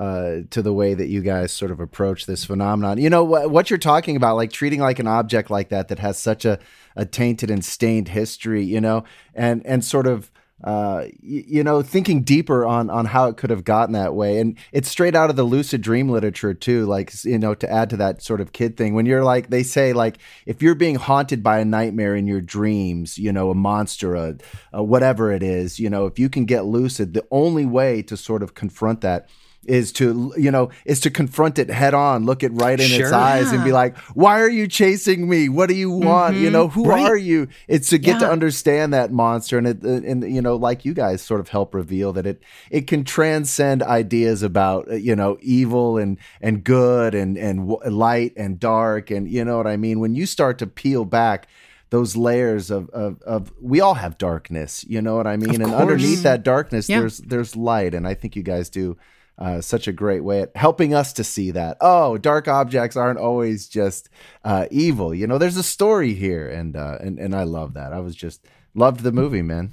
uh, 0.00 0.40
to 0.48 0.62
the 0.62 0.72
way 0.72 0.94
that 0.94 1.08
you 1.08 1.20
guys 1.20 1.52
sort 1.52 1.70
of 1.70 1.78
approach 1.78 2.24
this 2.24 2.42
phenomenon. 2.42 2.96
You 2.96 3.10
know 3.10 3.22
what, 3.22 3.50
what 3.50 3.68
you're 3.68 3.78
talking 3.78 4.16
about, 4.16 4.34
like 4.34 4.50
treating 4.50 4.80
like 4.80 4.98
an 4.98 5.06
object 5.06 5.50
like 5.50 5.68
that 5.68 5.88
that 5.88 5.98
has 5.98 6.18
such 6.18 6.46
a, 6.46 6.58
a 6.96 7.04
tainted 7.04 7.50
and 7.50 7.62
stained 7.62 8.08
history. 8.08 8.64
You 8.64 8.80
know, 8.80 9.04
and 9.34 9.64
and 9.66 9.84
sort 9.84 10.06
of. 10.06 10.30
Uh, 10.62 11.08
y- 11.22 11.44
you 11.46 11.64
know, 11.64 11.80
thinking 11.80 12.22
deeper 12.22 12.66
on 12.66 12.90
on 12.90 13.06
how 13.06 13.28
it 13.28 13.38
could 13.38 13.48
have 13.48 13.64
gotten 13.64 13.94
that 13.94 14.14
way, 14.14 14.38
and 14.38 14.58
it's 14.72 14.90
straight 14.90 15.16
out 15.16 15.30
of 15.30 15.36
the 15.36 15.42
lucid 15.42 15.80
dream 15.80 16.10
literature 16.10 16.52
too. 16.52 16.84
Like 16.84 17.24
you 17.24 17.38
know, 17.38 17.54
to 17.54 17.72
add 17.72 17.88
to 17.88 17.96
that 17.96 18.22
sort 18.22 18.42
of 18.42 18.52
kid 18.52 18.76
thing, 18.76 18.92
when 18.92 19.06
you're 19.06 19.24
like, 19.24 19.48
they 19.48 19.62
say 19.62 19.94
like, 19.94 20.18
if 20.44 20.60
you're 20.60 20.74
being 20.74 20.96
haunted 20.96 21.42
by 21.42 21.60
a 21.60 21.64
nightmare 21.64 22.14
in 22.14 22.26
your 22.26 22.42
dreams, 22.42 23.16
you 23.16 23.32
know, 23.32 23.48
a 23.48 23.54
monster, 23.54 24.14
a, 24.14 24.36
a 24.74 24.84
whatever 24.84 25.32
it 25.32 25.42
is, 25.42 25.80
you 25.80 25.88
know, 25.88 26.04
if 26.04 26.18
you 26.18 26.28
can 26.28 26.44
get 26.44 26.66
lucid, 26.66 27.14
the 27.14 27.26
only 27.30 27.64
way 27.64 28.02
to 28.02 28.14
sort 28.14 28.42
of 28.42 28.52
confront 28.52 29.00
that 29.00 29.30
is 29.66 29.92
to 29.92 30.32
you 30.38 30.50
know 30.50 30.70
is 30.86 31.00
to 31.00 31.10
confront 31.10 31.58
it 31.58 31.68
head 31.68 31.92
on 31.92 32.24
look 32.24 32.42
it 32.42 32.50
right 32.54 32.80
in 32.80 32.86
its 32.86 32.94
Sure. 32.94 33.14
eyes 33.14 33.52
and 33.52 33.62
be 33.62 33.72
like 33.72 33.94
why 34.14 34.40
are 34.40 34.48
you 34.48 34.66
chasing 34.66 35.28
me 35.28 35.50
what 35.50 35.68
do 35.68 35.74
you 35.74 35.90
want 35.90 36.34
you 36.36 36.48
Mhm. 36.48 36.52
know 36.52 36.68
who 36.68 36.84
Right. 36.86 37.04
are 37.06 37.16
you 37.16 37.46
it's 37.68 37.90
to 37.90 37.98
get 37.98 38.20
to 38.20 38.28
understand 38.30 38.94
that 38.94 39.12
monster 39.12 39.58
and 39.58 39.66
it 39.66 39.82
and 39.82 40.24
you 40.34 40.40
know 40.40 40.56
like 40.56 40.86
you 40.86 40.94
guys 40.94 41.20
sort 41.20 41.40
of 41.40 41.48
help 41.50 41.74
reveal 41.74 42.10
that 42.14 42.26
it 42.26 42.42
it 42.70 42.86
can 42.86 43.04
transcend 43.04 43.82
ideas 43.82 44.42
about 44.42 44.90
uh, 44.90 44.94
you 44.94 45.14
know 45.14 45.36
evil 45.42 45.98
and 45.98 46.16
and 46.40 46.64
good 46.64 47.14
and 47.14 47.36
and 47.36 47.68
w- 47.68 47.90
light 47.90 48.32
and 48.38 48.58
dark 48.58 49.10
and 49.10 49.28
you 49.30 49.44
know 49.44 49.58
what 49.58 49.66
i 49.66 49.76
mean 49.76 50.00
when 50.00 50.14
you 50.14 50.24
start 50.24 50.56
to 50.58 50.66
peel 50.66 51.04
back 51.04 51.46
those 51.90 52.16
layers 52.16 52.70
of, 52.70 52.88
of, 52.90 53.20
of 53.22 53.52
we 53.60 53.78
all 53.80 53.94
have 53.94 54.16
darkness 54.16 54.86
you 54.88 55.02
know 55.02 55.16
what 55.16 55.26
i 55.26 55.36
mean 55.36 55.60
and 55.60 55.74
underneath 55.74 56.22
that 56.22 56.42
darkness 56.42 56.88
Yeah. 56.88 57.00
there's 57.00 57.18
there's 57.18 57.56
light 57.56 57.94
and 57.94 58.06
i 58.08 58.14
think 58.14 58.36
you 58.36 58.42
guys 58.42 58.70
do 58.70 58.96
uh, 59.38 59.60
such 59.60 59.88
a 59.88 59.92
great 59.92 60.22
way 60.22 60.42
at 60.42 60.56
helping 60.56 60.92
us 60.94 61.12
to 61.14 61.24
see 61.24 61.50
that 61.50 61.76
oh 61.80 62.18
dark 62.18 62.48
objects 62.48 62.96
aren't 62.96 63.18
always 63.18 63.68
just 63.68 64.08
uh, 64.44 64.66
evil 64.70 65.14
you 65.14 65.26
know 65.26 65.38
there's 65.38 65.56
a 65.56 65.62
story 65.62 66.14
here. 66.14 66.48
And 66.48 66.76
uh, 66.76 66.98
and 67.00 67.18
and 67.18 67.34
i 67.34 67.44
love 67.44 67.74
that. 67.74 67.92
I 67.92 68.00
was 68.00 68.16
just 68.16 68.44
loved 68.74 69.00
the 69.00 69.12
movie 69.12 69.42
man 69.42 69.72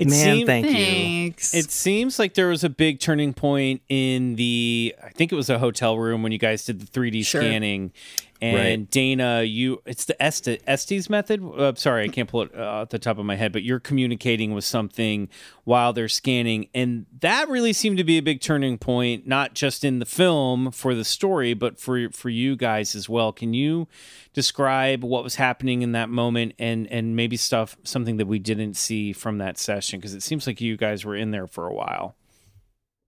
It 0.00 0.08
Man, 0.08 0.36
seem- 0.36 0.46
thank 0.46 0.66
you. 0.66 0.72
Thanks. 0.74 1.52
It 1.54 1.70
seems 1.70 2.18
like 2.18 2.34
there 2.34 2.48
was 2.48 2.64
a 2.64 2.70
big 2.70 3.00
turning 3.00 3.34
point 3.34 3.82
in 3.88 4.36
the. 4.36 4.94
I 5.04 5.10
think 5.10 5.30
it 5.30 5.34
was 5.34 5.50
a 5.50 5.58
hotel 5.58 5.98
room 5.98 6.22
when 6.22 6.32
you 6.32 6.38
guys 6.38 6.64
did 6.64 6.80
the 6.80 6.86
3D 6.86 7.22
Sure. 7.24 7.42
scanning, 7.42 7.92
and 8.40 8.56
Right. 8.56 8.90
Dana, 8.90 9.42
you 9.42 9.82
it's 9.84 10.04
the 10.04 10.20
Estes, 10.22 11.10
method. 11.10 11.42
Uh, 11.44 11.74
sorry, 11.74 12.04
I 12.04 12.08
can't 12.08 12.28
pull 12.28 12.42
it 12.42 12.50
uh, 12.56 12.62
off 12.62 12.88
the 12.88 12.98
top 12.98 13.18
of 13.18 13.26
my 13.26 13.36
head, 13.36 13.52
but 13.52 13.62
you're 13.62 13.80
communicating 13.80 14.54
with 14.54 14.64
something 14.64 15.28
while 15.64 15.92
they're 15.92 16.08
scanning, 16.08 16.68
and 16.74 17.06
that 17.20 17.48
really 17.48 17.72
seemed 17.72 17.98
to 17.98 18.04
be 18.04 18.18
a 18.18 18.22
big 18.22 18.40
turning 18.40 18.78
point, 18.78 19.26
not 19.26 19.54
just 19.54 19.84
in 19.84 19.98
the 19.98 20.06
film 20.06 20.70
for 20.70 20.94
the 20.94 21.04
story, 21.04 21.54
but 21.54 21.78
for 21.78 22.10
for 22.10 22.28
you 22.28 22.56
guys 22.56 22.94
as 22.94 23.08
well. 23.08 23.32
Can 23.32 23.52
you 23.54 23.88
describe 24.32 25.04
what 25.04 25.22
was 25.22 25.34
happening 25.36 25.82
in 25.82 25.92
that 25.92 26.08
moment, 26.08 26.54
and 26.58 26.86
and 26.88 27.14
maybe 27.14 27.36
stuff 27.36 27.76
something 27.84 28.16
that 28.16 28.26
we 28.26 28.38
didn't 28.38 28.74
see 28.74 29.12
from 29.12 29.38
that 29.38 29.58
session 29.58 30.00
because 30.00 30.14
it 30.14 30.22
seems 30.22 30.46
like 30.46 30.60
you 30.60 30.76
guys 30.76 31.04
were 31.04 31.16
in 31.16 31.30
there 31.30 31.46
for 31.46 31.66
a 31.66 31.74
while. 31.74 32.16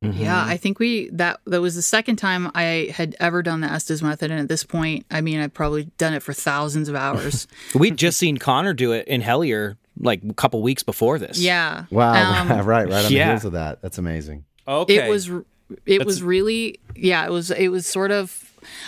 Yeah, 0.03 0.43
I 0.45 0.57
think 0.57 0.79
we 0.79 1.09
that 1.11 1.41
that 1.47 1.61
was 1.61 1.75
the 1.77 1.83
second 1.83 2.17
time 2.17 2.51
I 2.55 2.93
had 2.95 3.15
ever 3.21 3.43
done 3.43 3.61
the 3.61 3.69
Estes 3.71 4.03
method, 4.03 4.31
and 4.31 4.41
at 4.41 4.49
this 4.49 4.65
point, 4.65 5.07
I 5.11 5.21
mean, 5.21 5.39
I've 5.41 5.55
probably 5.55 5.85
done 5.99 6.13
it 6.13 6.23
for 6.23 6.33
thousands 6.33 6.89
of 6.89 6.95
hours. 6.97 7.47
We'd 7.75 7.97
just 7.97 8.19
seen 8.19 8.37
Connor 8.39 8.75
do 8.75 8.93
it 8.93 9.07
in 9.07 9.23
Hellier 9.23 9.77
like 9.99 10.23
a 10.29 10.35
couple 10.35 10.63
weeks 10.63 10.83
before 10.83 11.19
this. 11.19 11.39
yeah. 11.39 11.85
wow 11.91 12.13
Um, 12.43 12.49
right 12.67 12.67
right 12.67 12.93
on 12.93 13.05
the 13.05 13.13
yeah. 13.13 13.29
heels 13.29 13.45
of 13.45 13.53
that 13.53 13.83
that's 13.83 13.99
amazing 13.99 14.45
Okay. 14.67 15.07
It 15.07 15.11
was 15.11 15.31
r- 15.31 15.45
it 15.87 16.05
was 16.05 16.23
really 16.23 16.79
yeah, 16.97 17.25
it 17.27 17.31
was 17.31 17.51
it 17.51 17.69
was 17.69 17.87
sort 17.87 18.11
of 18.11 18.42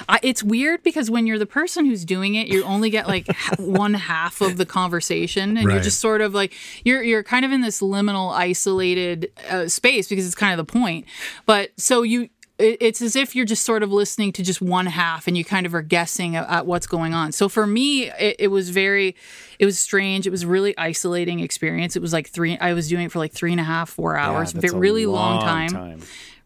I, 0.08 0.20
it's 0.22 0.42
weird 0.42 0.82
because 0.82 1.10
when 1.10 1.26
you're 1.26 1.38
the 1.38 1.46
person 1.46 1.84
who's 1.84 2.04
doing 2.04 2.34
it, 2.34 2.48
you 2.48 2.64
only 2.64 2.90
get 2.90 3.06
like 3.06 3.26
one 3.58 3.94
half 3.94 4.40
of 4.40 4.56
the 4.56 4.66
conversation, 4.66 5.56
and 5.56 5.70
you're 5.70 5.80
just 5.82 6.00
sort 6.00 6.20
of 6.20 6.34
like 6.34 6.52
you're 6.84 7.02
you're 7.02 7.22
kind 7.22 7.44
of 7.44 7.52
in 7.52 7.60
this 7.60 7.80
liminal, 7.80 8.32
isolated 8.32 9.30
uh, 9.50 9.68
space 9.68 10.08
because 10.08 10.26
it's 10.26 10.34
kind 10.34 10.58
of 10.58 10.66
the 10.66 10.72
point. 10.72 11.06
But 11.46 11.70
so 11.76 12.02
you. 12.02 12.28
It's 12.56 13.02
as 13.02 13.16
if 13.16 13.34
you're 13.34 13.44
just 13.44 13.64
sort 13.64 13.82
of 13.82 13.90
listening 13.90 14.30
to 14.34 14.42
just 14.44 14.62
one 14.62 14.86
half, 14.86 15.26
and 15.26 15.36
you 15.36 15.44
kind 15.44 15.66
of 15.66 15.74
are 15.74 15.82
guessing 15.82 16.36
at, 16.36 16.48
at 16.48 16.66
what's 16.66 16.86
going 16.86 17.12
on. 17.12 17.32
So 17.32 17.48
for 17.48 17.66
me, 17.66 18.10
it, 18.10 18.36
it 18.38 18.46
was 18.46 18.70
very, 18.70 19.16
it 19.58 19.66
was 19.66 19.76
strange. 19.76 20.24
It 20.24 20.30
was 20.30 20.44
a 20.44 20.46
really 20.46 20.72
isolating 20.78 21.40
experience. 21.40 21.96
It 21.96 22.00
was 22.00 22.12
like 22.12 22.28
three. 22.28 22.56
I 22.58 22.72
was 22.72 22.88
doing 22.88 23.06
it 23.06 23.10
for 23.12 23.18
like 23.18 23.32
three 23.32 23.50
and 23.50 23.60
a 23.60 23.64
half, 23.64 23.90
four 23.90 24.16
hours. 24.16 24.52
that's 24.52 24.72
a 24.72 24.78
really 24.78 25.04
long, 25.04 25.40
long 25.40 25.44
time 25.44 25.68
time. 25.70 26.02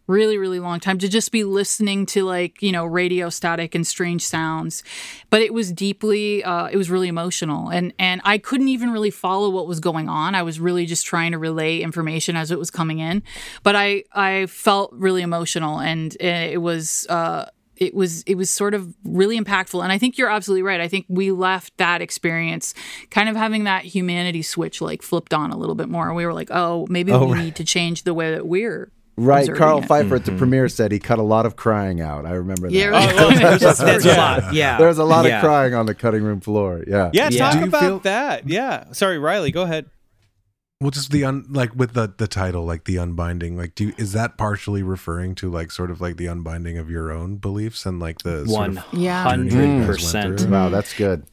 Really 0.08 0.38
really 0.38 0.58
long 0.58 0.80
time 0.80 0.98
to 0.98 1.06
just 1.06 1.30
be 1.30 1.44
listening 1.44 2.06
to 2.06 2.24
like 2.24 2.60
you 2.62 2.72
know 2.72 2.84
radio 2.84 3.28
static 3.28 3.74
and 3.76 3.86
strange 3.86 4.26
sounds. 4.26 4.82
But 5.30 5.42
it 5.42 5.54
was 5.54 5.70
deeply 5.70 6.42
uh, 6.42 6.66
it 6.66 6.76
was 6.76 6.90
really 6.90 7.08
emotional. 7.08 7.68
And 7.68 7.92
and 7.98 8.20
i 8.24 8.38
couldn't 8.38 8.68
even 8.68 8.90
really 8.90 9.10
follow 9.10 9.50
what 9.50 9.68
was 9.68 9.78
going 9.78 10.08
on. 10.08 10.34
I 10.34 10.42
was 10.42 10.58
really 10.58 10.86
just 10.86 11.06
trying 11.06 11.32
to 11.32 11.38
relay 11.38 11.78
information 11.80 12.34
as 12.34 12.50
it 12.50 12.58
was 12.58 12.70
coming 12.70 12.98
in. 12.98 13.22
But 13.62 13.76
i 13.76 14.02
i 14.12 14.46
felt 14.46 14.92
really 14.94 15.22
emotional 15.22 15.78
and 15.78 16.16
it 16.20 16.60
was 16.60 17.06
uh 17.08 17.44
it 17.76 17.94
was 17.94 18.22
it 18.22 18.34
was 18.34 18.50
sort 18.50 18.74
of 18.74 18.92
really 19.04 19.38
impactful. 19.38 19.82
And 19.82 19.92
i 19.92 19.98
think 19.98 20.16
you're 20.18 20.30
absolutely 20.30 20.62
right. 20.62 20.80
I 20.80 20.88
think 20.88 21.04
we 21.08 21.30
left 21.30 21.76
that 21.76 22.00
experience 22.00 22.74
kind 23.10 23.28
of 23.28 23.36
having 23.36 23.64
that 23.64 23.84
humanity 23.84 24.42
switch 24.42 24.80
like 24.80 25.02
flipped 25.02 25.32
on 25.34 25.50
a 25.52 25.56
little 25.56 25.74
bit 25.76 25.88
more. 25.88 26.12
We 26.14 26.24
were 26.26 26.34
like 26.34 26.48
oh 26.50 26.86
maybe 26.88 27.12
Oh, 27.12 27.26
we 27.26 27.32
right. 27.34 27.44
need 27.44 27.56
to 27.56 27.64
change 27.64 28.02
the 28.04 28.14
way 28.14 28.32
that 28.32 28.46
we're 28.46 28.90
Right, 29.18 29.40
observing 29.40 29.58
Karl 29.58 29.78
it. 29.78 29.90
At 29.90 30.08
the 30.24 30.30
mm-hmm. 30.30 30.38
premiere 30.38 30.68
said 30.68 30.92
he 30.92 30.98
cut 30.98 31.18
a 31.18 31.22
lot 31.22 31.44
of 31.44 31.56
crying 31.56 32.00
out. 32.00 32.24
I 32.24 32.32
remember 32.32 32.68
that. 32.68 32.74
Yeah, 32.74 32.86
right. 32.86 33.14
That's- 33.60 33.78
that's 33.78 34.04
a 34.04 34.16
lot, 34.16 34.54
yeah. 34.54 34.78
There 34.78 34.88
was 34.88 34.98
a 34.98 35.04
lot 35.04 35.24
Yeah. 35.24 35.38
of 35.38 35.44
crying 35.44 35.74
on 35.74 35.86
the 35.86 35.94
cutting 35.94 36.22
room 36.22 36.40
floor. 36.40 36.84
Yeah. 36.86 37.10
Yeah, 37.12 37.30
talk 37.30 37.62
about 37.62 37.80
feel- 37.80 37.98
that. 38.00 38.48
Yeah. 38.48 38.92
Sorry, 38.92 39.18
Riley, 39.18 39.50
go 39.50 39.62
ahead. 39.62 39.86
Well, 40.80 40.92
just 40.92 41.10
the 41.10 41.24
un 41.24 41.44
like 41.50 41.74
with 41.74 41.94
the 41.94 42.14
the 42.16 42.28
title, 42.28 42.64
like 42.64 42.84
the 42.84 42.98
unbinding. 42.98 43.56
Like, 43.56 43.74
do 43.74 43.86
you, 43.88 43.94
is 43.98 44.12
that 44.12 44.38
partially 44.38 44.84
referring 44.84 45.34
to 45.36 45.50
like 45.50 45.72
sort 45.72 45.90
of 45.90 46.00
like 46.00 46.18
the 46.18 46.26
unbinding 46.26 46.78
of 46.78 46.88
your 46.88 47.10
own 47.10 47.36
beliefs 47.38 47.84
and 47.84 47.98
like 47.98 48.18
the 48.20 48.46
sort 48.46 48.68
of 48.76 48.84
Yeah. 48.92 49.24
journey 49.28 49.48
that 49.50 49.56
you 49.56 49.92
guys 49.92 50.14
went 50.14 50.36
100%. 50.36 50.40
through? 50.40 50.50
Wow, 50.52 50.68
that's 50.68 50.94
good. 50.94 51.24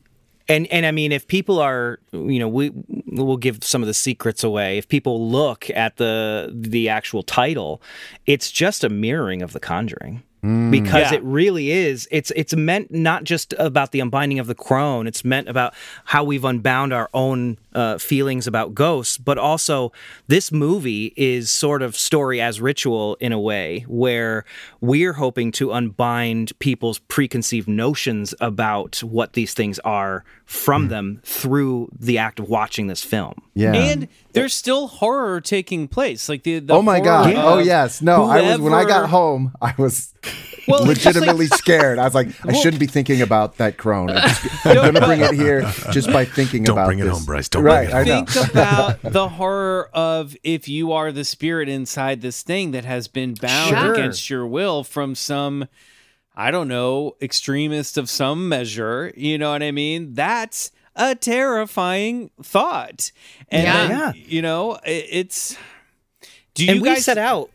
And 0.48 0.68
and 0.68 0.86
I 0.86 0.92
mean, 0.92 1.12
if 1.12 1.28
people 1.28 1.60
are, 1.60 2.00
you 2.12 2.40
know, 2.40 2.48
we 2.48 2.72
we'll 3.08 3.38
give 3.38 3.64
some 3.64 3.82
of 3.82 3.88
the 3.88 3.94
secrets 3.94 4.44
away. 4.44 4.78
If 4.78 4.88
people 4.88 5.30
look 5.30 5.70
at 5.72 5.98
the 5.98 6.52
the 6.54 6.90
actual 6.90 7.24
title, 7.24 7.82
it's 8.26 8.52
just 8.52 8.84
a 8.84 8.90
mirroring 8.90 9.42
of 9.42 9.54
The 9.54 9.60
Conjuring 9.60 10.24
mm. 10.44 10.72
because 10.72 11.12
Yeah. 11.12 11.16
it 11.16 11.24
really 11.24 11.72
is 11.72 12.08
it's 12.12 12.32
it's 12.36 12.56
meant 12.56 12.92
not 12.92 13.24
just 13.24 13.54
about 13.58 13.92
the 13.92 14.00
unbinding 14.00 14.40
of 14.40 14.48
the 14.48 14.56
crone 14.56 15.08
it's 15.08 15.26
meant 15.26 15.50
about 15.50 15.74
how 16.06 16.24
we've 16.24 16.46
unbound 16.46 16.94
our 16.94 17.10
own 17.14 17.58
uh, 17.76 17.98
feelings 17.98 18.48
about 18.48 18.74
ghosts 18.74 19.18
but 19.18 19.38
also 19.38 19.92
this 20.28 20.52
movie 20.52 21.14
is 21.16 21.52
sort 21.52 21.82
of 21.82 21.96
story 21.96 22.42
as 22.42 22.60
ritual 22.62 23.16
in 23.20 23.32
a 23.32 23.40
way 23.40 23.82
where 23.88 24.44
we're 24.82 25.14
hoping 25.14 25.52
to 25.52 25.72
unbind 25.72 26.58
people's 26.60 27.00
preconceived 27.00 27.68
notions 27.68 28.34
about 28.40 29.04
what 29.04 29.34
these 29.34 29.54
things 29.54 29.78
are 29.80 30.24
from 30.46 30.88
them 30.88 31.20
through 31.24 31.90
the 32.00 32.18
act 32.18 32.40
of 32.40 32.48
watching 32.50 32.88
this 32.88 33.04
film 33.04 33.34
Yeah. 33.56 33.74
And 33.74 34.08
there's 34.34 34.54
still 34.54 34.88
horror 34.88 35.40
taking 35.42 35.88
place. 35.88 36.28
Like 36.30 36.44
the, 36.44 36.60
the 36.60 36.74
oh 36.74 36.82
my 36.82 37.00
god! 37.00 37.34
horror 37.34 37.56
Oh 37.56 37.60
yes, 37.60 38.02
no. 38.02 38.26
I 38.26 38.42
was 38.42 38.60
when 38.60 38.74
I 38.74 38.84
got 38.84 39.10
home. 39.10 39.54
I 39.62 39.74
was 39.78 40.14
Well, 40.68 40.84
legitimately 40.86 41.48
like- 41.48 41.58
scared. 41.58 42.00
I 42.00 42.04
was 42.06 42.14
like, 42.16 42.28
I 42.44 42.48
Well- 42.52 42.56
shouldn't 42.62 42.80
be 42.80 42.86
thinking 42.88 43.22
about 43.22 43.58
that 43.58 43.78
crone. 43.78 44.10
I'm, 44.10 44.22
just, 44.22 44.66
I'm 44.66 44.76
No, 44.76 44.82
gonna 44.92 45.06
bring 45.06 45.22
it 45.22 45.34
here 45.34 45.62
just 45.92 46.12
by 46.12 46.26
thinking 46.26 46.64
Don't 46.64 46.76
about 46.78 46.88
bring 46.88 47.00
it 47.00 47.04
this. 47.06 47.14
home, 47.14 47.26
Bryce. 47.26 47.50
Don't 47.50 47.64
right, 47.66 47.90
bring 47.90 48.08
it 48.08 48.12
I 48.12 48.20
know. 48.20 48.26
Think 48.26 48.50
about 48.52 49.02
the 49.02 49.30
horror 49.30 49.90
of 49.94 50.36
if 50.44 50.68
you 50.68 50.92
are 50.92 51.12
the 51.12 51.24
spirit 51.26 51.68
inside 51.70 52.22
this 52.22 52.42
thing 52.44 52.72
that 52.72 52.86
has 52.86 53.08
been 53.08 53.34
bound 53.34 53.70
Sure. 53.76 53.94
against 53.94 54.30
your 54.30 54.46
will 54.48 54.84
from 54.84 55.16
some, 55.16 55.68
I 56.36 56.52
don't 56.52 56.68
know, 56.68 57.16
extremist 57.22 57.98
of 57.98 58.10
some 58.10 58.48
measure. 58.50 59.14
You 59.16 59.38
know 59.38 59.52
what 59.52 59.64
I 59.64 59.72
mean? 59.72 60.14
That's 60.14 60.72
a 60.96 61.16
terrifying 61.16 62.32
thought. 62.42 63.12
And 63.50 63.64
Yeah. 63.64 63.88
then, 64.12 64.24
you 64.28 64.42
know, 64.42 64.80
it's. 64.86 65.58
Do 66.54 66.66
you 66.66 66.72
and 66.74 66.82
we 66.82 66.90
guys 66.90 67.04
set 67.06 67.18
out 67.18 67.50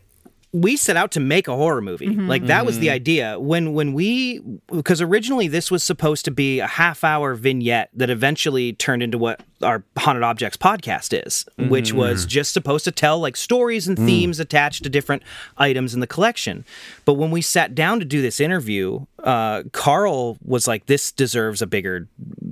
we 0.53 0.75
set 0.75 0.97
out 0.97 1.11
to 1.11 1.19
make 1.21 1.47
a 1.47 1.55
horror 1.55 1.79
movie 1.81 2.07
Mhm. 2.07 2.27
like 2.27 2.45
that 2.47 2.65
was 2.65 2.77
the 2.79 2.87
Mhm. 2.87 2.91
idea 2.93 3.39
when 3.39 3.71
when 3.73 3.93
we 3.93 4.41
because 4.69 4.99
originally 5.01 5.47
this 5.47 5.71
was 5.71 5.81
supposed 5.81 6.25
to 6.25 6.31
be 6.31 6.59
a 6.59 6.67
half 6.67 7.05
hour 7.05 7.35
vignette 7.35 7.89
that 7.93 8.09
eventually 8.09 8.73
turned 8.73 9.01
into 9.01 9.17
what 9.17 9.39
our 9.63 9.83
haunted 9.97 10.23
objects 10.23 10.57
podcast 10.57 11.13
is 11.25 11.45
which 11.57 11.91
Mhm. 11.93 11.97
was 11.97 12.25
just 12.25 12.53
supposed 12.53 12.85
to 12.85 12.91
tell 12.91 13.19
like 13.19 13.35
stories 13.37 13.87
and 13.87 13.97
Mm. 13.97 14.05
themes 14.05 14.39
attached 14.39 14.83
to 14.83 14.89
different 14.89 15.23
items 15.57 15.93
in 15.93 15.99
the 15.99 16.07
collection 16.07 16.65
but 17.05 17.13
when 17.13 17.31
we 17.31 17.41
sat 17.41 17.75
down 17.75 17.99
to 17.99 18.05
do 18.05 18.21
this 18.21 18.39
interview 18.39 19.05
uh 19.23 19.63
karl 19.71 20.37
was 20.43 20.67
like 20.67 20.85
this 20.87 21.11
deserves 21.11 21.61
a 21.61 21.67
bigger 21.67 22.07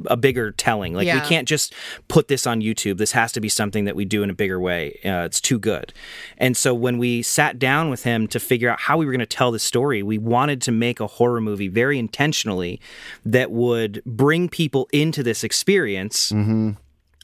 a 0.06 0.16
bigger 0.18 0.52
telling 0.52 0.94
like 0.94 1.08
we 1.14 1.20
can't 1.28 1.48
just 1.48 1.74
put 2.08 2.28
this 2.30 2.48
on 2.48 2.62
YouTube. 2.62 2.98
This 2.98 3.12
has 3.12 3.32
to 3.34 3.42
be 3.42 3.50
something 3.50 3.84
that 3.86 3.96
we 3.96 4.06
do 4.06 4.24
in 4.24 4.30
a 4.30 4.34
bigger 4.34 4.60
way. 4.60 4.98
Uh, 5.04 5.26
it's 5.26 5.42
too 5.42 5.60
good. 5.60 5.94
And 6.38 6.56
so 6.56 6.74
when 6.74 6.98
we 6.98 7.22
sat 7.22 7.60
down 7.60 7.90
with 7.90 8.04
him 8.04 8.28
to 8.30 8.40
figure 8.40 8.70
out 8.70 8.80
how 8.80 8.98
we 8.98 9.06
were 9.06 9.12
going 9.12 9.20
to 9.20 9.26
tell 9.26 9.52
the 9.52 9.60
story, 9.60 10.02
we 10.02 10.18
wanted 10.18 10.62
to 10.64 10.72
make 10.72 11.00
a 11.02 11.08
horror 11.08 11.42
movie 11.42 11.68
very 11.68 12.00
intentionally 12.00 12.80
that 13.26 13.52
would 13.52 14.02
bring 14.06 14.48
people 14.48 14.88
into 14.94 15.22
this 15.22 15.44
experience. 15.44 16.32
Mm-hmm. 16.32 16.72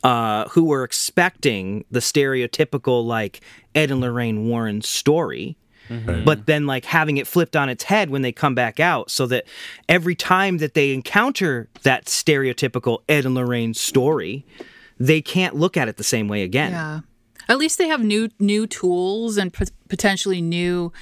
Uh, 0.05 0.47
who 0.49 0.65
were 0.65 0.83
expecting 0.83 1.83
the 1.89 1.99
stereotypical 1.99 3.03
like 3.03 3.41
Ed 3.73 3.89
and 3.89 3.99
Lorraine 4.01 4.47
Warren 4.47 4.83
story, 4.83 5.57
but 6.23 6.45
then 6.45 6.67
like 6.67 6.85
having 6.85 7.17
it 7.17 7.25
flipped 7.25 7.55
on 7.55 7.69
its 7.69 7.85
head 7.85 8.11
when 8.11 8.21
they 8.21 8.31
come 8.31 8.53
back 8.53 8.79
out 8.79 9.09
so 9.09 9.25
that 9.25 9.45
every 9.89 10.13
time 10.13 10.59
that 10.59 10.75
they 10.75 10.93
encounter 10.93 11.69
that 11.81 12.05
stereotypical 12.05 12.99
Ed 13.09 13.25
and 13.25 13.33
Lorraine 13.33 13.73
story, 13.73 14.45
they 14.99 15.21
can't 15.23 15.55
look 15.55 15.75
at 15.75 15.87
it 15.87 15.97
the 15.97 16.03
same 16.03 16.27
way 16.27 16.43
again. 16.43 16.71
Yeah. 16.71 16.99
At 17.49 17.57
least 17.57 17.79
they 17.79 17.87
have 17.87 18.03
new 18.03 18.29
new 18.39 18.67
tools 18.67 19.37
and 19.37 19.51
pot- 19.51 19.71
potentially 19.89 20.39
new 20.39 20.93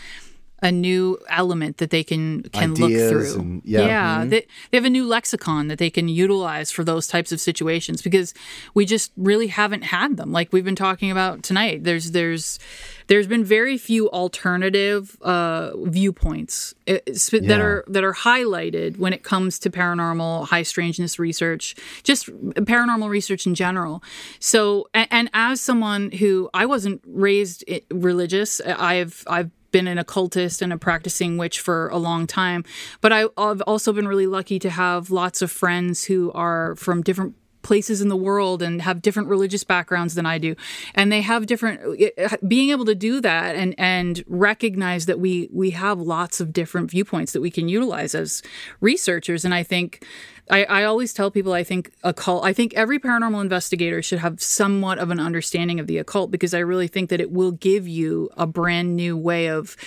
a 0.64 0.72
new 0.72 1.20
element 1.30 1.78
that 1.78 1.90
they 1.92 2.04
can 2.04 2.42
can 2.54 2.74
look 2.74 2.90
through. 2.92 3.36
and- 3.40 3.62
yeah. 3.66 4.24
Mhm. 4.24 4.30
they, 4.32 4.48
they 4.72 4.78
have 4.78 4.86
a 4.86 4.90
new 4.90 5.06
lexicon 5.06 5.68
that 5.68 5.78
they 5.78 5.90
can 5.92 6.08
utilize 6.08 6.72
for 6.72 6.84
those 6.84 7.06
types 7.06 7.32
of 7.32 7.40
situations 7.40 8.02
because 8.02 8.34
we 8.74 8.86
just 8.86 9.12
really 9.18 9.48
haven't 9.48 9.84
had 9.84 10.18
them. 10.18 10.32
Like 10.32 10.52
we've 10.54 10.66
been 10.66 10.76
talking 10.88 11.12
about 11.12 11.44
tonight. 11.44 11.84
There's 11.84 12.12
there's 12.12 12.60
there's 13.08 13.28
been 13.28 13.44
very 13.44 13.78
few 13.78 14.10
alternative 14.12 15.18
uh, 15.22 15.72
viewpoints 15.84 16.74
uh, 16.88 17.00
that 17.06 17.42
Yeah. 17.44 17.58
are 17.60 17.84
that 17.88 18.04
are 18.04 18.14
highlighted 18.14 18.98
when 18.98 19.12
it 19.14 19.24
comes 19.24 19.60
to 19.60 19.70
paranormal 19.70 20.48
high 20.48 20.64
strangeness 20.64 21.20
research 21.20 21.76
just 22.04 22.28
paranormal 22.56 23.10
research 23.10 23.46
in 23.46 23.56
general 23.56 24.02
so 24.40 24.88
and, 24.94 25.08
and 25.12 25.30
as 25.34 25.60
someone 25.62 26.12
who 26.12 26.50
i 26.54 26.66
wasn't 26.66 27.02
raised 27.06 27.64
religious 27.92 28.62
i've 28.62 29.24
i've 29.28 29.52
been 29.74 29.88
an 29.88 29.98
occultist 29.98 30.62
and 30.62 30.72
a 30.72 30.78
practicing 30.78 31.38
witch 31.38 31.60
for 31.60 31.90
a 31.90 31.98
long 31.98 32.26
time. 32.26 32.64
But 33.02 33.12
I, 33.12 33.26
i've 33.38 33.62
also 33.64 33.92
been 33.92 34.08
really 34.08 34.28
lucky 34.28 34.60
to 34.60 34.70
have 34.70 35.12
lots 35.12 35.42
of 35.42 35.52
friends 35.52 36.06
who 36.06 36.32
are 36.32 36.78
from 36.78 37.02
different 37.02 37.36
places 37.64 38.02
in 38.02 38.10
the 38.10 38.16
world 38.16 38.62
and 38.62 38.82
have 38.82 39.02
different 39.02 39.30
religious 39.30 39.64
backgrounds 39.64 40.16
than 40.16 40.26
I 40.26 40.38
do. 40.38 40.56
And 40.94 41.12
they 41.12 41.22
have 41.22 41.48
different 41.48 42.00
being 42.48 42.70
able 42.70 42.86
to 42.86 42.96
do 42.96 43.20
that 43.22 43.56
and 43.56 43.74
and 43.78 44.24
recognize 44.28 45.08
that 45.08 45.20
we 45.20 45.50
we 45.52 45.72
have 45.72 46.00
lots 46.00 46.40
of 46.40 46.54
different 46.54 46.92
viewpoints 46.92 47.32
that 47.32 47.42
we 47.42 47.50
can 47.50 47.68
utilize 47.68 48.14
as 48.14 48.44
researchers. 48.82 49.44
And 49.44 49.54
I 49.54 49.64
think 49.64 50.06
I, 50.50 50.66
I 50.66 50.84
always 50.84 51.14
tell 51.14 51.32
people 51.32 51.54
I 51.54 51.64
think 51.64 51.92
occult 52.04 52.44
I 52.44 52.54
think 52.54 52.74
every 52.74 53.00
paranormal 53.00 53.42
investigator 53.42 54.02
should 54.02 54.20
have 54.20 54.42
somewhat 54.42 55.00
of 55.00 55.10
an 55.10 55.20
understanding 55.20 55.80
of 55.80 55.88
the 55.88 55.98
occult 55.98 56.32
because 56.32 56.54
I 56.54 56.60
really 56.60 56.88
think 56.88 57.10
that 57.10 57.22
it 57.22 57.32
will 57.32 57.52
give 57.52 57.88
you 57.88 58.30
a 58.36 58.46
brand 58.46 58.96
new 58.96 59.16
way 59.16 59.48
of 59.48 59.78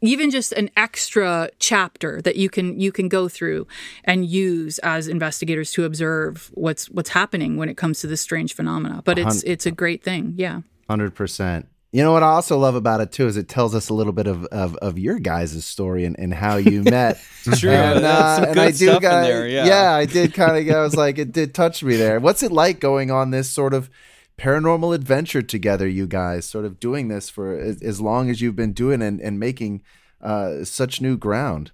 even 0.00 0.30
just 0.30 0.52
an 0.52 0.70
extra 0.76 1.50
chapter 1.58 2.20
that 2.22 2.36
you 2.36 2.50
can 2.50 2.78
you 2.78 2.92
can 2.92 3.08
go 3.08 3.28
through 3.28 3.66
and 4.04 4.26
use 4.26 4.78
as 4.80 5.08
investigators 5.08 5.72
to 5.72 5.84
observe 5.84 6.50
what's 6.54 6.90
what's 6.90 7.10
happening 7.10 7.56
when 7.56 7.68
it 7.68 7.76
comes 7.76 8.00
to 8.00 8.06
this 8.06 8.20
strange 8.20 8.54
phenomena. 8.54 9.02
But 9.04 9.18
it's 9.18 9.42
it's 9.44 9.66
a 9.66 9.70
great 9.70 10.02
thing. 10.02 10.34
Yeah. 10.36 10.60
Hundred 10.88 11.14
percent. 11.14 11.66
You 11.94 12.02
know 12.02 12.10
what 12.10 12.24
I 12.24 12.30
also 12.30 12.58
love 12.58 12.74
about 12.74 13.00
it 13.00 13.12
too 13.12 13.28
is 13.28 13.36
it 13.36 13.48
tells 13.48 13.72
us 13.72 13.88
a 13.88 13.94
little 13.94 14.12
bit 14.12 14.26
of 14.26 14.44
of, 14.46 14.74
of 14.78 14.98
your 14.98 15.20
guys' 15.20 15.64
story 15.64 16.04
and, 16.04 16.18
and 16.18 16.34
how 16.34 16.56
you 16.56 16.82
met. 16.98 17.20
True. 17.44 17.70
And, 17.70 18.00
some 18.04 18.44
and 18.46 18.54
good 18.54 18.58
I 18.58 18.70
do 18.72 18.86
got- 19.00 19.22
there, 19.22 19.46
yeah. 19.46 19.92
I 19.94 20.04
did 20.04 20.34
kind 20.34 20.56
of. 20.68 20.74
I 20.74 20.80
was 20.80 20.96
like, 20.96 21.18
it 21.18 21.30
did 21.30 21.54
touch 21.54 21.84
me 21.84 21.94
there. 21.94 22.18
What's 22.18 22.42
it 22.42 22.50
like 22.50 22.80
going 22.80 23.12
on 23.12 23.30
this 23.30 23.48
sort 23.48 23.74
of 23.74 23.88
paranormal 24.36 24.92
adventure 24.92 25.40
together, 25.40 25.86
you 25.86 26.08
guys? 26.08 26.46
Sort 26.46 26.64
of 26.64 26.80
doing 26.80 27.06
this 27.06 27.30
for 27.30 27.56
as, 27.56 27.80
as 27.80 28.00
long 28.00 28.28
as 28.28 28.40
you've 28.40 28.56
been 28.56 28.72
doing 28.72 29.00
and 29.00 29.20
and 29.20 29.38
making 29.38 29.80
uh, 30.20 30.64
such 30.64 31.00
new 31.00 31.16
ground. 31.16 31.70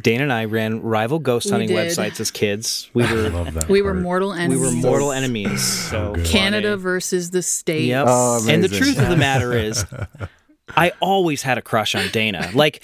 Dana 0.00 0.24
and 0.24 0.32
I 0.32 0.44
ran 0.44 0.82
rival 0.82 1.18
ghost 1.18 1.48
hunting 1.48 1.68
did. 1.68 1.76
websites 1.76 2.20
as 2.20 2.30
kids. 2.30 2.90
We 2.92 3.02
were 3.10 3.46
we 3.68 3.80
were 3.82 3.94
mortal 3.94 4.30
we 4.30 4.38
enemies 4.40 4.60
were 4.60 4.70
mortal 4.72 5.12
enemies. 5.12 5.62
So 5.62 6.14
Canada 6.24 6.76
versus 6.76 7.30
the 7.30 7.42
states 7.42 7.86
Yep. 7.88 8.06
and 8.48 8.62
the 8.62 8.68
truth 8.68 8.98
of 8.98 9.08
the 9.08 9.16
matter 9.16 9.52
is, 9.54 9.84
I 10.74 10.92
always 11.00 11.42
had 11.42 11.58
a 11.58 11.62
crush 11.62 11.94
on 11.94 12.08
Dana. 12.08 12.50
Like, 12.52 12.82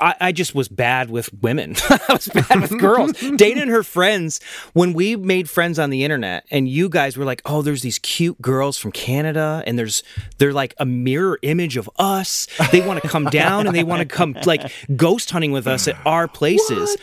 I 0.00 0.30
just 0.32 0.54
was 0.54 0.68
bad 0.68 1.10
with 1.10 1.30
women. 1.42 1.74
I 1.90 2.00
was 2.12 2.28
bad 2.28 2.60
with 2.62 2.78
girls. 2.78 3.12
Dana 3.36 3.62
and 3.62 3.70
her 3.70 3.82
friends, 3.82 4.40
when 4.72 4.92
we 4.92 5.16
made 5.16 5.50
friends 5.50 5.78
on 5.78 5.90
the 5.90 6.04
internet, 6.04 6.46
and 6.50 6.68
you 6.68 6.88
guys 6.88 7.16
were 7.18 7.24
like, 7.24 7.42
"Oh, 7.44 7.60
there's 7.60 7.82
these 7.82 7.98
cute 7.98 8.40
girls 8.40 8.78
from 8.78 8.92
Canada, 8.92 9.62
and 9.66 9.78
there's 9.78 10.02
they're 10.38 10.52
like 10.54 10.74
a 10.78 10.86
mirror 10.86 11.38
image 11.42 11.76
of 11.76 11.90
us. 11.98 12.46
They 12.72 12.80
want 12.86 13.02
to 13.02 13.08
come 13.08 13.24
down 13.26 13.66
and 13.66 13.76
they 13.76 13.84
want 13.84 14.00
to 14.00 14.06
come 14.06 14.36
like 14.46 14.72
ghost 14.96 15.30
hunting 15.30 15.50
with 15.52 15.66
us 15.66 15.88
at 15.88 15.96
our 16.06 16.28
places." 16.28 16.96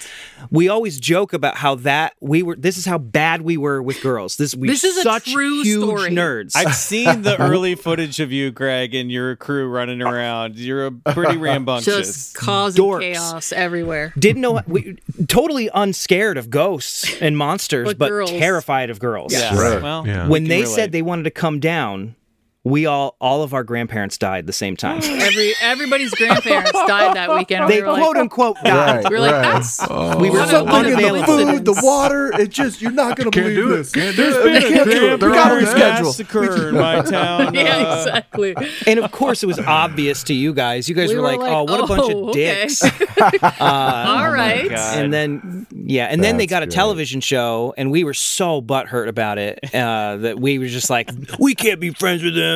We 0.50 0.70
always 0.70 1.00
joke 1.00 1.34
about 1.34 1.56
how 1.58 1.76
that 1.76 2.14
we 2.20 2.42
were. 2.42 2.56
This 2.56 2.78
is 2.80 2.86
how 2.86 2.98
bad 2.98 3.44
we 3.44 3.58
were 3.58 3.80
with 3.84 4.02
girls. 4.02 4.38
This 4.38 4.56
we 4.56 4.70
This 4.70 4.84
is 4.84 4.98
a 4.98 5.02
such 5.04 5.32
true 5.32 5.62
huge 5.62 5.84
story. 5.84 6.10
nerds. 6.10 6.56
I've 6.56 6.74
seen 6.74 7.22
the 7.22 7.38
early 7.40 7.76
footage 7.76 8.20
of 8.20 8.32
you, 8.32 8.50
Greg, 8.50 8.96
and 8.96 9.12
your 9.12 9.36
crew 9.36 9.68
running 9.70 10.02
around. 10.02 10.21
You're 10.58 10.88
a 10.88 10.92
pretty 10.92 11.38
rambunctious. 11.50 11.96
just 11.96 12.36
causing 12.36 12.84
Dorks. 12.84 13.02
chaos 13.02 13.52
everywhere 13.52 14.14
didn't 14.18 14.42
know 14.42 14.62
we 14.68 14.98
totally 15.28 15.70
unscared 15.74 16.38
of 16.38 16.50
ghosts 16.50 17.10
and 17.22 17.38
monsters 17.38 17.88
But 17.88 17.98
but, 17.98 18.28
terrified 18.28 18.90
of 18.90 19.00
girls 19.00 19.34
Yeah. 19.34 19.56
Right. 19.58 19.82
Well, 19.82 20.06
Yeah. 20.08 20.28
when 20.28 20.44
we 20.44 20.50
they 20.50 20.62
relate. 20.62 20.74
said 20.76 20.92
they 20.92 21.02
wanted 21.02 21.24
to 21.24 21.32
come 21.32 21.60
down 21.60 22.16
we 22.64 22.86
all 22.86 23.16
all 23.20 23.42
of 23.42 23.56
our 23.56 23.64
grandparents 23.64 24.20
died 24.20 24.46
the 24.46 24.54
same 24.54 24.78
time 24.78 25.02
Every 25.04 25.54
everybody's 25.62 26.12
grandparents 26.12 26.72
died 26.88 27.16
that 27.16 27.34
weekend. 27.34 27.68
They 27.70 27.78
we 27.78 27.82
were 27.88 27.94
like, 27.94 28.02
quote 28.04 28.18
unquote 28.18 28.58
died. 28.64 29.10
We 29.10 29.16
were 29.16 29.20
like, 29.22 29.32
that's 29.32 29.82
we 30.20 30.30
were 30.30 30.46
so 30.46 30.66
Something 30.68 30.94
in 30.94 31.14
the 31.14 31.24
food, 31.26 31.66
the 31.66 31.80
water. 31.84 32.32
It 32.40 32.50
just 32.52 32.80
you're 32.82 32.92
not 32.92 33.18
gonna 33.18 33.32
Can't 33.32 33.48
believe 33.48 33.56
do 33.56 33.74
it. 33.74 33.78
this. 33.78 33.92
Can't 33.92 34.16
do 34.16 34.22
There's 34.24 34.36
it. 34.36 34.44
been 34.44 34.56
a 34.58 34.76
Can't 34.76 34.90
do 34.92 35.06
it. 35.08 35.12
We 35.14 35.18
got 35.34 35.50
to 35.60 35.66
Grandparents 35.66 35.72
reschedule. 35.74 36.04
massacre 36.06 36.70
in 36.70 36.76
my 36.76 37.02
town. 37.02 37.54
yeah, 37.56 37.98
exactly. 37.98 38.56
and 38.86 39.00
of 39.00 39.12
course 39.12 39.42
it 39.42 39.48
was 39.48 39.58
obvious 39.60 40.24
to 40.26 40.34
you 40.36 40.54
guys 40.54 40.88
you 40.88 40.94
guys 40.96 41.10
We 41.10 41.16
were, 41.16 41.22
were 41.24 41.28
like, 41.30 41.40
like, 41.40 41.52
oh 41.52 41.64
what 41.64 41.84
a 41.84 41.88
bunch 41.88 42.04
"Oh, 42.14 42.24
of 42.24 42.30
okay." 42.30 42.62
dicks 42.64 42.84
uh, 42.84 43.60
All 43.60 44.32
right. 44.32 44.70
God. 44.70 44.98
and 45.00 45.12
then 45.14 45.66
Yeah, 45.72 46.06
and 46.06 46.24
then 46.24 46.38
they 46.38 46.46
got 46.48 46.62
a 46.64 46.68
great. 46.68 46.76
television 46.76 47.22
show, 47.22 47.74
and 47.78 47.92
we 47.92 48.04
were 48.04 48.14
so 48.14 48.62
butthurt 48.62 49.08
about 49.08 49.38
it 49.40 49.60
uh, 49.74 50.18
that 50.18 50.40
we 50.40 50.60
were 50.60 50.68
just 50.68 50.90
like, 50.90 51.10
we 51.40 51.56
can't 51.56 51.80
be 51.80 51.90
friends 51.92 52.24
with 52.24 52.36
them. 52.36 52.51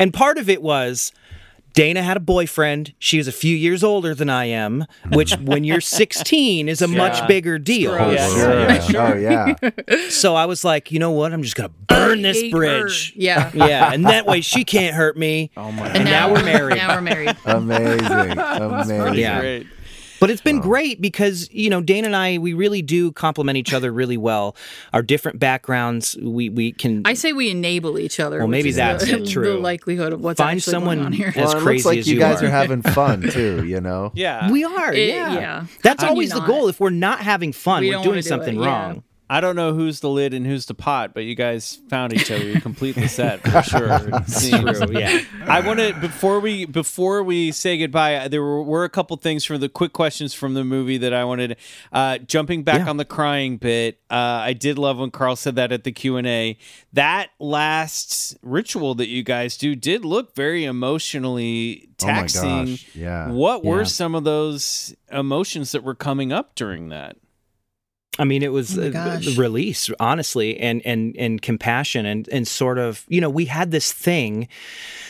And 0.00 0.12
part 0.14 0.38
of 0.38 0.48
it 0.48 0.62
was 0.62 1.12
Dana 1.74 2.02
had 2.02 2.16
a 2.16 2.20
boyfriend. 2.20 2.92
She 2.98 3.18
was 3.18 3.28
a 3.28 3.32
few 3.32 3.54
years 3.56 3.84
older 3.84 4.12
than 4.14 4.28
I 4.28 4.46
am, 4.46 4.84
which 5.12 5.34
when 5.40 5.62
you're 5.64 5.80
16 5.80 6.68
is 6.68 6.82
a 6.82 6.88
much 6.88 7.26
bigger 7.28 7.58
deal. 7.58 7.92
Oh, 7.92 8.10
Yeah, 8.10 8.28
sure. 8.28 8.60
yeah, 8.60 8.80
sure. 8.88 9.00
Oh, 9.00 9.16
yeah. 9.16 10.08
So 10.08 10.34
I 10.34 10.46
was 10.46 10.64
like, 10.64 10.90
you 10.90 10.98
know 10.98 11.12
what? 11.12 11.32
I'm 11.32 11.42
just 11.42 11.54
gonna 11.56 11.68
burn 11.86 12.22
this 12.22 12.40
hate 12.40 12.52
her. 12.52 12.58
bridge. 12.58 13.12
Yeah. 13.14 13.50
yeah, 13.54 13.92
and 13.92 14.04
that 14.06 14.26
way 14.26 14.40
she 14.40 14.64
can't 14.64 14.94
hurt 14.96 15.16
me. 15.16 15.50
Oh 15.56 15.70
my! 15.70 15.88
And, 15.90 16.04
now, 16.04 16.32
we're 16.32 16.42
married. 16.42 16.76
Now 16.76 16.94
we're 16.96 17.00
married. 17.00 17.36
Amazing. 17.44 18.38
Amazing. 18.38 19.14
Yeah. 19.14 19.60
But 20.20 20.30
it's 20.30 20.40
been 20.40 20.60
great 20.60 21.00
because, 21.00 21.48
you 21.52 21.70
know, 21.70 21.80
Dana 21.80 22.06
and 22.08 22.16
I, 22.16 22.38
we 22.38 22.52
really 22.52 22.82
do 22.82 23.12
complement 23.12 23.56
each 23.56 23.72
other 23.72 23.92
really 23.92 24.16
well. 24.16 24.56
Our 24.92 25.02
different 25.02 25.38
backgrounds, 25.38 26.16
we, 26.20 26.48
we 26.48 26.72
can 26.72 27.02
I 27.04 27.14
say 27.14 27.32
we 27.32 27.50
enable 27.50 27.98
each 27.98 28.18
other. 28.18 28.38
Well, 28.38 28.48
maybe 28.48 28.72
that's 28.72 29.04
the, 29.08 29.24
true. 29.24 29.52
The 29.54 29.58
likelihood 29.58 30.12
of 30.12 30.20
what's 30.20 30.38
Find 30.38 30.56
actually 30.58 30.70
someone 30.72 30.96
going 30.98 31.06
on 31.06 31.12
here. 31.12 31.28
as 31.28 31.36
Well, 31.36 31.56
it 31.58 31.60
crazy 31.62 31.74
looks 31.76 31.86
like 31.86 31.98
as 31.98 32.08
you 32.08 32.14
you 32.14 32.20
guys 32.20 32.42
are. 32.42 32.46
are 32.46 32.50
having 32.50 32.82
fun 32.98 33.22
too. 33.22 33.64
You 33.64 33.80
know. 33.80 34.12
Yeah. 34.14 34.50
We 34.58 34.64
are, 34.64 34.92
It- 34.92 35.10
yeah. 35.10 35.34
yeah. 35.34 35.66
That's 35.82 36.02
How 36.02 36.10
always 36.10 36.30
the 36.30 36.40
goal. 36.40 36.68
If 36.68 36.80
we're 36.80 36.90
not 36.90 37.20
having 37.20 37.52
fun, 37.52 37.80
We 37.82 37.94
we're 37.94 38.02
doing 38.02 38.16
do 38.16 38.22
something 38.22 38.56
it, 38.56 38.64
yeah. 38.64 38.94
I 39.30 39.40
don't 39.42 39.56
know 39.56 39.74
who's 39.74 40.00
the 40.00 40.08
lid 40.08 40.32
and 40.32 40.46
who's 40.46 40.64
the 40.66 40.74
pot, 40.74 41.12
but 41.12 41.24
you 41.24 41.34
guys 41.34 41.80
found 41.90 42.14
each 42.14 42.30
other. 42.30 42.44
You 42.44 42.60
complete 42.62 42.94
the 42.94 43.08
set 43.08 43.40
for 43.42 43.62
sure. 43.62 43.98
true, 43.98 44.98
yeah. 44.98 45.20
I 45.46 45.60
want 45.60 45.80
to 45.80 45.92
before 46.00 46.40
we 46.40 46.64
before 46.64 47.22
we 47.22 47.52
say 47.52 47.76
goodbye. 47.78 48.28
There 48.28 48.42
were, 48.42 48.62
were 48.62 48.84
a 48.84 48.88
couple 48.88 49.16
things 49.18 49.44
from 49.44 49.60
the 49.60 49.68
quick 49.68 49.92
questions 49.92 50.32
from 50.32 50.54
the 50.54 50.64
movie 50.64 50.96
that 50.98 51.12
I 51.12 51.24
wanted. 51.24 51.56
Uh, 51.92 52.18
jumping 52.18 52.62
back 52.62 52.80
Yeah. 52.84 52.88
on 52.90 52.96
the 52.96 53.04
crying 53.04 53.58
bit, 53.58 54.00
uh, 54.10 54.14
I 54.14 54.54
did 54.54 54.78
love 54.78 54.98
when 54.98 55.10
Karl 55.10 55.36
said 55.36 55.56
that 55.56 55.72
at 55.72 55.84
the 55.84 55.92
Q 55.92 56.16
and 56.16 56.26
A. 56.26 56.56
That 56.94 57.28
last 57.38 58.36
ritual 58.42 58.94
that 58.94 59.08
you 59.08 59.22
guys 59.22 59.56
do 59.58 59.74
did 59.76 60.04
look 60.04 60.34
very 60.34 60.64
emotionally 60.64 61.88
Oh 62.02 62.06
my 62.06 62.12
taxing. 62.14 62.64
gosh, 62.66 62.86
yeah. 62.94 63.30
What 63.30 63.64
were 63.64 63.78
Yeah. 63.80 63.84
some 63.84 64.14
of 64.14 64.24
those 64.24 64.94
emotions 65.12 65.72
that 65.72 65.82
were 65.82 65.94
coming 65.94 66.32
up 66.32 66.54
during 66.54 66.88
that? 66.90 67.16
I 68.20 68.24
mean, 68.24 68.42
it 68.42 68.50
was 68.52 68.76
Oh 68.76 68.82
my 68.82 68.88
gosh. 68.88 69.26
the 69.26 69.40
release, 69.40 69.88
honestly, 70.00 70.58
and 70.58 70.82
and 70.84 71.14
and 71.16 71.40
compassion, 71.40 72.04
and 72.04 72.28
and 72.28 72.48
sort 72.48 72.78
of, 72.78 73.04
you 73.08 73.20
know, 73.20 73.30
we 73.30 73.44
had 73.44 73.70
this 73.70 73.92
thing 73.92 74.48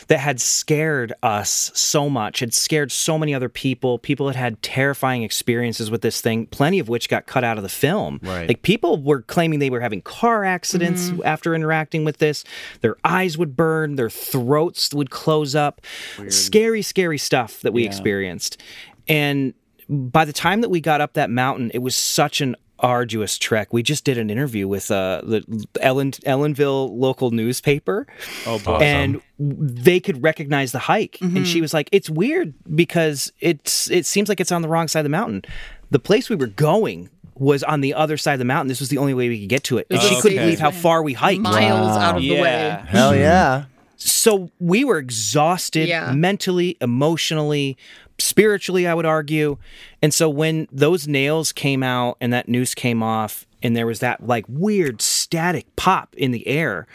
that 0.08 0.18
had 0.20 0.40
scared 0.40 1.14
us 1.22 1.70
so 1.74 2.10
much, 2.10 2.40
had 2.40 2.52
scared 2.52 2.92
so 2.92 3.16
many 3.18 3.34
other 3.34 3.48
people. 3.48 3.98
People 3.98 4.26
had 4.26 4.36
had 4.36 4.62
terrifying 4.62 5.22
experiences 5.22 5.90
with 5.90 6.02
this 6.02 6.20
thing, 6.20 6.46
plenty 6.48 6.78
of 6.78 6.90
which 6.90 7.08
got 7.08 7.26
cut 7.26 7.44
out 7.44 7.56
of 7.56 7.62
the 7.62 7.68
film. 7.70 8.20
Right. 8.22 8.48
Like 8.48 8.60
people 8.60 9.02
were 9.02 9.22
claiming 9.22 9.58
they 9.58 9.70
were 9.70 9.80
having 9.80 10.02
car 10.02 10.44
accidents 10.44 11.08
mm-hmm. 11.08 11.22
after 11.24 11.54
interacting 11.54 12.04
with 12.04 12.18
this. 12.18 12.44
Their 12.82 12.96
eyes 13.04 13.38
would 13.38 13.56
burn, 13.56 13.96
their 13.96 14.10
throats 14.10 14.92
would 14.92 15.08
close 15.10 15.54
up. 15.54 15.80
Scary, 16.28 16.82
scary 16.82 17.18
stuff 17.18 17.60
that 17.62 17.72
we 17.72 17.82
Yeah. 17.84 17.88
experienced, 17.88 18.60
and 19.08 19.54
by 19.88 20.26
the 20.26 20.34
time 20.34 20.60
that 20.60 20.68
we 20.68 20.80
got 20.82 21.00
up 21.00 21.14
that 21.14 21.30
mountain, 21.30 21.70
it 21.72 21.78
was 21.78 21.94
such 21.96 22.42
an 22.42 22.54
arduous 22.80 23.38
trek. 23.38 23.72
We 23.72 23.82
just 23.82 24.04
did 24.04 24.18
an 24.18 24.30
interview 24.30 24.68
with 24.68 24.90
uh, 24.90 25.22
the 25.24 25.66
Ellen 25.80 26.12
Ellenville 26.12 26.90
local 26.96 27.30
newspaper, 27.30 28.06
Oh, 28.46 28.58
boy. 28.58 28.76
and 28.78 29.20
they 29.38 30.00
could 30.00 30.22
recognize 30.22 30.72
the 30.72 30.78
hike. 30.80 31.18
And 31.20 31.46
she 31.46 31.60
was 31.60 31.72
like, 31.74 31.88
"It's 31.92 32.08
weird 32.10 32.54
because 32.74 33.32
it's 33.40 33.90
it 33.90 34.06
seems 34.06 34.28
like 34.28 34.40
it's 34.40 34.52
on 34.52 34.62
the 34.62 34.68
wrong 34.68 34.88
side 34.88 35.00
of 35.00 35.04
the 35.04 35.08
mountain. 35.10 35.42
The 35.90 35.98
place 35.98 36.28
we 36.30 36.36
were 36.36 36.46
going." 36.46 37.10
Was 37.40 37.62
on 37.62 37.82
the 37.82 37.94
other 37.94 38.16
side 38.16 38.32
of 38.32 38.40
the 38.40 38.44
mountain. 38.44 38.66
This 38.66 38.80
was 38.80 38.88
the 38.88 38.98
only 38.98 39.14
way 39.14 39.28
we 39.28 39.38
could 39.38 39.48
get 39.48 39.62
to 39.64 39.78
it. 39.78 39.86
And 39.90 40.00
she 40.02 40.16
Oh, 40.16 40.20
couldn't 40.20 40.38
believe 40.38 40.58
how 40.58 40.72
far 40.72 41.04
we 41.04 41.12
hiked. 41.12 41.40
Miles 41.40 41.96
out 41.96 42.16
of 42.16 42.22
the 42.22 42.32
way. 42.32 42.82
Hell 42.88 43.14
yeah. 43.14 43.66
So 43.98 44.50
we 44.60 44.84
were 44.84 44.98
exhausted 44.98 45.88
Yeah. 45.88 46.12
mentally, 46.12 46.76
emotionally, 46.80 47.76
spiritually, 48.18 48.86
I 48.86 48.94
would 48.94 49.06
argue. 49.06 49.58
And 50.02 50.14
so 50.14 50.28
when 50.28 50.68
those 50.72 51.06
nails 51.06 51.52
came 51.52 51.82
out 51.82 52.16
and 52.20 52.32
that 52.32 52.48
noose 52.48 52.74
came 52.74 53.02
off, 53.02 53.44
and 53.62 53.76
there 53.76 53.86
was 53.86 53.98
that 54.00 54.26
like 54.26 54.44
weird 54.48 55.02
static 55.02 55.66
pop 55.76 56.14
in 56.16 56.30
the 56.30 56.46
air. 56.46 56.86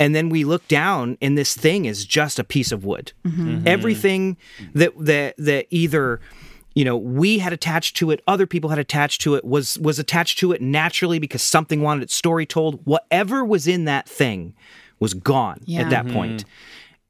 And 0.00 0.14
then 0.14 0.28
we 0.28 0.44
look 0.44 0.66
down, 0.68 1.16
and 1.20 1.36
this 1.36 1.56
thing 1.56 1.84
is 1.84 2.04
just 2.04 2.38
a 2.38 2.44
piece 2.44 2.70
of 2.72 2.84
wood. 2.84 3.12
Mm-hmm. 3.24 3.40
Mm-hmm. 3.40 3.50
Mm-hmm. 3.56 3.68
Everything 3.68 4.36
that 4.74 4.92
that 4.98 5.34
that 5.38 5.66
either 5.70 6.20
you 6.74 6.84
know 6.84 6.96
we 6.96 7.38
had 7.38 7.52
attached 7.52 7.96
to 7.96 8.10
it 8.12 8.22
other 8.28 8.46
people 8.46 8.70
had 8.70 8.78
attached 8.78 9.20
to 9.22 9.34
it 9.34 9.44
was 9.44 9.78
was 9.80 9.98
attached 9.98 10.38
to 10.38 10.52
it 10.52 10.60
naturally 10.60 11.18
because 11.18 11.42
something 11.42 11.82
wanted 11.82 12.02
its 12.04 12.14
story 12.14 12.46
told 12.46 12.84
whatever 12.84 13.44
was 13.44 13.66
in 13.66 13.84
that 13.86 14.08
thing 14.08 14.54
was 15.00 15.14
gone 15.14 15.60
Yeah. 15.64 15.80
at 15.82 15.90
that 15.90 16.08
point. 16.08 16.44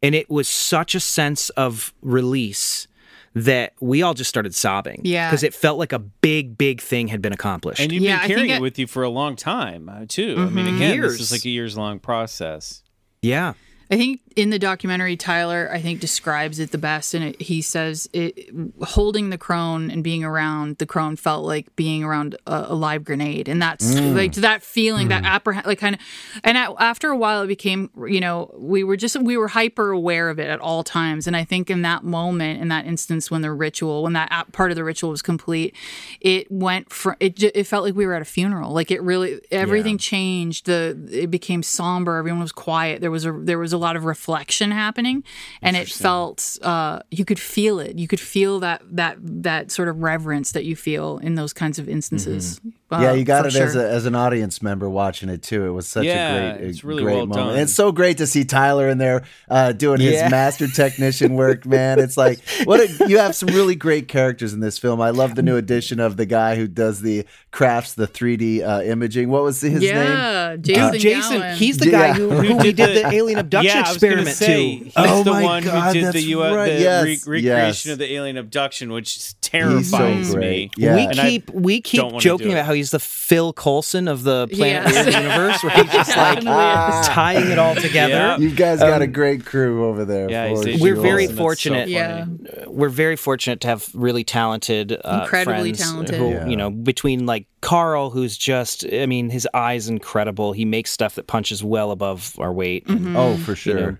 and 0.03 0.14
it 0.14 0.30
was 0.30 0.49
such 0.49 0.95
a 0.95 1.01
sense 1.01 1.51
of 1.51 1.93
release 2.03 2.86
that 3.34 3.72
we 3.80 4.01
all 4.03 4.14
just 4.14 4.28
started 4.28 4.55
sobbing 4.55 5.01
Yeah. 5.05 5.28
because 5.28 5.43
it 5.43 5.53
felt 5.55 5.78
like 5.78 5.93
a 5.93 5.99
big 5.99 6.57
big 6.57 6.80
thing 6.80 7.09
had 7.09 7.20
been 7.20 7.32
accomplished 7.32 7.80
And 7.80 7.91
you've 7.93 8.03
Yeah, 8.03 8.20
been 8.20 8.28
carrying 8.28 8.51
it- 8.51 8.57
it 8.57 8.62
with 8.62 8.78
you 8.78 8.86
for 8.86 9.03
a 9.03 9.09
long 9.11 9.36
time, 9.36 9.89
uh, 9.89 10.05
too. 10.09 10.36
I 10.39 10.51
mean, 10.51 10.74
again, 10.76 11.01
this 11.01 11.20
is 11.20 11.30
like 11.32 11.45
a 11.45 11.49
years 11.51 11.76
long 11.76 11.99
process. 11.99 12.82
yeah 13.22 13.55
I 13.91 13.97
think 13.97 14.20
in 14.36 14.51
the 14.51 14.59
documentary, 14.59 15.16
Tyler, 15.16 15.68
I 15.72 15.80
think 15.80 16.01
describes 16.01 16.59
it 16.59 16.70
the 16.70 16.78
best, 16.78 17.14
and 17.14 17.24
it, 17.24 17.41
he 17.41 17.62
says 17.62 18.09
it, 18.12 18.51
holding 18.82 19.30
the 19.30 19.39
crone 19.39 19.91
and 19.91 20.05
being 20.05 20.22
around 20.22 20.78
the 20.78 20.86
crone 20.86 21.16
felt 21.16 21.45
like 21.45 21.74
being 21.74 22.05
around 22.05 22.36
a, 22.47 22.66
a 22.68 22.74
live 22.74 23.05
grenade, 23.05 23.49
and 23.49 23.61
that's 23.61 23.95
mm. 23.95 24.14
like 24.14 24.34
that 24.34 24.62
feeling, 24.62 25.09
that 25.09 25.24
mm. 25.24 25.26
apprehend, 25.26 25.66
like 25.66 25.78
kind 25.78 25.95
of. 25.95 26.01
And 26.45 26.59
at, 26.59 26.70
after 26.78 27.09
a 27.09 27.16
while, 27.16 27.43
it 27.43 27.47
became, 27.47 27.91
you 28.07 28.20
know, 28.20 28.55
we 28.57 28.84
were 28.84 28.97
just 28.97 29.20
we 29.22 29.36
were 29.36 29.49
hyper 29.49 29.91
aware 29.91 30.28
of 30.28 30.39
it 30.39 30.49
at 30.49 30.61
all 30.61 30.84
times, 30.84 31.26
and 31.26 31.34
I 31.34 31.45
think 31.45 31.70
in 31.70 31.82
that 31.82 32.05
moment, 32.05 32.61
in 32.61 32.68
that 32.68 32.84
instance, 32.84 33.30
when 33.30 33.41
the 33.41 33.53
ritual, 33.53 34.03
when 34.03 34.12
that 34.12 34.53
part 34.53 34.70
of 34.70 34.76
the 34.76 34.84
ritual 34.84 35.11
was 35.11 35.22
complete, 35.22 35.74
it 36.20 36.51
went 36.51 36.93
from 36.93 37.16
it. 37.20 37.43
It 37.43 37.64
felt 37.64 37.84
like 37.84 37.95
we 37.95 38.07
were 38.07 38.14
at 38.14 38.22
a 38.22 38.26
funeral. 38.26 38.72
Like 38.72 38.91
it 38.91 39.03
really, 39.03 39.41
everything 39.51 39.97
changed. 39.97 40.66
The 40.66 41.09
it 41.11 41.30
became 41.30 41.62
somber. 41.62 42.18
Everyone 42.18 42.41
was 42.41 42.53
quiet. 42.53 43.01
There 43.01 43.11
was 43.11 43.24
a 43.24 43.32
there 43.32 43.59
was 43.59 43.72
a 43.72 43.78
lot 43.79 43.97
of 43.97 44.05
reflection 44.05 44.70
happening, 44.70 45.24
and 45.62 45.76
it 45.76 45.89
felt 46.03 46.59
uh, 46.62 47.01
you 47.11 47.24
could 47.24 47.41
feel 47.41 47.81
it. 47.81 47.99
You 47.99 48.07
could 48.09 48.20
feel 48.20 48.61
that 48.61 48.83
that 48.91 49.16
that 49.20 49.70
sort 49.70 49.89
of 49.89 50.03
reverence 50.03 50.53
that 50.53 50.64
you 50.64 50.76
feel 50.76 51.18
in 51.18 51.35
those 51.37 51.53
kinds 51.53 51.79
of 51.79 51.89
instances. 51.89 52.61
Uh, 52.91 53.01
yeah, 53.03 53.12
you 53.12 53.22
got 53.24 53.43
for 53.43 53.49
it 53.49 53.55
as 53.57 53.76
a, 53.76 53.86
as 53.86 54.07
an 54.07 54.14
audience 54.14 54.62
member 54.62 54.89
watching 54.89 55.28
it 55.28 55.43
too. 55.43 55.66
It 55.66 55.70
was 55.72 55.86
such 55.86 56.05
Yeah, 56.07 56.36
a 56.36 56.57
great, 56.57 56.68
it's 56.70 56.82
really 56.82 57.03
great 57.03 57.14
well 57.16 57.26
moment. 57.26 57.49
done. 57.51 57.59
It's 57.59 57.74
so 57.74 57.93
great 57.93 58.16
to 58.16 58.26
see 58.26 58.47
Tyler 58.47 58.89
in 58.89 58.97
there 58.97 59.24
uh, 59.51 59.72
doing 59.72 60.01
Yeah. 60.01 60.22
his 60.22 60.30
master 60.30 60.68
technician 60.68 61.34
work, 61.34 61.66
man. 61.66 61.99
It's 61.99 62.16
like 62.16 62.39
what 62.64 62.80
a, 62.80 63.07
you 63.09 63.18
have 63.18 63.34
some 63.36 63.49
really 63.51 63.74
great 63.74 64.09
characters 64.09 64.55
in 64.55 64.61
this 64.61 64.78
film. 64.78 65.03
I 65.03 65.11
love 65.11 65.34
the 65.34 65.43
new 65.43 65.57
addition 65.59 66.01
of 66.01 66.16
the 66.16 66.24
guy 66.24 66.57
who 66.57 66.66
does 66.66 67.03
the 67.03 67.26
crafts, 67.51 67.93
the 67.93 68.07
3D 68.07 68.62
uh, 68.66 68.82
imaging. 68.84 69.28
What 69.28 69.43
was 69.43 69.61
his 69.61 69.82
name? 69.82 69.82
yeah, 69.82 70.57
Jason. 70.57 70.93
Dude, 70.93 71.01
Jason, 71.03 71.57
he's 71.57 71.76
the 71.76 71.91
guy 71.91 72.14
who, 72.14 72.30
who 72.30 72.57
we 72.57 72.72
did 72.72 72.76
the 72.97 73.07
alien 73.07 73.39
abduction 73.39 73.66
yeah, 73.76 73.82
I 73.84 73.89
was 73.93 73.97
experiment 74.03 74.28
say, 74.36 74.78
to. 74.78 74.84
He's 74.84 74.93
Oh 74.97 75.22
the 75.24 75.30
my 75.32 75.43
one 75.43 75.62
God, 75.62 75.89
who 75.89 75.93
did 75.93 76.05
that's 76.14 76.24
the, 76.24 76.34
right. 76.36 76.66
the 76.70 76.80
Yes, 76.80 77.05
re- 77.05 77.43
recreation 77.43 77.45
yes. 77.45 77.86
of 77.89 77.99
the 77.99 78.12
alien 78.14 78.39
abduction, 78.39 78.93
which 78.93 79.38
He's 79.53 79.91
so 79.91 79.99
terrifies 79.99 80.37
me. 80.37 80.71
Yeah. 80.77 80.95
We 80.97 81.03
And 81.07 81.15
keep 81.19 81.51
we 81.51 81.81
keep 81.81 82.19
joking 82.19 82.53
about 82.53 82.65
how 82.67 82.73
he's 82.75 82.91
the 82.91 82.99
Phil 82.99 83.53
Coulson 83.53 84.09
of 84.09 84.23
the 84.23 84.49
Planet 84.49 84.93
Yes. 84.93 85.07
Weird 85.07 85.23
universe, 85.25 85.63
where 85.63 85.73
he's 85.83 85.93
just 85.93 86.17
like 86.17 86.41
Definitely 86.43 87.01
is. 87.01 87.09
tying 87.09 87.51
it 87.51 87.59
all 87.59 87.75
together. 87.75 88.13
Yeah. 88.15 88.37
You 88.39 88.51
guys 88.51 88.79
got 88.81 89.01
a 89.03 89.05
Um, 89.07 89.13
great 89.13 89.45
crew 89.45 89.87
over 89.87 90.05
there. 90.05 90.31
Yeah, 90.31 90.55
for 90.55 90.65
We're 90.79 90.95
very 90.97 91.27
That's 91.27 91.39
fortunate. 91.39 91.81
funny. 91.83 91.93
Yeah. 91.93 92.27
we're 92.67 92.89
very 92.89 93.17
fortunate 93.17 93.61
to 93.63 93.69
have 93.69 93.89
really 93.95 94.25
talented, 94.25 94.93
uh, 94.93 95.21
Incredibly 95.23 95.73
friends 95.75 95.79
talented. 95.91 96.15
Who, 96.17 96.31
Yeah. 96.31 96.47
You 96.47 96.57
know, 96.57 96.71
between 96.71 97.27
like 97.27 97.47
Karl, 97.61 98.11
who's 98.11 98.37
just, 98.37 98.85
I 98.93 99.07
mean, 99.07 99.31
his 99.31 99.49
eyes 99.55 99.89
incredible. 99.89 100.53
He 100.53 100.65
makes 100.65 100.91
stuff 100.91 101.15
that 101.17 101.27
punches 101.27 101.65
well 101.65 101.91
above 101.91 102.35
our 102.39 102.53
weight. 102.53 102.87
And, 102.87 103.17
Oh, 103.17 103.37
for 103.39 103.53
you 103.53 103.57
sure. 103.57 103.81
know, 103.93 103.97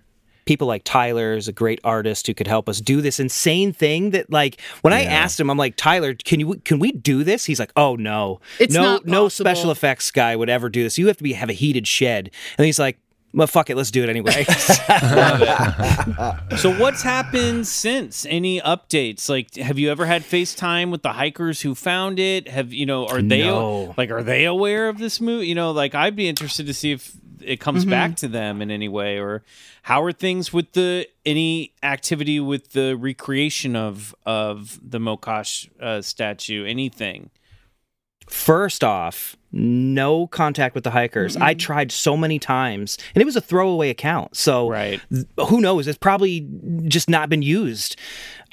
people 0.49 0.67
like 0.67 0.83
Tyler 0.83 1.35
is 1.35 1.47
a 1.47 1.53
great 1.53 1.79
artist 1.85 2.27
who 2.27 2.33
could 2.33 2.47
help 2.47 2.71
us 2.71 2.81
do 2.81 3.03
this 3.03 3.21
insane 3.21 3.71
thing 3.71 4.13
that 4.13 4.33
like 4.33 4.59
when 4.81 4.95
I 4.95 5.05
asked 5.05 5.39
him 5.39 5.51
I'm 5.51 5.59
like 5.59 5.77
Tyler 5.77 6.15
can 6.15 6.41
you 6.41 6.55
can 6.65 6.79
we 6.79 6.91
do 6.91 7.23
this 7.23 7.45
he's 7.45 7.61
like 7.61 7.71
oh 7.77 7.97
no 7.97 8.41
It's 8.59 8.75
no 8.75 8.83
not 8.83 9.07
no 9.07 9.29
special 9.29 9.71
effects 9.71 10.11
guy 10.11 10.35
would 10.35 10.49
ever 10.49 10.71
do 10.71 10.83
this 10.83 10.97
you 10.97 11.07
have 11.09 11.19
to 11.19 11.23
be 11.23 11.35
have 11.35 11.51
a 11.51 11.53
heated 11.53 11.87
shed 11.87 12.31
and 12.57 12.65
he's 12.65 12.79
like 12.79 12.97
well 13.35 13.47
fuck 13.47 13.69
it 13.69 13.77
let's 13.77 13.91
do 13.91 14.03
it 14.03 14.09
anyway 14.09 14.47
So 16.57 16.73
what's 16.79 17.03
happened 17.03 17.67
since? 17.67 18.27
Any 18.27 18.61
updates? 18.61 19.29
Like, 19.29 19.55
have 19.57 19.79
you 19.79 19.91
ever 19.91 20.07
had 20.07 20.23
FaceTime 20.23 20.91
with 20.91 21.03
the 21.03 21.13
hikers 21.13 21.61
who 21.61 21.75
found 21.75 22.19
it? 22.19 22.49
Have 22.49 22.73
you 22.73 22.87
know? 22.87 23.07
Are 23.07 23.23
they 23.23 23.45
No. 23.45 23.95
like? 23.97 24.11
Are 24.11 24.23
they 24.23 24.45
aware 24.45 24.89
of 24.89 24.99
this 24.99 25.21
movie? 25.21 25.47
You 25.47 25.55
know, 25.55 25.73
like 25.73 25.95
I'd 25.95 26.17
be 26.17 26.29
interested 26.29 26.67
to 26.67 26.75
see 26.75 26.93
if 26.93 27.13
it 27.45 27.61
comes 27.61 27.83
Mm-hmm. 27.83 27.91
back 27.91 28.17
to 28.17 28.29
them 28.29 28.61
in 28.63 28.71
any 28.71 28.89
way, 28.89 29.19
or 29.19 29.43
how 29.83 30.03
are 30.03 30.13
things 30.13 30.53
with 30.53 30.73
the 30.73 31.07
any 31.25 31.73
activity 31.83 32.41
with 32.41 32.73
the 32.73 32.95
recreation 32.97 33.77
of 33.77 34.15
of 34.27 34.79
the 34.83 34.99
Mokosh 34.99 35.69
uh, 35.81 36.03
statue? 36.03 36.65
Anything? 36.67 37.31
First 38.29 38.85
off, 38.85 39.37
no 39.53 40.27
contact 40.27 40.75
with 40.75 40.85
the 40.85 40.91
hikers. 40.91 41.35
I 41.37 41.55
tried 41.55 41.91
so 41.91 42.15
many 42.15 42.39
times, 42.39 42.99
and 43.15 43.23
it 43.23 43.25
was 43.25 43.37
a 43.37 43.41
throwaway 43.41 43.89
account. 43.89 44.37
So 44.37 44.69
right. 44.69 45.01
who 45.49 45.63
knows? 45.63 45.87
It's 45.87 45.97
probably 45.97 46.47
just 46.89 47.09
not 47.09 47.31
been 47.31 47.41
used. 47.41 47.97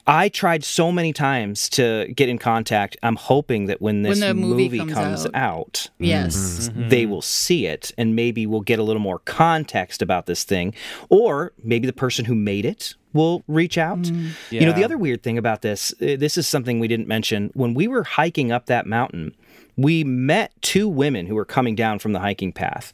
I 0.08 0.30
tried 0.30 0.64
so 0.64 0.92
many 0.92 1.14
times 1.14 1.68
to 1.70 2.08
get 2.16 2.30
in 2.30 2.38
contact. 2.38 2.96
I'm 3.02 3.16
hoping 3.16 3.66
that 3.66 3.82
when 3.82 4.04
this 4.04 4.20
When 4.20 4.28
the 4.28 4.34
movie 4.36 4.64
movie, 4.64 4.78
comes 4.78 4.94
comes, 4.94 5.26
out. 5.28 5.36
out, 5.36 5.90
Yes. 5.98 6.70
Mm-hmm. 6.70 6.90
they 6.90 7.06
will 7.08 7.24
see 7.24 7.66
it 7.66 7.92
and 7.98 8.16
maybe 8.16 8.46
we'll 8.46 8.62
get 8.62 8.78
a 8.78 8.84
little 8.84 9.02
more 9.02 9.20
context 9.20 10.02
about 10.04 10.28
this 10.28 10.44
thing. 10.44 10.74
Or 11.10 11.54
maybe 11.64 11.88
the 11.88 11.94
person 11.94 12.26
who 12.26 12.36
made 12.36 12.66
it 12.66 12.94
will 13.14 13.44
reach 13.48 13.78
out. 13.78 14.06
You 14.52 14.62
know, 14.62 14.74
the 14.74 14.84
other 14.84 14.98
weird 14.98 15.24
thing 15.24 15.38
about 15.38 15.62
this, 15.62 15.94
uh, 16.02 16.18
this 16.20 16.38
is 16.38 16.48
something 16.48 16.80
we 16.80 16.88
didn't 16.88 17.08
mention. 17.08 17.50
When 17.54 17.74
we 17.74 17.88
were 17.88 18.04
hiking 18.04 18.52
up 18.52 18.66
that 18.68 18.86
mountain, 18.86 19.34
we 19.78 20.04
met 20.04 20.52
two 20.62 20.88
women 20.88 21.26
who 21.26 21.36
were 21.36 21.46
coming 21.46 21.76
down 21.76 22.00
from 22.00 22.12
the 22.14 22.20
hiking 22.20 22.52
path. 22.52 22.94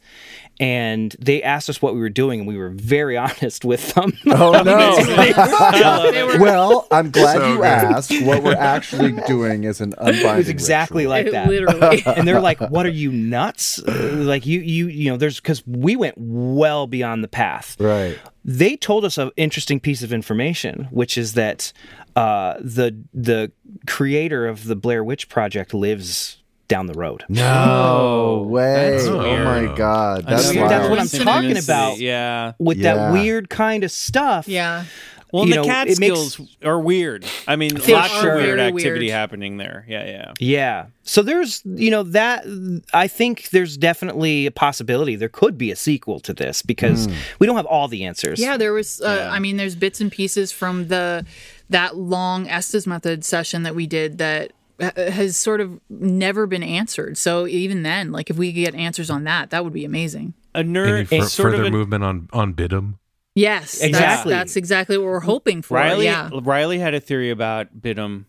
And 0.60 1.16
they 1.18 1.42
asked 1.42 1.68
us 1.68 1.82
what 1.82 1.94
we 1.94 2.00
were 2.00 2.08
doing, 2.10 2.40
and 2.40 2.48
we 2.48 2.56
were 2.56 2.68
very 2.68 3.16
honest 3.18 3.64
with 3.64 3.94
them. 3.94 4.12
Oh 4.26 4.62
no! 4.64 6.38
Well, 6.38 6.86
I'm 6.90 7.10
glad 7.10 7.38
So 7.38 7.48
you 7.48 7.56
good. 7.56 7.64
asked. 7.64 8.12
What 8.22 8.42
we're 8.42 8.54
actually 8.54 9.12
doing 9.26 9.64
is 9.64 9.80
an 9.80 9.94
unbinding. 9.98 10.30
It 10.30 10.36
was 10.36 10.48
exactly 10.48 11.06
like 11.06 11.30
that. 11.30 11.48
Literally. 11.48 12.02
and 12.06 12.26
they're 12.26 12.40
like, 12.40 12.60
"What 12.60 12.86
are 12.86 12.90
you 12.90 13.10
nuts? 13.10 13.80
Like 13.86 14.46
you, 14.46 14.60
you, 14.60 14.88
you 14.88 15.10
know?" 15.10 15.16
There's 15.16 15.40
because 15.40 15.66
we 15.66 15.96
went 15.96 16.14
well 16.18 16.86
beyond 16.86 17.24
the 17.24 17.28
path. 17.28 17.76
Right. 17.80 18.18
They 18.44 18.76
told 18.76 19.04
us 19.04 19.18
an 19.18 19.30
interesting 19.36 19.80
piece 19.80 20.02
of 20.02 20.12
information, 20.12 20.88
which 20.90 21.16
is 21.16 21.34
that 21.34 21.72
uh, 22.16 22.54
the 22.60 22.96
the 23.14 23.52
creator 23.86 24.46
of 24.46 24.66
the 24.66 24.76
Blair 24.76 25.02
Witch 25.04 25.28
Project 25.28 25.72
lives 25.74 26.38
down 26.72 26.86
the 26.86 26.94
road. 26.94 27.24
No 27.28 28.46
way! 28.48 28.98
Oh 29.06 29.44
my 29.44 29.74
god, 29.76 30.24
that's 30.26 30.46
See, 30.48 30.56
that's 30.58 30.88
what 30.88 30.98
I'm 30.98 31.08
talking 31.08 31.58
about. 31.58 31.98
Yeah. 31.98 32.52
With 32.58 32.78
Yeah. 32.78 32.94
that 32.94 33.12
weird 33.12 33.50
kind 33.50 33.84
of 33.84 33.90
stuff. 33.90 34.48
Yeah. 34.48 34.84
Well, 35.32 35.46
you 35.46 35.54
the 35.54 35.62
know, 35.62 35.92
skills 35.94 36.38
makes- 36.38 36.56
are 36.62 36.78
weird. 36.78 37.24
I 37.48 37.56
mean, 37.56 37.74
They 37.74 37.94
lots 37.94 38.12
are 38.22 38.36
of 38.36 38.42
weird 38.42 38.60
activity 38.60 39.06
weird. 39.06 39.12
happening 39.12 39.56
there. 39.56 39.86
Yeah, 39.88 40.04
yeah. 40.04 40.32
Yeah. 40.40 40.86
So 41.04 41.22
there's, 41.22 41.62
you 41.64 41.90
know, 41.90 42.02
that 42.02 42.44
I 42.92 43.08
think 43.08 43.48
there's 43.48 43.78
definitely 43.78 44.44
a 44.44 44.50
possibility 44.50 45.16
there 45.16 45.30
could 45.30 45.56
be 45.56 45.70
a 45.70 45.76
sequel 45.76 46.20
to 46.20 46.34
this 46.34 46.60
because 46.60 47.06
Hmm. 47.06 47.12
we 47.38 47.46
don't 47.46 47.56
have 47.56 47.64
all 47.64 47.88
the 47.88 48.04
answers. 48.04 48.38
Yeah, 48.40 48.58
there 48.58 48.74
was. 48.74 49.00
Uh, 49.00 49.30
I 49.32 49.38
mean, 49.38 49.56
there's 49.56 49.74
bits 49.74 50.00
and 50.02 50.12
pieces 50.12 50.52
from 50.52 50.88
the 50.88 51.24
that 51.70 51.96
long 51.96 52.46
Estes 52.48 52.86
method 52.86 53.24
session 53.24 53.62
that 53.62 53.74
we 53.74 53.86
did 53.86 54.18
that 54.18 54.52
ha- 54.52 54.52
has 54.82 55.36
sort 55.36 55.60
of 55.60 55.80
never 55.88 56.46
been 56.46 56.62
answered. 56.62 57.16
So 57.18 57.46
even 57.46 57.82
then, 57.82 58.12
like 58.12 58.30
if 58.30 58.36
we 58.36 58.52
could 58.52 58.60
get 58.60 58.74
answers 58.74 59.10
on 59.10 59.24
that, 59.24 59.50
that 59.50 59.64
would 59.64 59.72
be 59.72 59.84
amazing. 59.84 60.34
A 60.54 60.58
Any 60.58 60.68
nerd, 60.72 61.08
fur- 61.08 61.20
sort 61.28 61.52
further 61.52 61.62
of 61.62 61.68
a, 61.68 61.70
movement 61.70 62.04
on 62.04 62.28
on 62.32 62.54
Bidum? 62.54 62.94
Yes, 63.34 63.80
Exactly. 63.80 64.34
That's, 64.34 64.56
exactly 64.56 64.98
what 64.98 65.06
we're 65.06 65.20
hoping 65.20 65.62
for. 65.62 65.74
Riley. 65.78 66.04
Yeah. 66.04 66.28
Riley 66.42 66.78
had 66.78 66.92
a 66.92 67.00
theory 67.00 67.30
about 67.30 67.80
Bidum. 67.80 68.26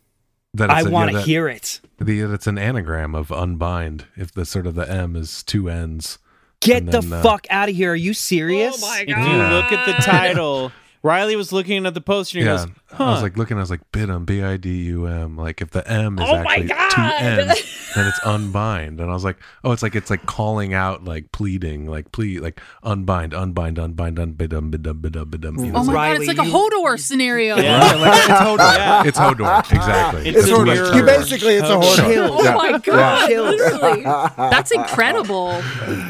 That 0.54 0.70
I 0.70 0.78
it's 0.80 0.86
a- 0.86 0.90
yeah, 0.90 0.94
want 0.94 1.12
to 1.12 1.18
that- 1.18 1.26
hear 1.26 1.50
it. 1.50 1.82
The, 2.00 2.22
that 2.22 2.34
it's 2.34 2.48
an 2.48 2.58
anagram 2.58 3.14
of 3.16 3.32
unbind. 3.32 4.06
If 4.16 4.32
the 4.32 4.46
sort 4.46 4.66
of 4.68 4.76
the 4.76 4.90
M 4.90 5.16
is 5.16 5.44
two 5.44 5.70
N's. 5.70 6.20
Get 6.62 6.84
And 6.84 6.92
the 6.94 7.18
uh, 7.18 7.22
fuck 7.22 7.46
out 7.50 7.68
of 7.68 7.76
here. 7.76 7.92
Are 7.92 7.96
you 7.96 8.14
serious? 8.14 8.82
Oh 8.82 8.88
my 8.88 9.04
god! 9.04 9.20
If 9.20 9.28
you 9.28 9.34
look 9.34 9.72
at 9.74 9.86
the 9.86 9.94
title, 10.12 10.72
Riley 11.04 11.36
was 11.36 11.52
looking 11.52 11.86
at 11.86 11.94
the 11.94 12.00
poster 12.02 12.38
and 12.40 12.48
he 12.48 12.52
Yeah, 12.54 12.66
goes, 12.66 12.74
huh. 12.94 13.04
I 13.04 13.12
was 13.12 13.22
like 13.22 13.36
looking. 13.38 13.58
I 13.58 13.60
was 13.60 13.70
like, 13.70 13.82
Bidum, 13.92 14.26
B 14.26 14.42
I 14.42 14.56
D 14.56 14.70
U 14.86 15.06
M. 15.06 15.36
Like 15.36 15.62
if 15.62 15.72
the 15.72 15.86
M 15.86 16.18
is 16.18 16.30
Oh 16.30 16.36
actually 16.36 16.70
two 16.70 17.02
N's, 17.02 17.92
then 17.94 18.08
it's 18.08 18.20
unbind. 18.26 19.02
And 19.02 19.12
I 19.12 19.14
was 19.14 19.26
like, 19.26 19.38
oh, 19.66 19.74
it's 19.74 19.84
like 19.84 19.96
it's 19.96 20.10
like 20.10 20.26
calling 20.26 20.74
out, 20.74 21.04
like 21.04 21.34
pleading, 21.34 21.88
like 21.88 22.14
plead, 22.14 22.40
like 22.40 22.62
unbind, 22.84 23.34
unbind, 23.34 23.80
unbind, 23.80 24.16
unbidum, 24.18 24.72
bidum, 24.72 25.02
bidum, 25.02 25.26
bidum. 25.26 25.66
You 25.66 25.72
know, 25.74 25.80
Oh 25.80 25.84
my 25.84 25.92
god, 25.92 25.94
Riley, 25.94 26.26
it's 26.26 26.38
like 26.38 26.48
a 26.48 26.50
you- 26.50 26.56
Hodor 26.56 26.98
scenario. 26.98 27.58
Yeah. 27.58 27.80
Right? 27.82 28.00
Like, 28.00 28.30
it's 28.30 28.40
Hodor. 28.40 28.58
Yeah. 28.78 29.04
It's 29.06 29.20
Hodor. 29.20 29.60
Exactly. 29.76 30.30
It's 30.30 30.48
a 30.48 30.52
what 30.54 30.66
mirror. 30.68 30.94
You 30.96 31.04
basically, 31.04 31.56
it's 31.56 31.68
a 31.68 31.74
Hodor. 31.74 32.14
horror. 32.14 32.30
Oh 32.32 32.54
my 32.58 32.78
god, 32.80 33.30
literally. 33.30 34.04
That's 34.04 34.72
incredible. 34.72 35.48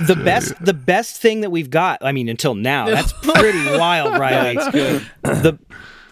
The 0.06 0.22
best 0.24 0.54
the 0.64 0.74
best 0.76 1.18
thing 1.20 1.42
that 1.42 1.50
we've 1.50 1.72
got, 1.72 1.98
I 2.04 2.12
mean, 2.12 2.30
until 2.30 2.54
now, 2.54 2.86
that's 2.86 3.12
pretty 3.14 3.66
wild, 3.80 4.20
Riley. 4.20 4.58
That's 4.84 5.42
good. 5.42 5.44
The 5.44 5.60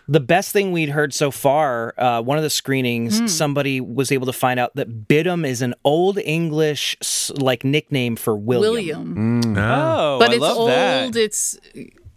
the 0.08 0.20
best 0.20 0.52
thing 0.52 0.72
we'd 0.74 0.90
heard 0.90 1.14
so 1.14 1.32
far, 1.32 1.94
uh, 1.98 2.22
one 2.22 2.38
of 2.38 2.44
the 2.44 2.50
screenings, 2.50 3.20
Hmm. 3.20 3.28
somebody 3.28 3.80
was 3.80 4.12
able 4.12 4.26
to 4.26 4.34
find 4.34 4.60
out 4.60 4.76
that 4.76 5.08
Bidum 5.08 5.48
is 5.48 5.62
an 5.62 5.74
old 5.86 6.18
English 6.18 6.98
like 7.36 7.64
nickname 7.64 8.16
for 8.18 8.36
William. 8.36 9.14
William. 9.16 9.52
about. 9.54 10.00
Oh, 10.00 10.20
but 10.20 10.32
I 10.32 10.34
it's 10.34 10.42
love 10.42 10.58
old. 10.58 10.70
that. 10.70 11.16
It's 11.16 11.58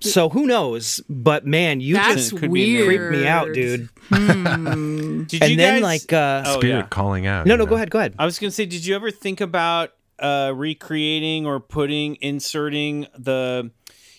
So 0.00 0.28
who 0.28 0.46
knows? 0.46 1.00
But 1.08 1.46
man, 1.46 1.80
you 1.80 1.94
that's 1.94 2.14
just 2.30 2.36
could 2.36 2.50
weird. 2.50 2.86
creeped 2.86 3.10
me 3.12 3.28
out, 3.28 3.52
dude. 3.54 3.88
Hmm. 4.08 5.24
Did 5.28 5.42
and 5.42 5.50
you 5.52 5.56
then 5.56 5.80
guys- 5.80 5.82
like 5.82 6.12
uh 6.12 6.42
Oh, 6.46 6.58
Spirit 6.58 6.74
yeah. 6.76 6.86
calling 6.90 7.26
out. 7.26 7.46
No, 7.46 7.54
no, 7.54 7.64
know? 7.64 7.70
go 7.70 7.76
ahead, 7.76 7.90
go 7.90 7.98
ahead. 8.00 8.14
I 8.18 8.24
was 8.24 8.38
gonna 8.40 8.50
say, 8.50 8.66
did 8.66 8.84
you 8.84 8.96
ever 8.96 9.10
think 9.12 9.40
about 9.40 9.90
uh, 10.18 10.52
recreating 10.54 11.46
or 11.46 11.60
putting, 11.60 12.16
inserting 12.20 13.06
the, 13.16 13.70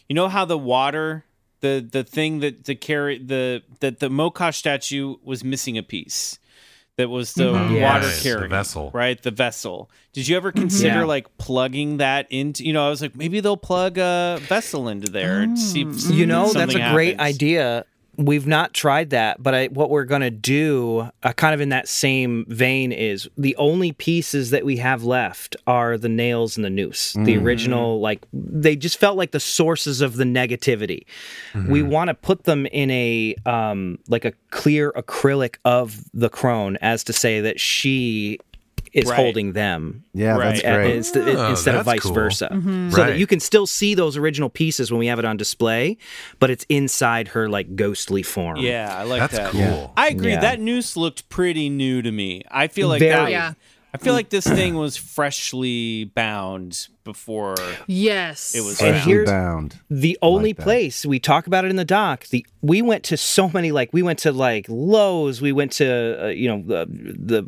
you 0.07 0.13
know 0.15 0.27
how 0.29 0.45
the 0.45 0.57
water, 0.57 1.24
the 1.65 1.87
the 1.97 2.03
thing 2.03 2.39
that 2.41 2.65
the 2.65 2.75
carry 2.75 3.17
the 3.17 3.63
that 3.79 3.99
the 3.99 4.09
Mokosh 4.09 4.55
statue 4.55 5.15
was 5.23 5.43
missing 5.43 5.77
a 5.77 5.83
piece. 5.83 6.39
That 6.97 7.09
was 7.09 7.33
the 7.33 7.51
Mhm. 7.51 7.81
water 7.81 8.07
Yes, 8.07 8.23
the 8.23 8.29
carrying 8.29 8.49
vessel. 8.49 8.89
right? 8.93 9.21
The 9.21 9.31
vessel. 9.31 9.89
Did 10.13 10.29
you 10.29 10.37
ever 10.37 10.53
consider 10.53 10.99
Yeah. 10.99 11.03
like 11.15 11.27
plugging 11.37 11.97
that 11.97 12.25
into? 12.29 12.63
You 12.65 12.71
know, 12.71 12.87
I 12.87 12.89
was 12.89 13.01
like, 13.01 13.15
maybe 13.17 13.41
they'll 13.41 13.57
plug 13.57 13.97
a 13.97 14.39
vessel 14.47 14.87
into 14.87 15.11
there 15.11 15.41
and 15.41 15.59
see. 15.59 15.81
If 15.81 16.09
You 16.09 16.25
know, 16.25 16.43
that's 16.53 16.55
a 16.55 16.59
something 16.77 16.93
great 16.93 17.19
idea. 17.19 17.83
We've 18.17 18.47
not 18.47 18.73
tried 18.73 19.09
that, 19.09 19.43
but 19.43 19.53
I, 19.53 19.67
what 19.67 19.89
we're 19.89 20.05
going 20.05 20.21
to 20.21 20.31
do, 20.31 21.09
uh, 21.23 21.33
kind 21.33 21.53
of 21.53 21.61
in 21.61 21.69
that 21.69 21.87
same 21.87 22.45
vein, 22.47 22.91
is 22.91 23.29
the 23.37 23.55
only 23.57 23.91
pieces 23.91 24.51
that 24.51 24.65
we 24.65 24.77
have 24.77 25.03
left 25.03 25.55
are 25.67 25.97
the 25.97 26.09
nails 26.09 26.55
and 26.57 26.63
the 26.63 26.69
noose. 26.69 27.13
The 27.13 27.37
original, 27.37 27.99
like, 27.99 28.25
they 28.33 28.75
just 28.75 28.97
felt 28.97 29.17
like 29.17 29.31
the 29.31 29.39
sources 29.39 30.01
of 30.01 30.15
the 30.15 30.23
negativity. 30.23 31.05
We 31.67 31.83
want 31.83 32.07
to 32.09 32.13
put 32.13 32.45
them 32.45 32.65
in 32.67 32.89
a, 32.91 33.35
um, 33.45 33.99
like 34.07 34.25
a 34.25 34.33
clear 34.51 34.91
acrylic 34.93 35.55
of 35.65 36.03
the 36.13 36.29
crone 36.29 36.77
as 36.81 37.03
to 37.05 37.13
say 37.13 37.41
that 37.41 37.59
she 37.59 38.39
is 38.95 39.09
Right. 39.09 39.17
holding 39.17 39.51
them. 39.51 40.03
Yeah, 40.13 40.37
Right. 40.37 40.63
uh, 40.65 40.75
great. 40.77 40.95
inst- 40.95 41.17
Oh, 41.17 41.49
instead 41.49 41.75
of 41.75 41.85
vice 41.85 41.99
cool. 41.99 42.13
versa. 42.13 42.49
Mm-hmm. 42.51 42.91
So 42.91 42.97
that 43.05 43.17
you 43.19 43.27
can 43.27 43.39
still 43.41 43.67
see 43.67 43.93
those 43.93 44.15
original 44.17 44.49
pieces 44.49 44.89
when 44.89 44.99
we 44.99 45.07
have 45.07 45.19
it 45.19 45.25
on 45.25 45.35
display, 45.37 45.97
but 46.39 46.49
it's 46.49 46.65
inside 46.69 47.27
her 47.29 47.49
like 47.49 47.75
ghostly 47.75 48.23
form. 48.23 48.57
Yeah, 48.57 48.95
I 48.97 49.03
like 49.03 49.19
That's 49.19 49.37
that. 49.37 49.51
cool. 49.51 49.91
I 49.97 50.07
agree. 50.07 50.31
Yeah. 50.31 50.39
That 50.41 50.59
noose 50.61 50.95
looked 50.95 51.27
pretty 51.29 51.67
new 51.69 52.01
to 52.01 52.11
me. 52.11 52.41
I 52.49 52.67
feel 52.67 52.87
like 52.87 52.99
Very. 53.01 53.13
that. 53.25 53.31
Yeah. 53.31 53.53
I 53.93 53.97
feel 53.97 54.13
like 54.13 54.29
this 54.29 54.45
thing 54.45 54.75
was 54.75 54.97
freshly 54.97 56.03
bound 56.03 56.87
before. 57.05 57.55
Yes. 57.87 58.53
It 58.53 58.61
was 58.61 58.81
And 58.81 58.97
here's- 58.97 59.29
bound. 59.29 59.75
The 59.89 60.17
only 60.21 60.51
that. 60.53 60.63
place 60.63 61.05
we 61.05 61.19
talk 61.19 61.47
about 61.47 61.63
it 61.65 61.69
in 61.69 61.75
the 61.77 61.85
doc, 61.85 62.25
the 62.27 62.45
we 62.61 62.81
went 62.81 63.03
to 63.05 63.17
so 63.17 63.49
many 63.49 63.71
like 63.71 63.91
we 63.93 64.01
went 64.01 64.19
to 64.19 64.31
like 64.31 64.65
Lowe's, 64.69 65.41
we 65.41 65.51
went 65.51 65.71
to 65.73 66.25
uh, 66.25 66.27
you 66.27 66.47
know 66.49 66.63
the 66.65 66.85
the 66.89 67.45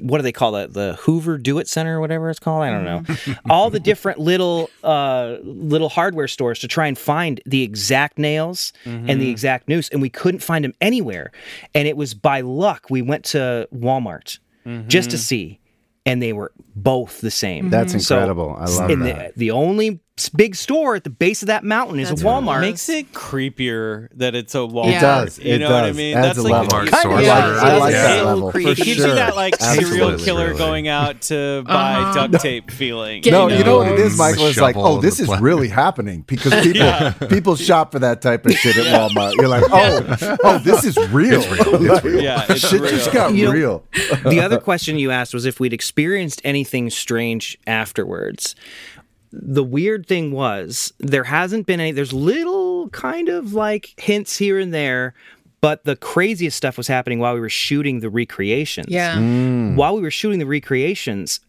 what 0.00 0.18
do 0.18 0.22
they 0.22 0.32
call 0.32 0.52
that 0.52 0.72
the 0.72 0.94
Hoover 1.00 1.38
Do 1.38 1.58
It 1.58 1.68
Center 1.68 1.98
or 1.98 2.00
whatever 2.00 2.30
it's 2.30 2.38
called? 2.38 2.62
I 2.62 2.70
don't 2.70 2.84
know. 2.84 3.02
All 3.50 3.70
the 3.70 3.80
different 3.80 4.18
little 4.18 4.70
uh 4.84 5.36
little 5.42 5.88
hardware 5.88 6.28
stores 6.28 6.58
to 6.60 6.68
try 6.68 6.86
and 6.86 6.96
find 6.98 7.40
the 7.46 7.62
exact 7.62 8.18
nails 8.18 8.72
and 8.84 9.20
the 9.20 9.30
exact 9.30 9.68
noose 9.68 9.88
and 9.88 10.00
we 10.02 10.10
couldn't 10.10 10.40
find 10.42 10.64
them 10.64 10.74
anywhere. 10.80 11.32
And 11.74 11.88
it 11.88 11.96
was 11.96 12.14
by 12.14 12.40
luck 12.42 12.86
we 12.90 13.02
went 13.02 13.24
to 13.26 13.68
Walmart 13.74 14.38
just 14.88 15.10
to 15.10 15.18
see 15.18 15.58
and 16.04 16.20
they 16.22 16.32
were 16.32 16.52
both 16.74 17.20
the 17.20 17.30
same. 17.30 17.70
That's 17.70 17.92
So- 18.04 18.16
incredible. 18.16 18.56
I 18.58 18.64
love 18.66 18.90
and 18.90 19.02
that. 19.06 19.34
The, 19.34 19.38
the 19.38 19.50
only 19.52 20.00
big 20.28 20.54
store 20.56 20.94
at 20.96 21.04
the 21.04 21.10
base 21.10 21.42
of 21.42 21.46
that 21.48 21.64
mountain 21.64 21.98
is 21.98 22.08
That's 22.08 22.22
a 22.22 22.24
Walmart. 22.24 22.58
It 22.58 22.60
makes 22.62 22.88
it 22.88 23.12
creepier 23.12 24.08
that 24.16 24.34
it's 24.34 24.54
a 24.54 24.58
Walmart. 24.58 24.96
It 24.96 25.00
does. 25.00 25.38
You 25.38 25.54
It 25.54 25.58
know 25.58 25.70
what 25.72 25.84
I 25.84 25.92
mean? 25.92 26.16
Adds 26.16 26.26
That's 26.28 26.38
a 26.38 26.42
like 26.42 26.52
level. 26.52 26.68
Walmart 26.90 27.02
Kinda, 27.02 27.22
yeah. 27.22 27.34
I 27.62 27.76
like 27.78 27.92
Yeah. 27.92 28.02
that 28.02 28.18
So 28.18 28.24
level. 28.26 28.50
creepy. 28.52 28.70
It 28.70 28.76
gives 28.78 28.96
sure. 28.98 29.08
you 29.08 29.14
that 29.14 29.36
like 29.36 29.56
serial 29.60 30.18
killer 30.18 30.46
Really. 30.48 30.58
going 30.58 30.88
out 30.88 31.20
to 31.22 31.62
buy 31.66 31.94
Uh-huh. 31.94 32.26
duct 32.28 32.42
tape 32.42 32.70
feeling. 32.70 33.22
No, 33.26 33.48
you 33.48 33.56
you 33.58 33.64
know 33.64 33.78
what 33.78 33.88
it 33.92 33.98
is, 33.98 34.16
Michael? 34.18 34.46
It's 34.46 34.58
like, 34.60 34.76
oh, 34.76 35.00
this 35.00 35.20
is 35.20 35.26
plant. 35.26 35.42
really 35.42 35.68
happening 35.68 36.24
because 36.26 36.52
people 36.64 37.28
people 37.28 37.56
shop 37.56 37.92
for 37.92 37.98
that 38.00 38.20
type 38.22 38.44
of 38.46 38.52
shit 38.52 38.76
at 38.76 38.86
Walmart. 38.86 39.34
You're 39.36 39.48
like, 39.48 39.64
oh, 39.70 40.36
oh, 40.44 40.58
this 40.58 40.84
is 40.84 40.96
real. 41.10 41.40
It's 41.42 41.50
real. 41.50 41.92
It's 41.92 42.04
real. 42.04 42.22
Yeah, 42.22 42.44
it's 42.48 42.68
shit 42.68 42.82
just 42.82 43.12
got 43.12 43.34
You 43.34 43.46
know- 43.46 43.52
real. 43.52 43.84
the 44.24 44.40
other 44.40 44.58
question 44.72 44.98
you 44.98 45.10
asked 45.10 45.34
was 45.34 45.44
if 45.46 45.60
we'd 45.60 45.72
experienced 45.72 46.40
anything 46.44 46.90
strange 46.90 47.58
afterwards. 47.66 48.54
The 49.32 49.64
weird 49.64 50.06
thing 50.06 50.30
was 50.32 50.92
there 50.98 51.24
hasn't 51.24 51.66
been 51.66 51.80
any. 51.80 51.92
There's 51.92 52.12
little 52.12 52.88
kind 52.90 53.28
of 53.28 53.54
like 53.54 53.94
hints 53.98 54.36
here 54.36 54.58
and 54.58 54.72
there, 54.74 55.14
but 55.60 55.84
the 55.84 55.96
craziest 55.96 56.56
stuff 56.56 56.76
was 56.76 56.86
happening 56.88 57.18
while 57.18 57.34
we 57.34 57.40
were 57.40 57.48
shooting 57.48 58.00
the 58.00 58.10
recreations. 58.10 58.88
Yeah. 58.90 59.16
Mm. 59.16 59.76
While 59.76 59.94
we 59.96 60.02
were 60.02 60.10
shooting 60.10 60.38
the 60.38 60.46
recreations, 60.46 61.40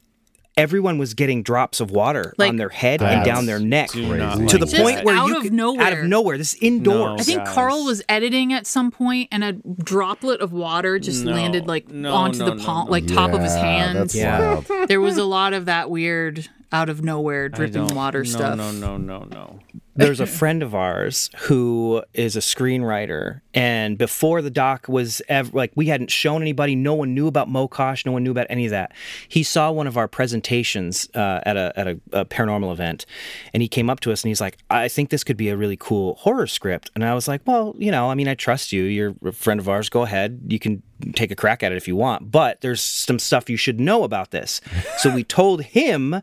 everyone 0.56 1.00
was 1.00 1.16
getting 1.16 1.42
drops 1.42 1.80
of 1.80 1.90
water 1.90 2.32
Like- 2.38 2.50
on 2.50 2.58
their 2.58 2.70
head 2.70 3.02
and 3.02 3.26
down 3.26 3.48
their 3.48 3.58
neck 3.60 3.90
Do 3.92 4.02
to 4.04 4.08
like 4.08 4.50
the 4.52 4.66
that. 4.68 4.82
point 4.84 5.04
where 5.04 5.16
out 5.16 5.28
you 5.28 5.38
of 5.38 5.42
could, 5.44 5.54
nowhere. 5.54 5.86
out 5.88 5.94
of 5.94 6.04
nowhere. 6.06 6.38
This 6.38 6.54
is 6.54 6.60
indoors. 6.62 7.22
I 7.22 7.24
think 7.24 7.44
Karl 7.46 7.84
was 7.86 8.04
editing 8.08 8.54
at 8.54 8.68
some 8.68 8.92
point, 8.92 9.30
and 9.32 9.44
a 9.44 9.54
droplet 9.54 10.42
of 10.42 10.54
water 10.54 11.00
just 11.00 11.26
No, 11.26 11.32
landed 11.32 11.68
like 11.68 11.90
no, 11.90 12.14
onto 12.14 12.40
no, 12.40 12.46
the 12.46 12.56
no, 12.56 12.64
palm, 12.64 12.86
no. 12.86 12.92
like 12.92 13.08
top 13.08 13.34
of 13.34 13.42
his 13.42 13.54
Yeah, 13.56 13.62
hand. 13.62 13.98
that's 13.98 14.16
Yeah. 14.16 14.62
wild. 14.70 14.88
there 14.88 15.02
was 15.02 15.18
a 15.18 15.24
lot 15.26 15.54
of 15.54 15.66
that 15.66 15.90
weird, 15.90 16.48
out 16.74 16.90
of 16.90 17.04
nowhere, 17.04 17.48
dripping 17.50 17.94
water 17.94 18.24
no, 18.24 18.30
stuff. 18.30 18.58
No, 18.58 18.72
no, 18.72 18.98
no, 18.98 19.20
no, 19.20 19.28
no. 19.32 19.60
There's 19.96 20.20
a 20.20 20.26
friend 20.26 20.64
of 20.64 20.74
ours 20.74 21.30
who 21.42 22.04
is 22.16 22.36
a 22.36 22.40
screenwriter, 22.40 23.42
and 23.54 23.96
before 23.96 24.42
the 24.42 24.50
doc 24.50 24.88
was 24.88 25.22
ever 25.30 25.52
like, 25.54 25.72
we 25.76 25.86
hadn't 25.86 26.10
shown 26.10 26.42
anybody. 26.42 26.76
No 26.76 26.96
one 26.96 27.14
knew 27.14 27.28
about 27.28 27.48
Mokosh. 27.48 28.04
No 28.04 28.12
one 28.12 28.24
knew 28.24 28.32
about 28.32 28.48
any 28.50 28.66
of 28.66 28.72
that. 28.72 28.92
He 29.28 29.44
saw 29.44 29.72
one 29.72 29.86
of 29.86 29.96
our 29.96 30.08
presentations 30.08 31.08
uh, 31.14 31.42
at 31.46 31.58
a 31.58 31.74
at 31.76 31.88
a, 31.88 32.00
a 32.12 32.26
paranormal 32.26 32.72
event, 32.72 33.06
and 33.54 33.62
he 33.62 33.70
came 33.70 33.88
up 33.88 34.00
to 34.00 34.12
us 34.12 34.24
and 34.24 34.30
he's 34.30 34.42
like, 34.42 34.58
"I 34.72 34.88
think 34.88 35.12
this 35.12 35.24
could 35.24 35.38
be 35.38 35.50
a 35.50 35.56
really 35.56 35.78
cool 35.78 36.16
horror 36.16 36.48
script." 36.48 36.90
And 36.96 37.06
I 37.06 37.14
was 37.14 37.28
like, 37.28 37.42
"Well, 37.46 37.76
you 37.78 37.92
know, 37.92 38.10
I 38.10 38.16
mean, 38.16 38.28
I 38.28 38.34
trust 38.34 38.72
you. 38.72 38.86
You're 38.86 39.14
a 39.24 39.32
friend 39.32 39.60
of 39.60 39.70
ours. 39.70 39.90
Go 39.90 40.02
ahead. 40.02 40.42
You 40.48 40.58
can 40.58 40.82
take 41.14 41.30
a 41.30 41.36
crack 41.36 41.62
at 41.62 41.72
it 41.72 41.76
if 41.76 41.88
you 41.88 41.96
want. 41.96 42.32
But 42.32 42.62
there's 42.62 42.82
some 42.82 43.20
stuff 43.20 43.48
you 43.48 43.58
should 43.58 43.80
know 43.80 44.04
about 44.04 44.32
this." 44.32 44.60
so 44.98 45.14
we 45.14 45.24
told 45.24 45.62
him 45.62 46.20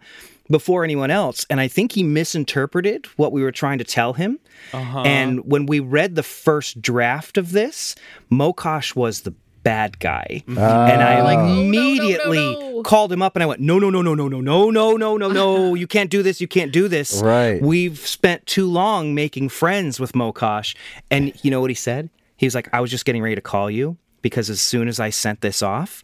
before 0.51 0.85
anyone 0.85 1.11
else. 1.11 1.47
And 1.49 1.61
I 1.61 1.69
think 1.69 1.93
he 1.93 2.03
misinterpreted 2.03 3.07
what 3.17 3.33
we 3.33 3.43
were 3.43 3.53
trying 3.53 3.79
to 3.79 3.85
tell 3.85 4.13
him. 4.15 4.39
Uh-huh. 4.73 5.03
And 5.03 5.45
when 5.45 5.67
we 5.67 5.81
read 5.81 6.17
the 6.17 6.23
first 6.23 6.83
draft 6.83 7.39
of 7.39 7.53
this, 7.53 7.95
Mokosh 8.31 8.95
was 8.97 9.23
the 9.23 9.35
bad 9.63 9.99
guy. 9.99 10.43
and 10.47 10.59
I 10.59 11.23
Like, 11.23 11.39
immediately 11.39 12.83
called 12.83 13.13
him 13.13 13.23
up 13.23 13.37
and 13.37 13.43
I 13.43 13.47
went, 13.47 13.61
"No, 13.61 13.79
no, 13.79 13.91
no, 13.91 14.01
no, 14.03 14.15
no, 14.15 14.29
no, 14.29 14.41
no, 14.41 14.71
no, 14.71 14.97
no, 14.97 14.97
no, 14.97 15.17
no, 15.17 15.29
no. 15.29 15.75
You 15.75 15.87
can't 15.87 16.11
do 16.11 16.23
this. 16.23 16.41
You 16.41 16.49
can't 16.49 16.73
do 16.73 16.89
this. 16.89 17.21
Right. 17.23 17.61
We've 17.61 17.99
spent 17.99 18.47
too 18.47 18.67
long 18.67 19.15
making 19.15 19.51
friends 19.51 20.01
with 20.01 20.13
Mokosh. 20.13 20.75
And 21.11 21.33
you 21.45 21.51
know 21.51 21.61
what 21.61 21.71
he 21.71 21.75
said? 21.75 22.09
He 22.37 22.47
was 22.47 22.55
like, 22.55 22.69
I 22.73 22.81
was 22.81 22.91
just 22.91 23.05
getting 23.05 23.23
ready 23.23 23.35
to 23.35 23.41
call 23.43 23.71
you 23.71 23.99
because 24.23 24.49
as 24.49 24.61
soon 24.63 24.89
as 24.89 24.99
I 24.99 25.11
sent 25.11 25.43
this 25.43 25.63
off, 25.63 26.03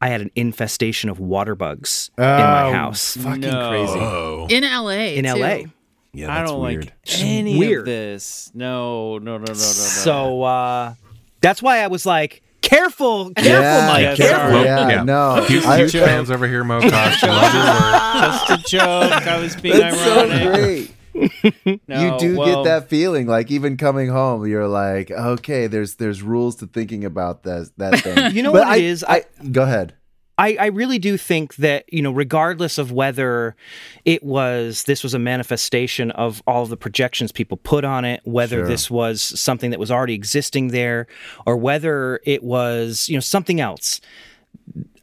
I 0.00 0.08
had 0.08 0.20
an 0.20 0.30
infestation 0.36 1.08
of 1.10 1.18
water 1.18 1.54
bugs 1.54 2.10
in 2.18 2.24
my 2.24 2.64
Oh, 2.68 2.72
house. 2.72 3.16
fucking 3.16 3.40
No. 3.40 3.68
crazy. 3.70 3.98
Oh. 3.98 4.46
in 4.50 4.62
LA. 4.64 5.14
In 5.16 5.24
too. 5.24 5.30
LA. 5.40 5.64
Yeah, 6.12 6.30
I 6.32 6.38
that's 6.38 6.50
don't 6.50 6.62
weird. 6.62 6.84
like 6.86 7.20
any 7.20 7.58
weird. 7.58 7.80
of 7.80 7.84
this. 7.86 8.50
No, 8.54 9.18
no, 9.18 9.32
no, 9.38 9.38
no, 9.38 9.44
no, 9.44 9.52
no. 9.52 9.54
So 9.54 10.42
uh, 10.42 10.94
that's 11.40 11.62
why 11.62 11.80
I 11.80 11.86
was 11.88 12.06
like, 12.06 12.42
careful, 12.62 13.30
careful, 13.34 13.52
Yeah, 13.62 13.86
Mike, 13.86 14.00
yes, 14.02 14.16
careful. 14.18 14.50
sir. 14.60 14.64
Yeah, 14.64 14.88
Yeah. 14.88 15.02
no. 15.02 15.44
Huge, 15.46 15.64
I- 15.64 15.86
fans 15.88 16.30
over 16.30 16.46
here, 16.48 16.64
Mokosh. 16.64 17.22
You 17.22 17.28
love 17.28 17.54
your 17.54 17.64
work. 17.64 18.32
just 18.48 18.50
a 18.50 18.70
joke. 18.70 19.26
I 19.26 19.38
was 19.40 19.56
being 19.56 19.78
That's 19.78 19.98
so 20.02 20.20
ironic. 20.20 20.52
great. 20.54 20.90
No, 21.88 22.00
you 22.12 22.18
do 22.18 22.36
well, 22.36 22.64
get 22.64 22.68
that 22.70 22.88
feeling, 22.88 23.26
like 23.26 23.50
even 23.50 23.76
coming 23.76 24.08
home, 24.08 24.46
you're 24.46 24.68
like, 24.68 25.10
okay, 25.10 25.66
there's 25.66 25.96
there's 25.96 26.22
rules 26.22 26.56
to 26.56 26.66
thinking 26.66 27.04
about 27.04 27.42
that 27.44 27.70
that 27.76 28.00
thing. 28.02 28.34
You 28.34 28.42
know 28.42 28.52
But 28.52 28.60
what 28.64 28.68
I, 28.68 28.76
it 28.76 28.84
is? 28.84 29.04
I, 29.04 29.24
go 29.52 29.62
ahead. 29.62 29.94
I, 30.38 30.56
I 30.60 30.66
really 30.66 30.98
do 30.98 31.16
think 31.16 31.56
that 31.56 31.90
you 31.90 32.02
know 32.02 32.10
regardless 32.12 32.76
of 32.76 32.92
whether 32.92 33.56
it 34.04 34.22
was 34.22 34.82
this 34.84 35.02
was 35.02 35.14
a 35.14 35.18
manifestation 35.18 36.10
of 36.10 36.42
all 36.46 36.62
of 36.64 36.68
the 36.68 36.76
projections 36.76 37.32
people 37.32 37.56
put 37.56 37.84
on 37.86 38.04
it 38.04 38.20
whether 38.24 38.58
Sure. 38.58 38.66
this 38.68 38.90
was 38.90 39.22
something 39.22 39.70
that 39.70 39.80
was 39.80 39.90
already 39.90 40.12
existing 40.12 40.68
there 40.68 41.06
or 41.46 41.56
whether 41.56 42.20
it 42.24 42.42
was 42.44 43.08
you 43.08 43.16
know 43.16 43.20
something 43.20 43.62
else 43.62 44.02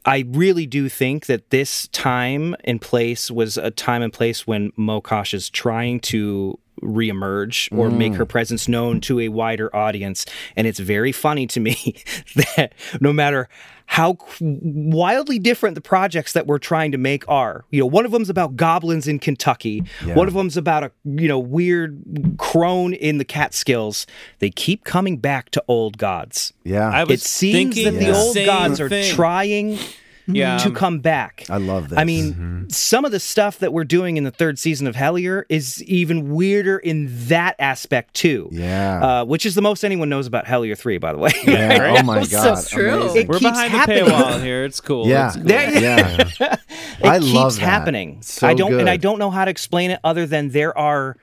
I 0.06 0.24
really 0.28 0.66
do 0.66 0.88
think 0.88 1.26
that 1.26 1.50
this 1.50 1.88
time 1.88 2.54
and 2.64 2.80
place 2.80 3.30
was 3.30 3.56
a 3.56 3.70
time 3.70 4.02
and 4.02 4.12
place 4.12 4.46
when 4.46 4.70
Mokosh 4.72 5.32
is 5.32 5.48
trying 5.48 6.00
to 6.00 6.58
reemerge 6.82 7.76
or 7.76 7.90
make 7.90 8.14
her 8.14 8.26
mm. 8.26 8.28
presence 8.28 8.68
known 8.68 9.00
to 9.02 9.20
a 9.20 9.28
wider 9.28 9.74
audience. 9.74 10.26
And 10.56 10.66
it's 10.66 10.78
very 10.78 11.12
funny 11.12 11.46
to 11.48 11.60
me 11.60 12.02
that 12.56 12.74
no 13.00 13.12
matter 13.12 13.48
how 13.86 14.16
wildly 14.40 15.38
different 15.38 15.74
the 15.74 15.80
projects 15.80 16.32
that 16.32 16.46
we're 16.46 16.58
trying 16.58 16.90
to 16.92 16.98
make 16.98 17.28
are, 17.28 17.64
you 17.70 17.80
know, 17.80 17.86
one 17.86 18.06
of 18.06 18.12
them's 18.12 18.30
about 18.30 18.56
goblins 18.56 19.06
in 19.06 19.18
Kentucky, 19.18 19.84
Yeah. 20.04 20.14
one 20.14 20.26
of 20.26 20.34
them's 20.34 20.56
about 20.56 20.84
a, 20.84 20.90
you 21.04 21.28
know, 21.28 21.38
weird 21.38 22.02
crone 22.38 22.94
in 22.94 23.18
the 23.18 23.24
Catskills. 23.24 24.06
They 24.38 24.50
keep 24.50 24.84
coming 24.84 25.18
back 25.18 25.50
to 25.50 25.62
old 25.68 25.98
gods. 25.98 26.54
Yeah, 26.64 26.88
I 26.88 27.04
was 27.04 27.20
It 27.20 27.26
seems 27.26 27.74
that 27.76 27.82
thinking 27.82 27.98
the 27.98 28.06
the 28.06 28.16
old 28.18 28.34
same 28.34 28.46
gods 28.46 28.80
are 28.80 28.88
thing. 28.88 29.14
trying 29.14 29.78
Yeah. 30.26 30.56
to 30.58 30.70
come 30.70 31.00
back. 31.00 31.44
I 31.50 31.58
love 31.58 31.90
this. 31.90 31.98
I 31.98 32.04
mean, 32.04 32.66
some 32.70 33.04
of 33.04 33.12
the 33.12 33.20
stuff 33.20 33.58
that 33.58 33.72
we're 33.72 33.84
doing 33.84 34.16
in 34.16 34.24
the 34.24 34.30
third 34.30 34.58
season 34.58 34.86
of 34.86 34.94
Hellier 34.96 35.44
is 35.50 35.82
even 35.84 36.34
weirder 36.34 36.78
in 36.78 37.08
that 37.28 37.56
aspect 37.58 38.14
too. 38.14 38.48
Yeah. 38.50 39.04
Uh, 39.20 39.24
which 39.26 39.44
is 39.44 39.54
the 39.54 39.60
most 39.62 39.84
anyone 39.84 40.08
knows 40.08 40.26
about 40.26 40.46
Hellier 40.46 40.78
3, 40.78 40.96
by 40.98 41.12
the 41.12 41.18
way. 41.18 41.30
Yeah, 41.46 41.96
oh 42.00 42.02
my 42.04 42.22
So 42.22 42.38
god, 42.54 42.66
true. 42.66 42.94
amazing. 43.02 43.22
It 43.22 43.28
We're 43.28 43.38
keeps 43.38 43.50
behind 43.50 43.72
happening. 43.72 44.04
the 44.06 44.10
paywall 44.12 44.42
here. 44.42 44.64
It's 44.64 44.80
cool. 44.80 45.06
Yeah. 45.06 45.26
It's 45.26 45.36
cool. 45.36 45.44
There- 45.44 45.80
yeah, 45.80 46.16
it 46.40 46.60
I 47.04 47.18
keeps 47.18 47.32
love 47.32 47.54
that. 47.56 47.60
happening. 47.60 48.22
So 48.22 48.46
I 48.48 48.54
don't 48.54 48.74
and 48.80 48.88
I 48.88 48.96
don't 48.96 49.18
know 49.18 49.30
how 49.30 49.44
to 49.44 49.50
explain 49.50 49.90
it 49.90 50.00
other 50.04 50.26
than 50.26 50.50
there 50.50 50.76
are 50.78 51.16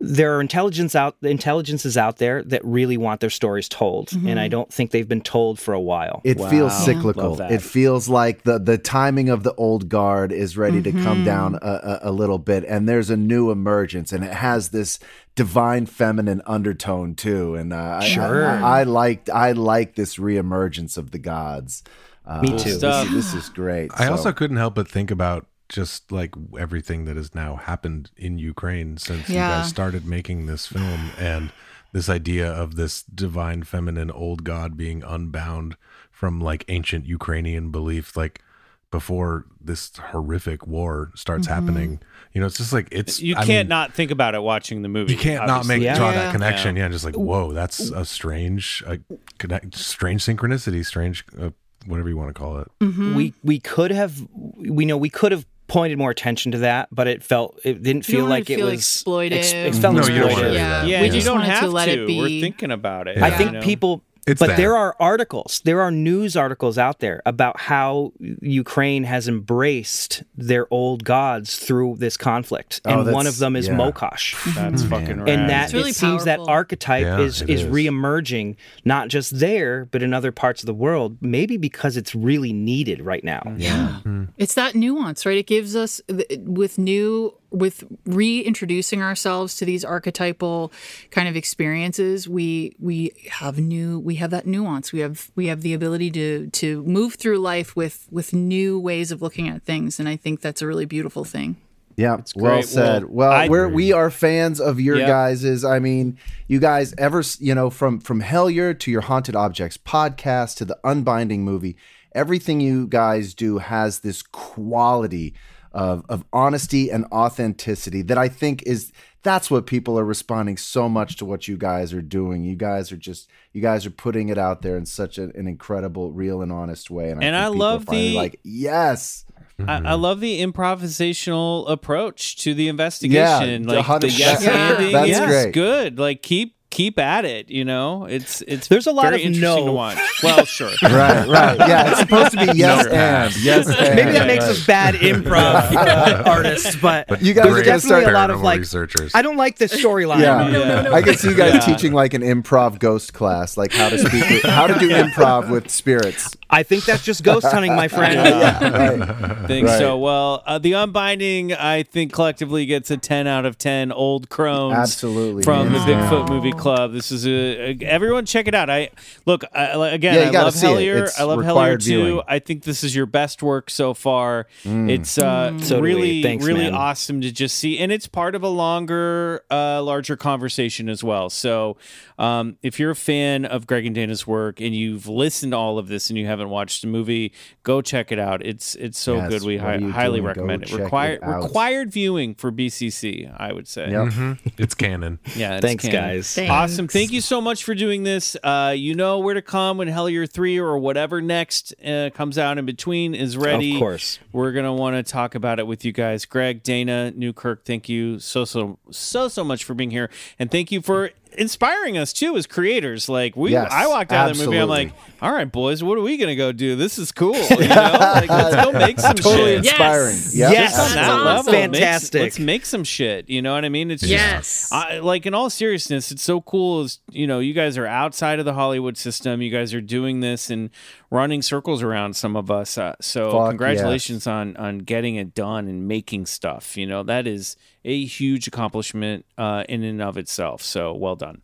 there 0.00 0.36
are 0.36 0.40
intelligence 0.40 0.94
out 0.94 1.16
intelligences 1.22 1.96
out 1.96 2.18
there 2.18 2.44
that 2.44 2.64
really 2.64 2.96
want 2.96 3.20
their 3.20 3.30
stories 3.30 3.68
told 3.68 4.12
and 4.12 4.38
I 4.38 4.46
don't 4.46 4.72
think 4.72 4.92
they've 4.92 5.08
been 5.08 5.22
told 5.22 5.58
for 5.58 5.74
a 5.74 5.80
while. 5.80 6.20
It 6.24 6.38
feels 6.38 6.72
cyclical. 6.84 7.34
Love. 7.34 7.50
It 7.50 7.62
feels 7.62 8.08
like 8.08 8.42
the 8.44 8.58
the 8.60 8.78
timing 8.78 9.28
of 9.28 9.42
the 9.42 9.52
old 9.54 9.88
guard 9.88 10.30
is 10.30 10.56
ready 10.56 10.80
to 10.82 10.92
Mm-hmm. 10.92 11.02
come 11.04 11.24
down 11.24 11.56
a, 11.56 11.58
a, 11.66 11.98
a 12.10 12.12
little 12.12 12.38
bit, 12.38 12.64
and 12.64 12.88
there's 12.88 13.10
a 13.10 13.16
new 13.16 13.50
emergence, 13.50 14.12
and 14.12 14.22
it 14.24 14.32
has 14.32 14.68
this 14.68 14.98
divine 15.34 15.86
feminine 15.86 16.42
undertone 16.46 17.14
too. 17.16 17.56
And 17.56 17.72
uh, 17.72 17.98
I- 18.00 18.04
Sure. 18.06 18.46
I, 18.46 18.60
I, 18.60 18.80
I 18.80 18.82
liked 18.84 19.28
I 19.30 19.52
like 19.52 19.96
this 19.96 20.16
reemergence 20.16 20.96
of 20.96 21.10
the 21.10 21.18
gods. 21.18 21.82
Uh, 22.24 22.40
Me 22.42 22.50
too. 22.50 22.68
is- 22.70 22.78
Stuff. 22.78 23.08
This, 23.10 23.34
is 23.34 23.48
great. 23.48 23.90
I 23.94 24.06
So- 24.06 24.12
also 24.12 24.32
couldn't 24.32 24.58
help 24.58 24.74
but 24.76 24.86
think 24.88 25.10
about 25.10 25.46
just 25.68 26.10
like 26.10 26.34
everything 26.58 27.04
that 27.04 27.16
has 27.16 27.34
now 27.34 27.56
happened 27.56 28.10
in 28.16 28.38
Ukraine 28.38 28.96
since 28.96 29.28
you 29.28 29.34
guys 29.36 29.68
started 29.68 30.06
making 30.06 30.46
this 30.46 30.66
film 30.66 31.10
and 31.18 31.50
this 31.92 32.08
idea 32.08 32.50
of 32.50 32.76
this 32.76 33.02
divine 33.02 33.62
feminine 33.62 34.10
old 34.10 34.44
god 34.44 34.76
being 34.76 35.02
unbound 35.02 35.76
from 36.10 36.40
like 36.40 36.64
ancient 36.68 37.06
Ukrainian 37.06 37.70
belief 37.70 38.16
like 38.16 38.42
before 38.90 39.44
this 39.60 39.92
horrific 40.12 40.66
war 40.66 41.12
starts 41.14 41.46
Mm-hmm. 41.46 41.54
happening. 41.66 42.00
You 42.32 42.40
know, 42.40 42.46
it's 42.46 42.56
just 42.56 42.72
like 42.72 42.88
it's 42.90 43.20
You 43.20 43.34
I 43.36 43.44
can't 43.44 43.66
mean, 43.66 43.68
not 43.68 43.92
think 43.92 44.10
about 44.10 44.34
it 44.34 44.42
watching 44.42 44.80
the 44.82 44.88
movie. 44.88 45.12
you 45.12 45.18
can't 45.18 45.46
not 45.46 45.66
make. 45.66 45.82
Yeah. 45.82 45.96
draw 45.96 46.08
Yeah. 46.10 46.14
that 46.16 46.32
connection. 46.32 46.76
Yeah. 46.76 46.84
Yeah, 46.84 46.88
just 46.88 47.04
like 47.04 47.14
whoa, 47.14 47.52
that's 47.52 47.80
a 47.90 48.04
strange, 48.04 48.82
a 48.86 48.98
connect, 49.38 49.74
strange 49.74 50.24
synchronicity, 50.24 50.84
strange, 50.86 51.24
uh, 51.38 51.50
whatever 51.86 52.08
you 52.08 52.16
want 52.16 52.28
to 52.34 52.34
call 52.34 52.58
it. 52.58 52.68
Mm-hmm. 52.80 53.14
we 53.14 53.34
we 53.42 53.58
could 53.60 53.90
have 53.90 54.26
we 54.34 54.84
know 54.86 54.96
we 54.96 55.10
could 55.10 55.32
have 55.32 55.44
pointed 55.68 55.98
more 55.98 56.10
attention 56.10 56.52
to 56.52 56.58
that, 56.58 56.88
but 56.90 57.06
it 57.06 57.22
felt 57.22 57.60
it 57.64 57.82
didn't 57.82 58.04
feel 58.04 58.24
like 58.26 58.46
to 58.46 58.54
it 58.54 58.62
was 58.64 58.74
exploited. 58.74 59.38
ex- 59.38 59.52
it 59.52 59.74
felt 59.76 59.94
No, 59.94 60.02
you 60.06 60.18
don't 60.20 60.30
exploitive. 60.30 60.54
yeah. 60.54 60.84
Yeah, 60.84 61.00
we 61.02 61.06
you 61.06 61.12
just 61.12 61.26
don't 61.26 61.36
wanted 61.38 61.50
have 61.52 61.64
to 61.64 61.68
let 61.70 61.88
it 61.88 62.06
be. 62.06 62.18
We're 62.18 62.40
thinking 62.40 62.70
about 62.72 63.06
it. 63.06 63.18
Yeah. 63.18 63.26
I 63.26 63.30
think 63.30 63.52
you 63.52 63.58
know? 63.58 63.62
people 63.62 64.02
It's 64.26 64.38
but 64.38 64.48
there. 64.48 64.56
there 64.56 64.76
are 64.76 64.96
articles, 65.00 65.60
there 65.64 65.80
are 65.80 65.90
news 65.90 66.36
articles 66.36 66.76
out 66.76 67.00
there 67.00 67.22
about 67.24 67.60
how 67.60 68.12
Ukraine 68.42 69.04
has 69.04 69.28
embraced 69.28 70.22
their 70.36 70.66
old 70.70 71.04
gods 71.04 71.58
through 71.58 71.96
this 71.98 72.16
conflict, 72.16 72.80
Oh, 72.84 72.90
and 72.90 72.98
one 72.98 73.24
that's- 73.24 73.34
of 73.34 73.38
them 73.38 73.56
is 73.56 73.68
yeah. 73.68 73.74
Mokosh. 73.76 74.54
That's 74.54 74.82
hmm. 74.82 74.88
fucking 74.88 75.20
rad. 75.20 75.28
And 75.28 75.50
that 75.50 75.64
It's 75.66 75.74
really 75.74 75.90
it 75.90 75.96
seems 75.96 76.24
that 76.24 76.40
archetype 76.40 77.04
Yeah, 77.04 77.20
is 77.20 77.42
it 77.42 77.50
is 77.50 77.62
is. 77.62 77.70
reemerging, 77.70 78.56
not 78.84 79.08
just 79.08 79.38
there, 79.38 79.86
but 79.86 80.02
in 80.02 80.12
other 80.12 80.32
parts 80.32 80.62
of 80.62 80.66
the 80.66 80.74
world. 80.74 81.18
Maybe 81.20 81.56
because 81.56 81.96
it's 81.96 82.14
really 82.14 82.52
needed 82.52 83.00
right 83.02 83.24
now. 83.24 83.42
Yeah. 83.56 84.00
It's 84.36 84.54
that 84.54 84.74
nuance, 84.74 85.24
right? 85.24 85.38
It 85.38 85.46
gives 85.46 85.76
us 85.76 86.00
with 86.38 86.78
new 86.78 87.37
with 87.50 87.84
reintroducing 88.04 89.02
ourselves 89.02 89.56
to 89.56 89.64
these 89.64 89.84
archetypal 89.84 90.70
kind 91.10 91.28
of 91.28 91.36
experiences. 91.36 92.28
We 92.28 92.74
we 92.78 93.12
have 93.30 93.58
new 93.58 93.98
we 93.98 94.16
have 94.16 94.30
that 94.30 94.46
nuance. 94.46 94.92
We 94.92 95.00
have 95.00 95.30
we 95.34 95.46
have 95.46 95.62
the 95.62 95.72
ability 95.74 96.10
to 96.12 96.48
to 96.48 96.82
move 96.84 97.14
through 97.14 97.38
life 97.38 97.74
with 97.76 98.06
with 98.10 98.32
new 98.32 98.78
ways 98.78 99.10
of 99.10 99.22
looking 99.22 99.48
at 99.48 99.62
things, 99.62 99.98
and 99.98 100.08
I 100.08 100.16
think 100.16 100.40
that's 100.40 100.60
a 100.62 100.66
really 100.66 100.84
beautiful 100.86 101.24
thing. 101.24 101.56
Yeah, 101.96 102.18
well 102.36 102.62
said. 102.62 103.04
Well, 103.06 103.30
Well, 103.30 103.32
I- 103.32 103.48
we're 103.48 103.68
we 103.68 103.92
are 103.92 104.08
fans 104.10 104.60
of 104.60 104.78
your 104.80 104.98
Yep. 104.98 105.08
guys's. 105.08 105.64
I 105.64 105.78
mean, 105.80 106.16
you 106.46 106.60
guys 106.60 106.94
ever 106.96 107.22
you 107.40 107.54
know 107.54 107.70
from 107.70 107.98
from 107.98 108.22
Hellier 108.22 108.78
to 108.78 108.90
your 108.90 109.00
Haunted 109.00 109.34
Objects 109.34 109.78
podcast 109.78 110.56
to 110.58 110.64
the 110.64 110.78
Unbinding 110.84 111.40
movie, 111.40 111.76
everything 112.14 112.60
you 112.60 112.86
guys 112.86 113.34
do 113.34 113.58
has 113.58 114.00
this 114.00 114.22
quality 114.22 115.34
of 115.72 116.04
of 116.08 116.24
honesty 116.32 116.90
and 116.90 117.04
authenticity 117.12 118.02
that 118.02 118.18
I 118.18 118.28
think 118.28 118.62
is 118.64 118.92
that's 119.22 119.50
what 119.50 119.66
people 119.66 119.98
are 119.98 120.04
responding 120.04 120.56
so 120.56 120.88
much 120.88 121.16
to 121.16 121.24
what 121.24 121.48
you 121.48 121.56
guys 121.56 121.92
are 121.92 122.02
doing. 122.02 122.44
You 122.44 122.56
guys 122.56 122.92
are 122.92 122.96
just 122.96 123.28
you 123.52 123.60
guys 123.60 123.84
are 123.84 123.90
putting 123.90 124.28
it 124.28 124.38
out 124.38 124.62
there 124.62 124.76
in 124.76 124.86
such 124.86 125.18
a, 125.18 125.24
an 125.36 125.46
incredible, 125.48 126.12
real 126.12 126.40
and 126.42 126.52
honest 126.52 126.90
way. 126.90 127.10
And, 127.10 127.22
And 127.22 127.34
I, 127.36 127.46
I 127.46 127.46
people 127.46 127.58
love 127.58 127.86
the- 127.86 128.14
like 128.14 128.40
yes. 128.44 129.24
I, 129.60 129.62
I 129.62 129.80
mm-hmm. 129.80 130.00
love 130.02 130.20
the 130.20 130.40
improvisational 130.40 131.68
approach 131.68 132.36
to 132.44 132.54
the 132.54 132.68
investigation. 132.68 133.64
Yeah, 133.64 133.74
like 133.74 134.00
the 134.00 134.08
100%. 134.08 134.18
yes 134.18 134.44
Yeah. 134.44 134.76
anding 134.76 134.92
That's 134.92 135.10
is 135.10 135.18
great. 135.26 135.52
good. 135.52 135.98
Like 135.98 136.22
keep 136.22 136.54
keep 136.70 136.98
at 136.98 137.24
it. 137.24 137.48
You 137.50 137.64
know, 137.64 138.04
it's 138.04 138.42
it's 138.42 138.68
There's 138.68 138.86
a 138.86 138.92
lot 138.92 139.02
very 139.04 139.22
of 139.22 139.26
interesting 139.26 139.64
no. 139.64 139.66
to 139.66 139.72
watch. 139.72 139.98
Well, 140.22 140.44
sure, 140.44 140.70
Right, 140.82 141.28
right. 141.28 141.56
Yeah, 141.58 141.90
it's 141.90 142.00
supposed 142.00 142.32
to 142.32 142.38
be 142.46 142.58
yes 142.58 142.86
No. 142.86 142.90
and 142.92 143.36
yes 143.44 143.68
and. 143.68 143.94
Maybe 143.94 144.10
that 144.12 144.26
makes 144.26 144.44
us 144.46 144.66
bad 144.66 144.94
improv 144.96 145.72
uh, 145.76 146.22
artists, 146.26 146.74
but, 146.76 147.22
You 147.22 147.34
guys 147.34 147.46
are 147.46 147.54
there's 147.62 147.66
definitely 147.84 148.04
a 148.10 148.14
lot 148.14 148.30
of 148.30 148.40
like 148.40 148.58
researchers. 148.58 149.12
I 149.14 149.22
don't 149.22 149.36
like 149.36 149.58
this 149.58 149.72
storyline. 149.72 150.20
Yeah. 150.20 150.90
I 150.92 151.02
can 151.02 151.16
see 151.16 151.28
you 151.28 151.34
guys 151.36 151.54
Yeah. 151.54 151.60
teaching 151.60 151.92
like 151.92 152.14
an 152.14 152.22
improv 152.22 152.78
ghost 152.80 153.12
class, 153.14 153.56
like 153.56 153.72
how 153.72 153.88
to 153.90 153.98
speak, 153.98 154.28
with, 154.28 154.42
how 154.42 154.66
to 154.66 154.78
do 154.78 154.88
improv 154.90 155.50
with 155.50 155.70
spirits. 155.70 156.36
I 156.50 156.62
think 156.62 156.84
that's 156.84 157.04
just 157.04 157.22
ghost 157.22 157.46
hunting, 157.46 157.74
my 157.76 157.88
friend. 157.88 158.14
Yeah, 158.18 158.68
right. 158.68 159.46
think 159.46 159.66
Right. 159.66 159.78
so. 159.78 159.98
Well, 159.98 160.42
uh, 160.46 160.58
the 160.58 160.72
unbinding, 160.72 161.52
I 161.52 161.82
think 161.82 162.12
collectively 162.12 162.64
gets 162.66 162.90
a 162.90 162.96
ten 162.96 163.26
out 163.26 163.44
of 163.44 163.58
ten. 163.58 163.92
Old 163.92 164.28
crones, 164.28 164.74
Absolutely, 164.74 165.42
from 165.42 165.72
the 165.72 165.78
hands 165.78 165.86
down. 166.10 166.26
Bigfoot 166.26 166.28
Movie 166.30 166.52
Club. 166.52 166.92
This 166.92 167.10
is 167.12 167.26
a, 167.26 167.30
a- 167.30 167.78
everyone 167.84 168.24
check 168.26 168.48
it 168.48 168.54
out. 168.54 168.70
I 168.70 168.90
look 169.26 169.44
I, 169.52 169.88
again. 169.88 170.14
Yeah, 170.14 170.28
I 170.28 170.32
gotta 170.32 170.44
love 170.46 170.54
see 170.54 170.66
it. 170.66 170.70
Hellier. 170.70 171.10
I 171.18 171.24
love 171.24 171.38
Hellier 171.40 171.78
too. 171.78 171.84
viewing. 172.04 172.22
I 172.28 172.38
think 172.38 172.62
this 172.64 172.82
is 172.84 172.94
your 172.96 173.06
best 173.06 173.42
work 173.42 173.70
so 173.70 173.92
far. 173.94 174.46
Mm. 174.64 174.90
It's 174.90 175.18
uh, 175.18 175.58
So 175.60 175.80
really, 175.80 176.22
Thanks, 176.22 176.44
really 176.44 176.64
man. 176.64 176.74
awesome 176.74 177.20
to 177.20 177.30
just 177.32 177.56
see, 177.58 177.78
and 177.78 177.92
it's 177.92 178.06
part 178.06 178.34
of 178.34 178.42
a 178.42 178.48
longer, 178.48 179.42
uh, 179.50 179.82
larger 179.82 180.16
conversation 180.16 180.88
as 180.88 181.02
well. 181.04 181.30
So, 181.30 181.76
um, 182.18 182.56
if 182.62 182.78
you're 182.80 182.90
a 182.92 182.96
fan 182.96 183.44
of 183.44 183.66
Greg 183.66 183.86
and 183.86 183.94
Dana's 183.94 184.26
work 184.26 184.60
and 184.60 184.74
you've 184.74 185.06
listened 185.06 185.52
to 185.52 185.56
all 185.56 185.78
of 185.78 185.88
this 185.88 186.08
and 186.10 186.18
you 186.18 186.26
haven't 186.38 186.50
watched 186.50 186.82
the 186.82 186.88
movie, 186.88 187.32
go 187.62 187.80
check 187.82 188.12
it 188.12 188.18
out. 188.18 188.44
It's 188.44 188.74
it's 188.76 188.98
so 188.98 189.16
Yes, 189.16 189.28
good. 189.30 189.42
We 189.42 189.56
hi- 189.58 189.78
highly 189.78 190.18
doing? 190.20 190.24
Recommend 190.26 190.62
it. 190.64 190.70
it 190.72 190.76
Required 190.82 191.22
out. 191.22 191.42
required 191.44 191.92
viewing 191.92 192.34
for 192.34 192.50
BCC. 192.52 193.30
I 193.36 193.52
would 193.52 193.66
say. 193.68 193.90
Yep. 193.90 194.06
Mhm. 194.08 194.38
It's 194.58 194.74
canon. 194.74 195.18
Yeah, 195.36 195.56
it's 195.56 195.62
Thanks, 195.66 195.84
canon. 195.84 196.00
guys. 196.00 196.38
Awesome. 196.38 196.88
Thank 196.88 197.12
you 197.12 197.20
so 197.20 197.40
much 197.40 197.64
for 197.64 197.74
doing 197.74 198.02
this. 198.02 198.36
Uh, 198.42 198.74
you 198.76 198.94
know 198.94 199.18
where 199.18 199.34
to 199.34 199.42
come 199.42 199.78
when 199.78 199.88
Hellier 199.88 200.28
3 200.30 200.58
or 200.58 200.78
whatever 200.78 201.20
next 201.20 201.72
uh, 201.84 202.10
comes 202.14 202.38
out 202.38 202.58
in 202.58 202.66
between 202.66 203.14
is 203.14 203.36
ready. 203.36 203.74
Of 203.74 203.78
course. 203.78 204.18
We're 204.32 204.52
going 204.52 204.64
to 204.66 204.72
want 204.72 204.96
to 204.96 205.02
talk 205.10 205.34
about 205.34 205.58
it 205.58 205.66
with 205.66 205.84
you 205.84 205.92
guys. 205.92 206.24
Greg, 206.24 206.62
Dana, 206.62 207.12
Newkirk, 207.12 207.64
thank 207.64 207.88
you 207.88 208.18
so, 208.18 208.44
so, 208.44 208.78
so, 208.90 209.28
so 209.28 209.44
much 209.44 209.64
for 209.64 209.74
being 209.74 209.90
here. 209.90 210.10
And 210.38 210.50
thank 210.50 210.72
you 210.72 210.80
for 210.82 211.10
inspiring 211.38 211.96
us 211.96 212.12
too 212.12 212.36
as 212.36 212.46
creators. 212.46 213.08
Like, 213.08 213.36
we, 213.36 213.52
Yes, 213.52 213.70
I 213.72 213.86
walked 213.86 214.12
out 214.12 214.30
of 214.30 214.36
the 214.38 214.44
movie, 214.44 214.58
I'm 214.58 214.68
like, 214.68 214.92
all 215.22 215.32
right, 215.32 215.50
boys, 215.50 215.82
what 215.82 215.96
are 215.98 216.02
we 216.02 216.16
going 216.16 216.28
to 216.28 216.36
go 216.36 216.52
do? 216.52 216.76
This 216.76 216.98
is 216.98 217.10
cool. 217.12 217.34
You 217.34 217.56
know? 217.68 217.96
like, 217.98 218.28
let's 218.28 218.64
go 218.64 218.72
make 218.72 219.00
some 219.00 219.14
Totally 219.16 219.56
shit. 219.56 219.58
inspiring. 219.66 220.14
Yes. 220.16 220.36
Yep. 220.36 220.52
Yes. 220.52 220.70
Just 220.76 220.80
on 220.90 220.94
that 220.94 221.06
That's 221.06 221.24
level, 221.24 221.28
awesome. 221.38 221.52
makes- 221.70 221.78
Fantastic. 221.78 222.20
let's 222.22 222.38
make 222.38 222.66
some 222.66 222.84
shit. 222.84 223.28
You 223.30 223.42
know 223.42 223.54
what 223.54 223.64
I 223.64 223.68
mean? 223.68 223.90
It's 223.90 224.02
just, 224.02 224.12
Yes. 224.12 224.68
I, 224.72 224.98
like 224.98 225.26
in 225.26 225.34
all 225.34 225.50
seriousness, 225.50 226.12
it's 226.12 226.22
so 226.22 226.40
cool. 226.40 226.82
Is 226.82 227.00
you 227.10 227.26
know, 227.26 227.38
you 227.40 227.54
guys 227.54 227.78
are 227.78 227.86
outside 227.86 228.38
of 228.38 228.44
the 228.44 228.54
Hollywood 228.54 228.96
system. 228.96 229.40
You 229.42 229.50
guys 229.50 229.72
are 229.74 229.80
doing 229.80 230.20
this 230.20 230.50
and 230.50 230.70
running 231.10 231.40
circles 231.42 231.82
around 231.82 232.14
some 232.14 232.36
of 232.36 232.50
us. 232.50 232.76
Uh, 232.78 232.94
so 233.00 233.32
Fuck 233.32 233.48
congratulations 233.50 234.26
on 234.26 234.56
on 234.56 234.78
getting 234.78 235.16
it 235.16 235.34
done 235.34 235.66
and 235.68 235.88
making 235.88 236.26
stuff. 236.26 236.76
You 236.76 236.86
know, 236.86 237.02
that 237.04 237.26
is 237.26 237.56
a 237.84 238.04
huge 238.04 238.46
accomplishment 238.46 239.24
uh, 239.36 239.64
in 239.68 239.82
and 239.82 240.02
of 240.02 240.16
itself. 240.16 240.62
So 240.62 240.92
well 240.94 241.16
done. 241.16 241.42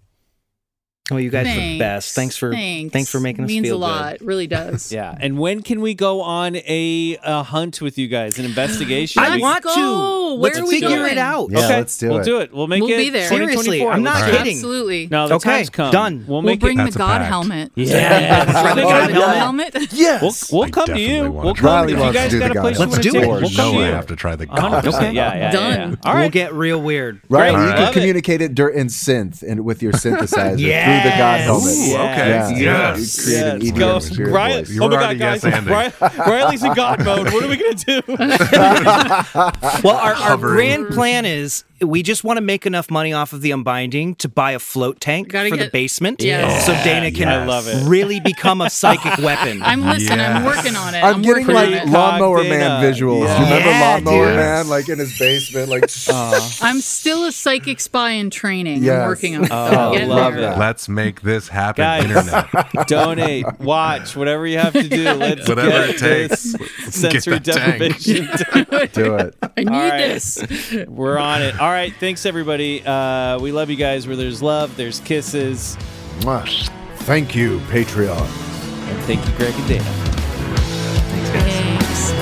Oh, 1.10 1.18
you 1.18 1.28
guys 1.28 1.46
are 1.46 1.60
the 1.60 1.78
best. 1.78 2.14
Thanks 2.14 2.34
for 2.34 2.50
thanks, 2.50 3.10
for 3.10 3.20
making 3.20 3.44
us 3.44 3.50
It 3.50 3.52
Means 3.54 3.66
feel 3.66 3.76
a 3.76 3.78
lot. 3.78 4.18
good. 4.20 4.26
Really 4.26 4.46
does. 4.46 4.90
Yeah. 4.94 5.14
And 5.20 5.38
when 5.38 5.60
can 5.62 5.80
we 5.82 5.92
go 5.94 6.22
on 6.22 6.56
a, 6.56 7.18
a 7.22 7.42
hunt 7.42 7.82
with 7.82 7.98
you 7.98 8.08
guys? 8.08 8.38
An 8.38 8.46
investigation? 8.46 9.22
I 9.22 9.36
We- 9.36 9.42
want 9.42 9.62
go. 9.64 9.74
to. 9.74 10.14
Where 10.40 10.50
Let's 10.50 10.58
are 10.60 10.64
we 10.64 10.80
figure 10.80 10.88
going? 10.88 11.12
it 11.12 11.18
out. 11.18 11.50
Yeah, 11.50 11.58
okay, 11.58 11.76
let's 11.76 11.96
do 11.98 12.08
we'll 12.08 12.18
it. 12.20 12.24
do 12.24 12.38
it. 12.40 12.52
We'll 12.54 12.66
make 12.66 12.82
We'll 12.82 12.92
it 12.92 12.96
be 12.96 13.10
there. 13.10 13.28
Seriously, 13.28 13.86
I'm 13.86 14.02
not 14.02 14.22
Let's 14.22 14.36
kidding. 14.38 14.56
Absolutely. 14.56 15.06
No, 15.10 15.28
the 15.28 15.34
Okay, 15.36 15.50
time's 15.58 15.70
come. 15.70 15.92
done. 15.92 16.24
We'll 16.26 16.36
We'll 16.38 16.42
make 16.42 16.60
bring 16.60 16.80
it. 16.80 16.90
the 16.92 16.98
God 16.98 17.18
pact. 17.18 17.28
helmet. 17.28 17.70
Yeah. 17.76 18.44
Bring 18.74 18.76
the 18.76 18.82
God 18.82 19.12
God 19.12 19.36
helmet. 19.36 19.76
Yes. 19.92 20.50
We'll, 20.50 20.60
we'll 20.60 20.70
come 20.70 20.86
to 20.86 20.98
you. 20.98 21.30
We'll 21.30 21.54
try 21.54 21.80
come. 21.82 21.90
If 21.90 21.98
you 21.98 22.04
to 22.06 22.12
guys 22.12 22.30
do 22.30 22.38
got 22.40 22.52
the 22.54 22.58
a 22.58 22.62
place 22.62 22.78
God 22.78 22.84
you 22.84 22.90
Let's 22.90 22.90
wanna 22.92 23.02
do 23.02 23.12
take, 23.12 23.22
it. 23.22 23.28
We'll 23.28 23.40
come 23.40 23.52
no 23.56 23.72
to 23.72 23.78
you. 23.78 23.84
I 23.84 23.88
have 23.88 24.06
to 24.06 24.16
try 24.16 24.36
the 24.36 24.46
100%. 24.46 24.82
golf. 24.82 24.84
Yeah, 25.02 25.10
yeah, 25.10 25.34
yeah, 25.36 25.50
Done. 25.52 25.90
yeah. 26.02 26.10
All 26.10 26.14
We'll 26.16 26.30
get 26.30 26.52
real 26.54 26.80
weird. 26.82 27.20
Right, 27.28 27.50
you 27.52 27.74
can 27.74 27.92
communicate 27.92 28.40
it 28.40 28.54
dirt 28.54 28.74
and 28.74 28.88
synth 28.90 29.42
and 29.42 29.64
with 29.64 29.82
your 29.82 29.92
synthesizer 29.92 30.56
through 30.56 30.66
the 31.02 31.10
God 31.10 31.40
helmet. 31.40 31.72
Ooh, 31.74 31.94
okay. 31.96 32.28
Yeah. 32.28 32.48
Yes. 32.50 33.16
You 33.18 33.24
create 33.24 33.42
an 33.46 33.60
Yes. 33.60 33.70
EDM 33.72 33.78
Go. 33.78 33.98
spirit 33.98 34.32
Ryan, 34.32 34.58
voice. 34.64 34.70
You 34.70 34.82
oh 34.84 34.88
my 34.88 34.94
God, 34.96 35.18
guys. 35.18 35.44
yes-anding. 35.44 35.70
Ry- 35.70 36.24
Riley's 36.26 36.62
in 36.62 36.74
God 36.74 37.04
mode. 37.04 37.32
What 37.32 37.44
are 37.44 37.48
we 37.48 37.56
going 37.56 37.76
to 37.76 38.02
do? 38.02 38.16
Well, 39.84 39.96
our, 39.96 40.14
our 40.14 40.36
grand 40.36 40.88
plan 40.88 41.24
is 41.24 41.64
we 41.86 42.02
just 42.02 42.24
want 42.24 42.36
to 42.36 42.40
make 42.40 42.66
enough 42.66 42.90
money 42.90 43.12
off 43.12 43.32
of 43.32 43.40
the 43.42 43.50
unbinding 43.50 44.16
to 44.18 44.28
buy 44.28 44.52
a 44.52 44.58
float 44.58 45.00
tank 45.00 45.28
Gotta 45.28 45.50
for 45.50 45.56
the 45.56 45.68
basement, 45.70 46.22
Yes. 46.22 46.66
so 46.66 46.72
Dana 46.84 47.10
can 47.10 47.28
I 47.28 47.44
love 47.44 47.68
it. 47.68 47.86
really 47.88 48.20
become 48.20 48.60
a 48.60 48.70
psychic 48.70 49.18
weapon. 49.24 49.62
I'm 49.62 49.82
listening. 49.82 50.20
I'm 50.20 50.44
working 50.44 50.76
on 50.76 50.94
it. 50.94 51.02
I'm, 51.02 51.22
getting 51.22 51.46
working 51.46 51.54
like 51.54 51.68
on 51.68 51.72
it. 51.74 51.86
Lawnmower 51.88 52.42
Dana. 52.42 52.56
Man 52.58 52.94
visuals. 52.94 53.24
Yeah. 53.26 53.38
You 53.38 53.44
remember 53.44 53.68
Yeah, 53.70 53.80
Lawnmower 53.94 54.26
dude. 54.26 54.36
Man, 54.36 54.68
like 54.68 54.88
in 54.88 54.98
his 54.98 55.18
basement, 55.18 55.68
like 55.68 55.82
uh-huh. 56.08 56.66
I'm 56.66 56.80
still 56.80 57.24
a 57.24 57.32
psychic 57.32 57.80
spy 57.80 58.10
in 58.12 58.30
training. 58.30 58.82
Yes. 58.82 59.00
I'm 59.02 59.08
working 59.08 59.36
on 59.36 59.44
it. 59.44 59.50
Oh, 59.52 59.94
I'm 59.94 60.08
love 60.08 60.34
there. 60.34 60.52
it. 60.52 60.58
Let's 60.58 60.88
make 60.88 61.20
this 61.22 61.48
happen, 61.48 61.82
Guys. 61.82 62.04
internet. 62.04 62.86
Donate, 62.88 63.60
watch, 63.60 64.16
whatever 64.16 64.46
you 64.46 64.58
have 64.58 64.72
to 64.74 64.88
do. 64.88 65.04
Let's 65.14 65.48
Whatever 65.48 65.70
get 65.70 65.90
it 65.90 65.98
takes. 65.98 66.52
this 66.52 66.94
sensory 66.94 67.38
get 67.40 67.54
that 67.54 67.78
tank. 67.78 67.98
deprivation. 67.98 68.88
do 68.92 69.14
it. 69.16 69.34
I 69.42 69.60
need 69.60 69.68
All 69.68 69.74
right. 69.80 69.98
this. 69.98 70.44
We're 70.88 71.18
on 71.18 71.42
it. 71.42 71.58
All 71.60 71.68
right. 71.68 71.73
Alright, 71.74 71.96
thanks, 71.96 72.24
everybody. 72.24 72.86
Uh, 72.86 73.36
we 73.40 73.50
love 73.50 73.68
you 73.68 73.74
guys. 73.74 74.06
Where 74.06 74.14
there's 74.14 74.40
love, 74.40 74.76
there's 74.76 75.00
kisses. 75.00 75.76
Mwah. 76.20 76.68
Thank 76.98 77.34
you, 77.34 77.58
Patreon. 77.66 78.16
And 78.16 79.02
thank 79.02 79.26
you, 79.26 79.32
Greg 79.34 79.52
and 79.52 79.66
Dana. 79.66 79.82
Thanks. 79.82 81.30
Guys. 81.32 82.12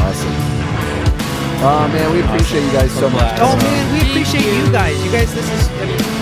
Awesome. 0.00 0.32
Oh 1.60 1.86
man, 1.92 2.12
we 2.12 2.22
appreciate 2.22 2.64
you 2.64 2.72
guys 2.72 2.90
so 2.92 3.10
much. 3.10 3.38
oh 3.42 3.56
man, 3.58 3.92
we 3.92 4.10
appreciate 4.10 4.46
you 4.46 4.72
guys. 4.72 5.04
You 5.04 5.12
guys, 5.12 5.34
this 5.34 5.44
is. 5.50 5.68
I 5.68 5.84
mean, 5.84 6.21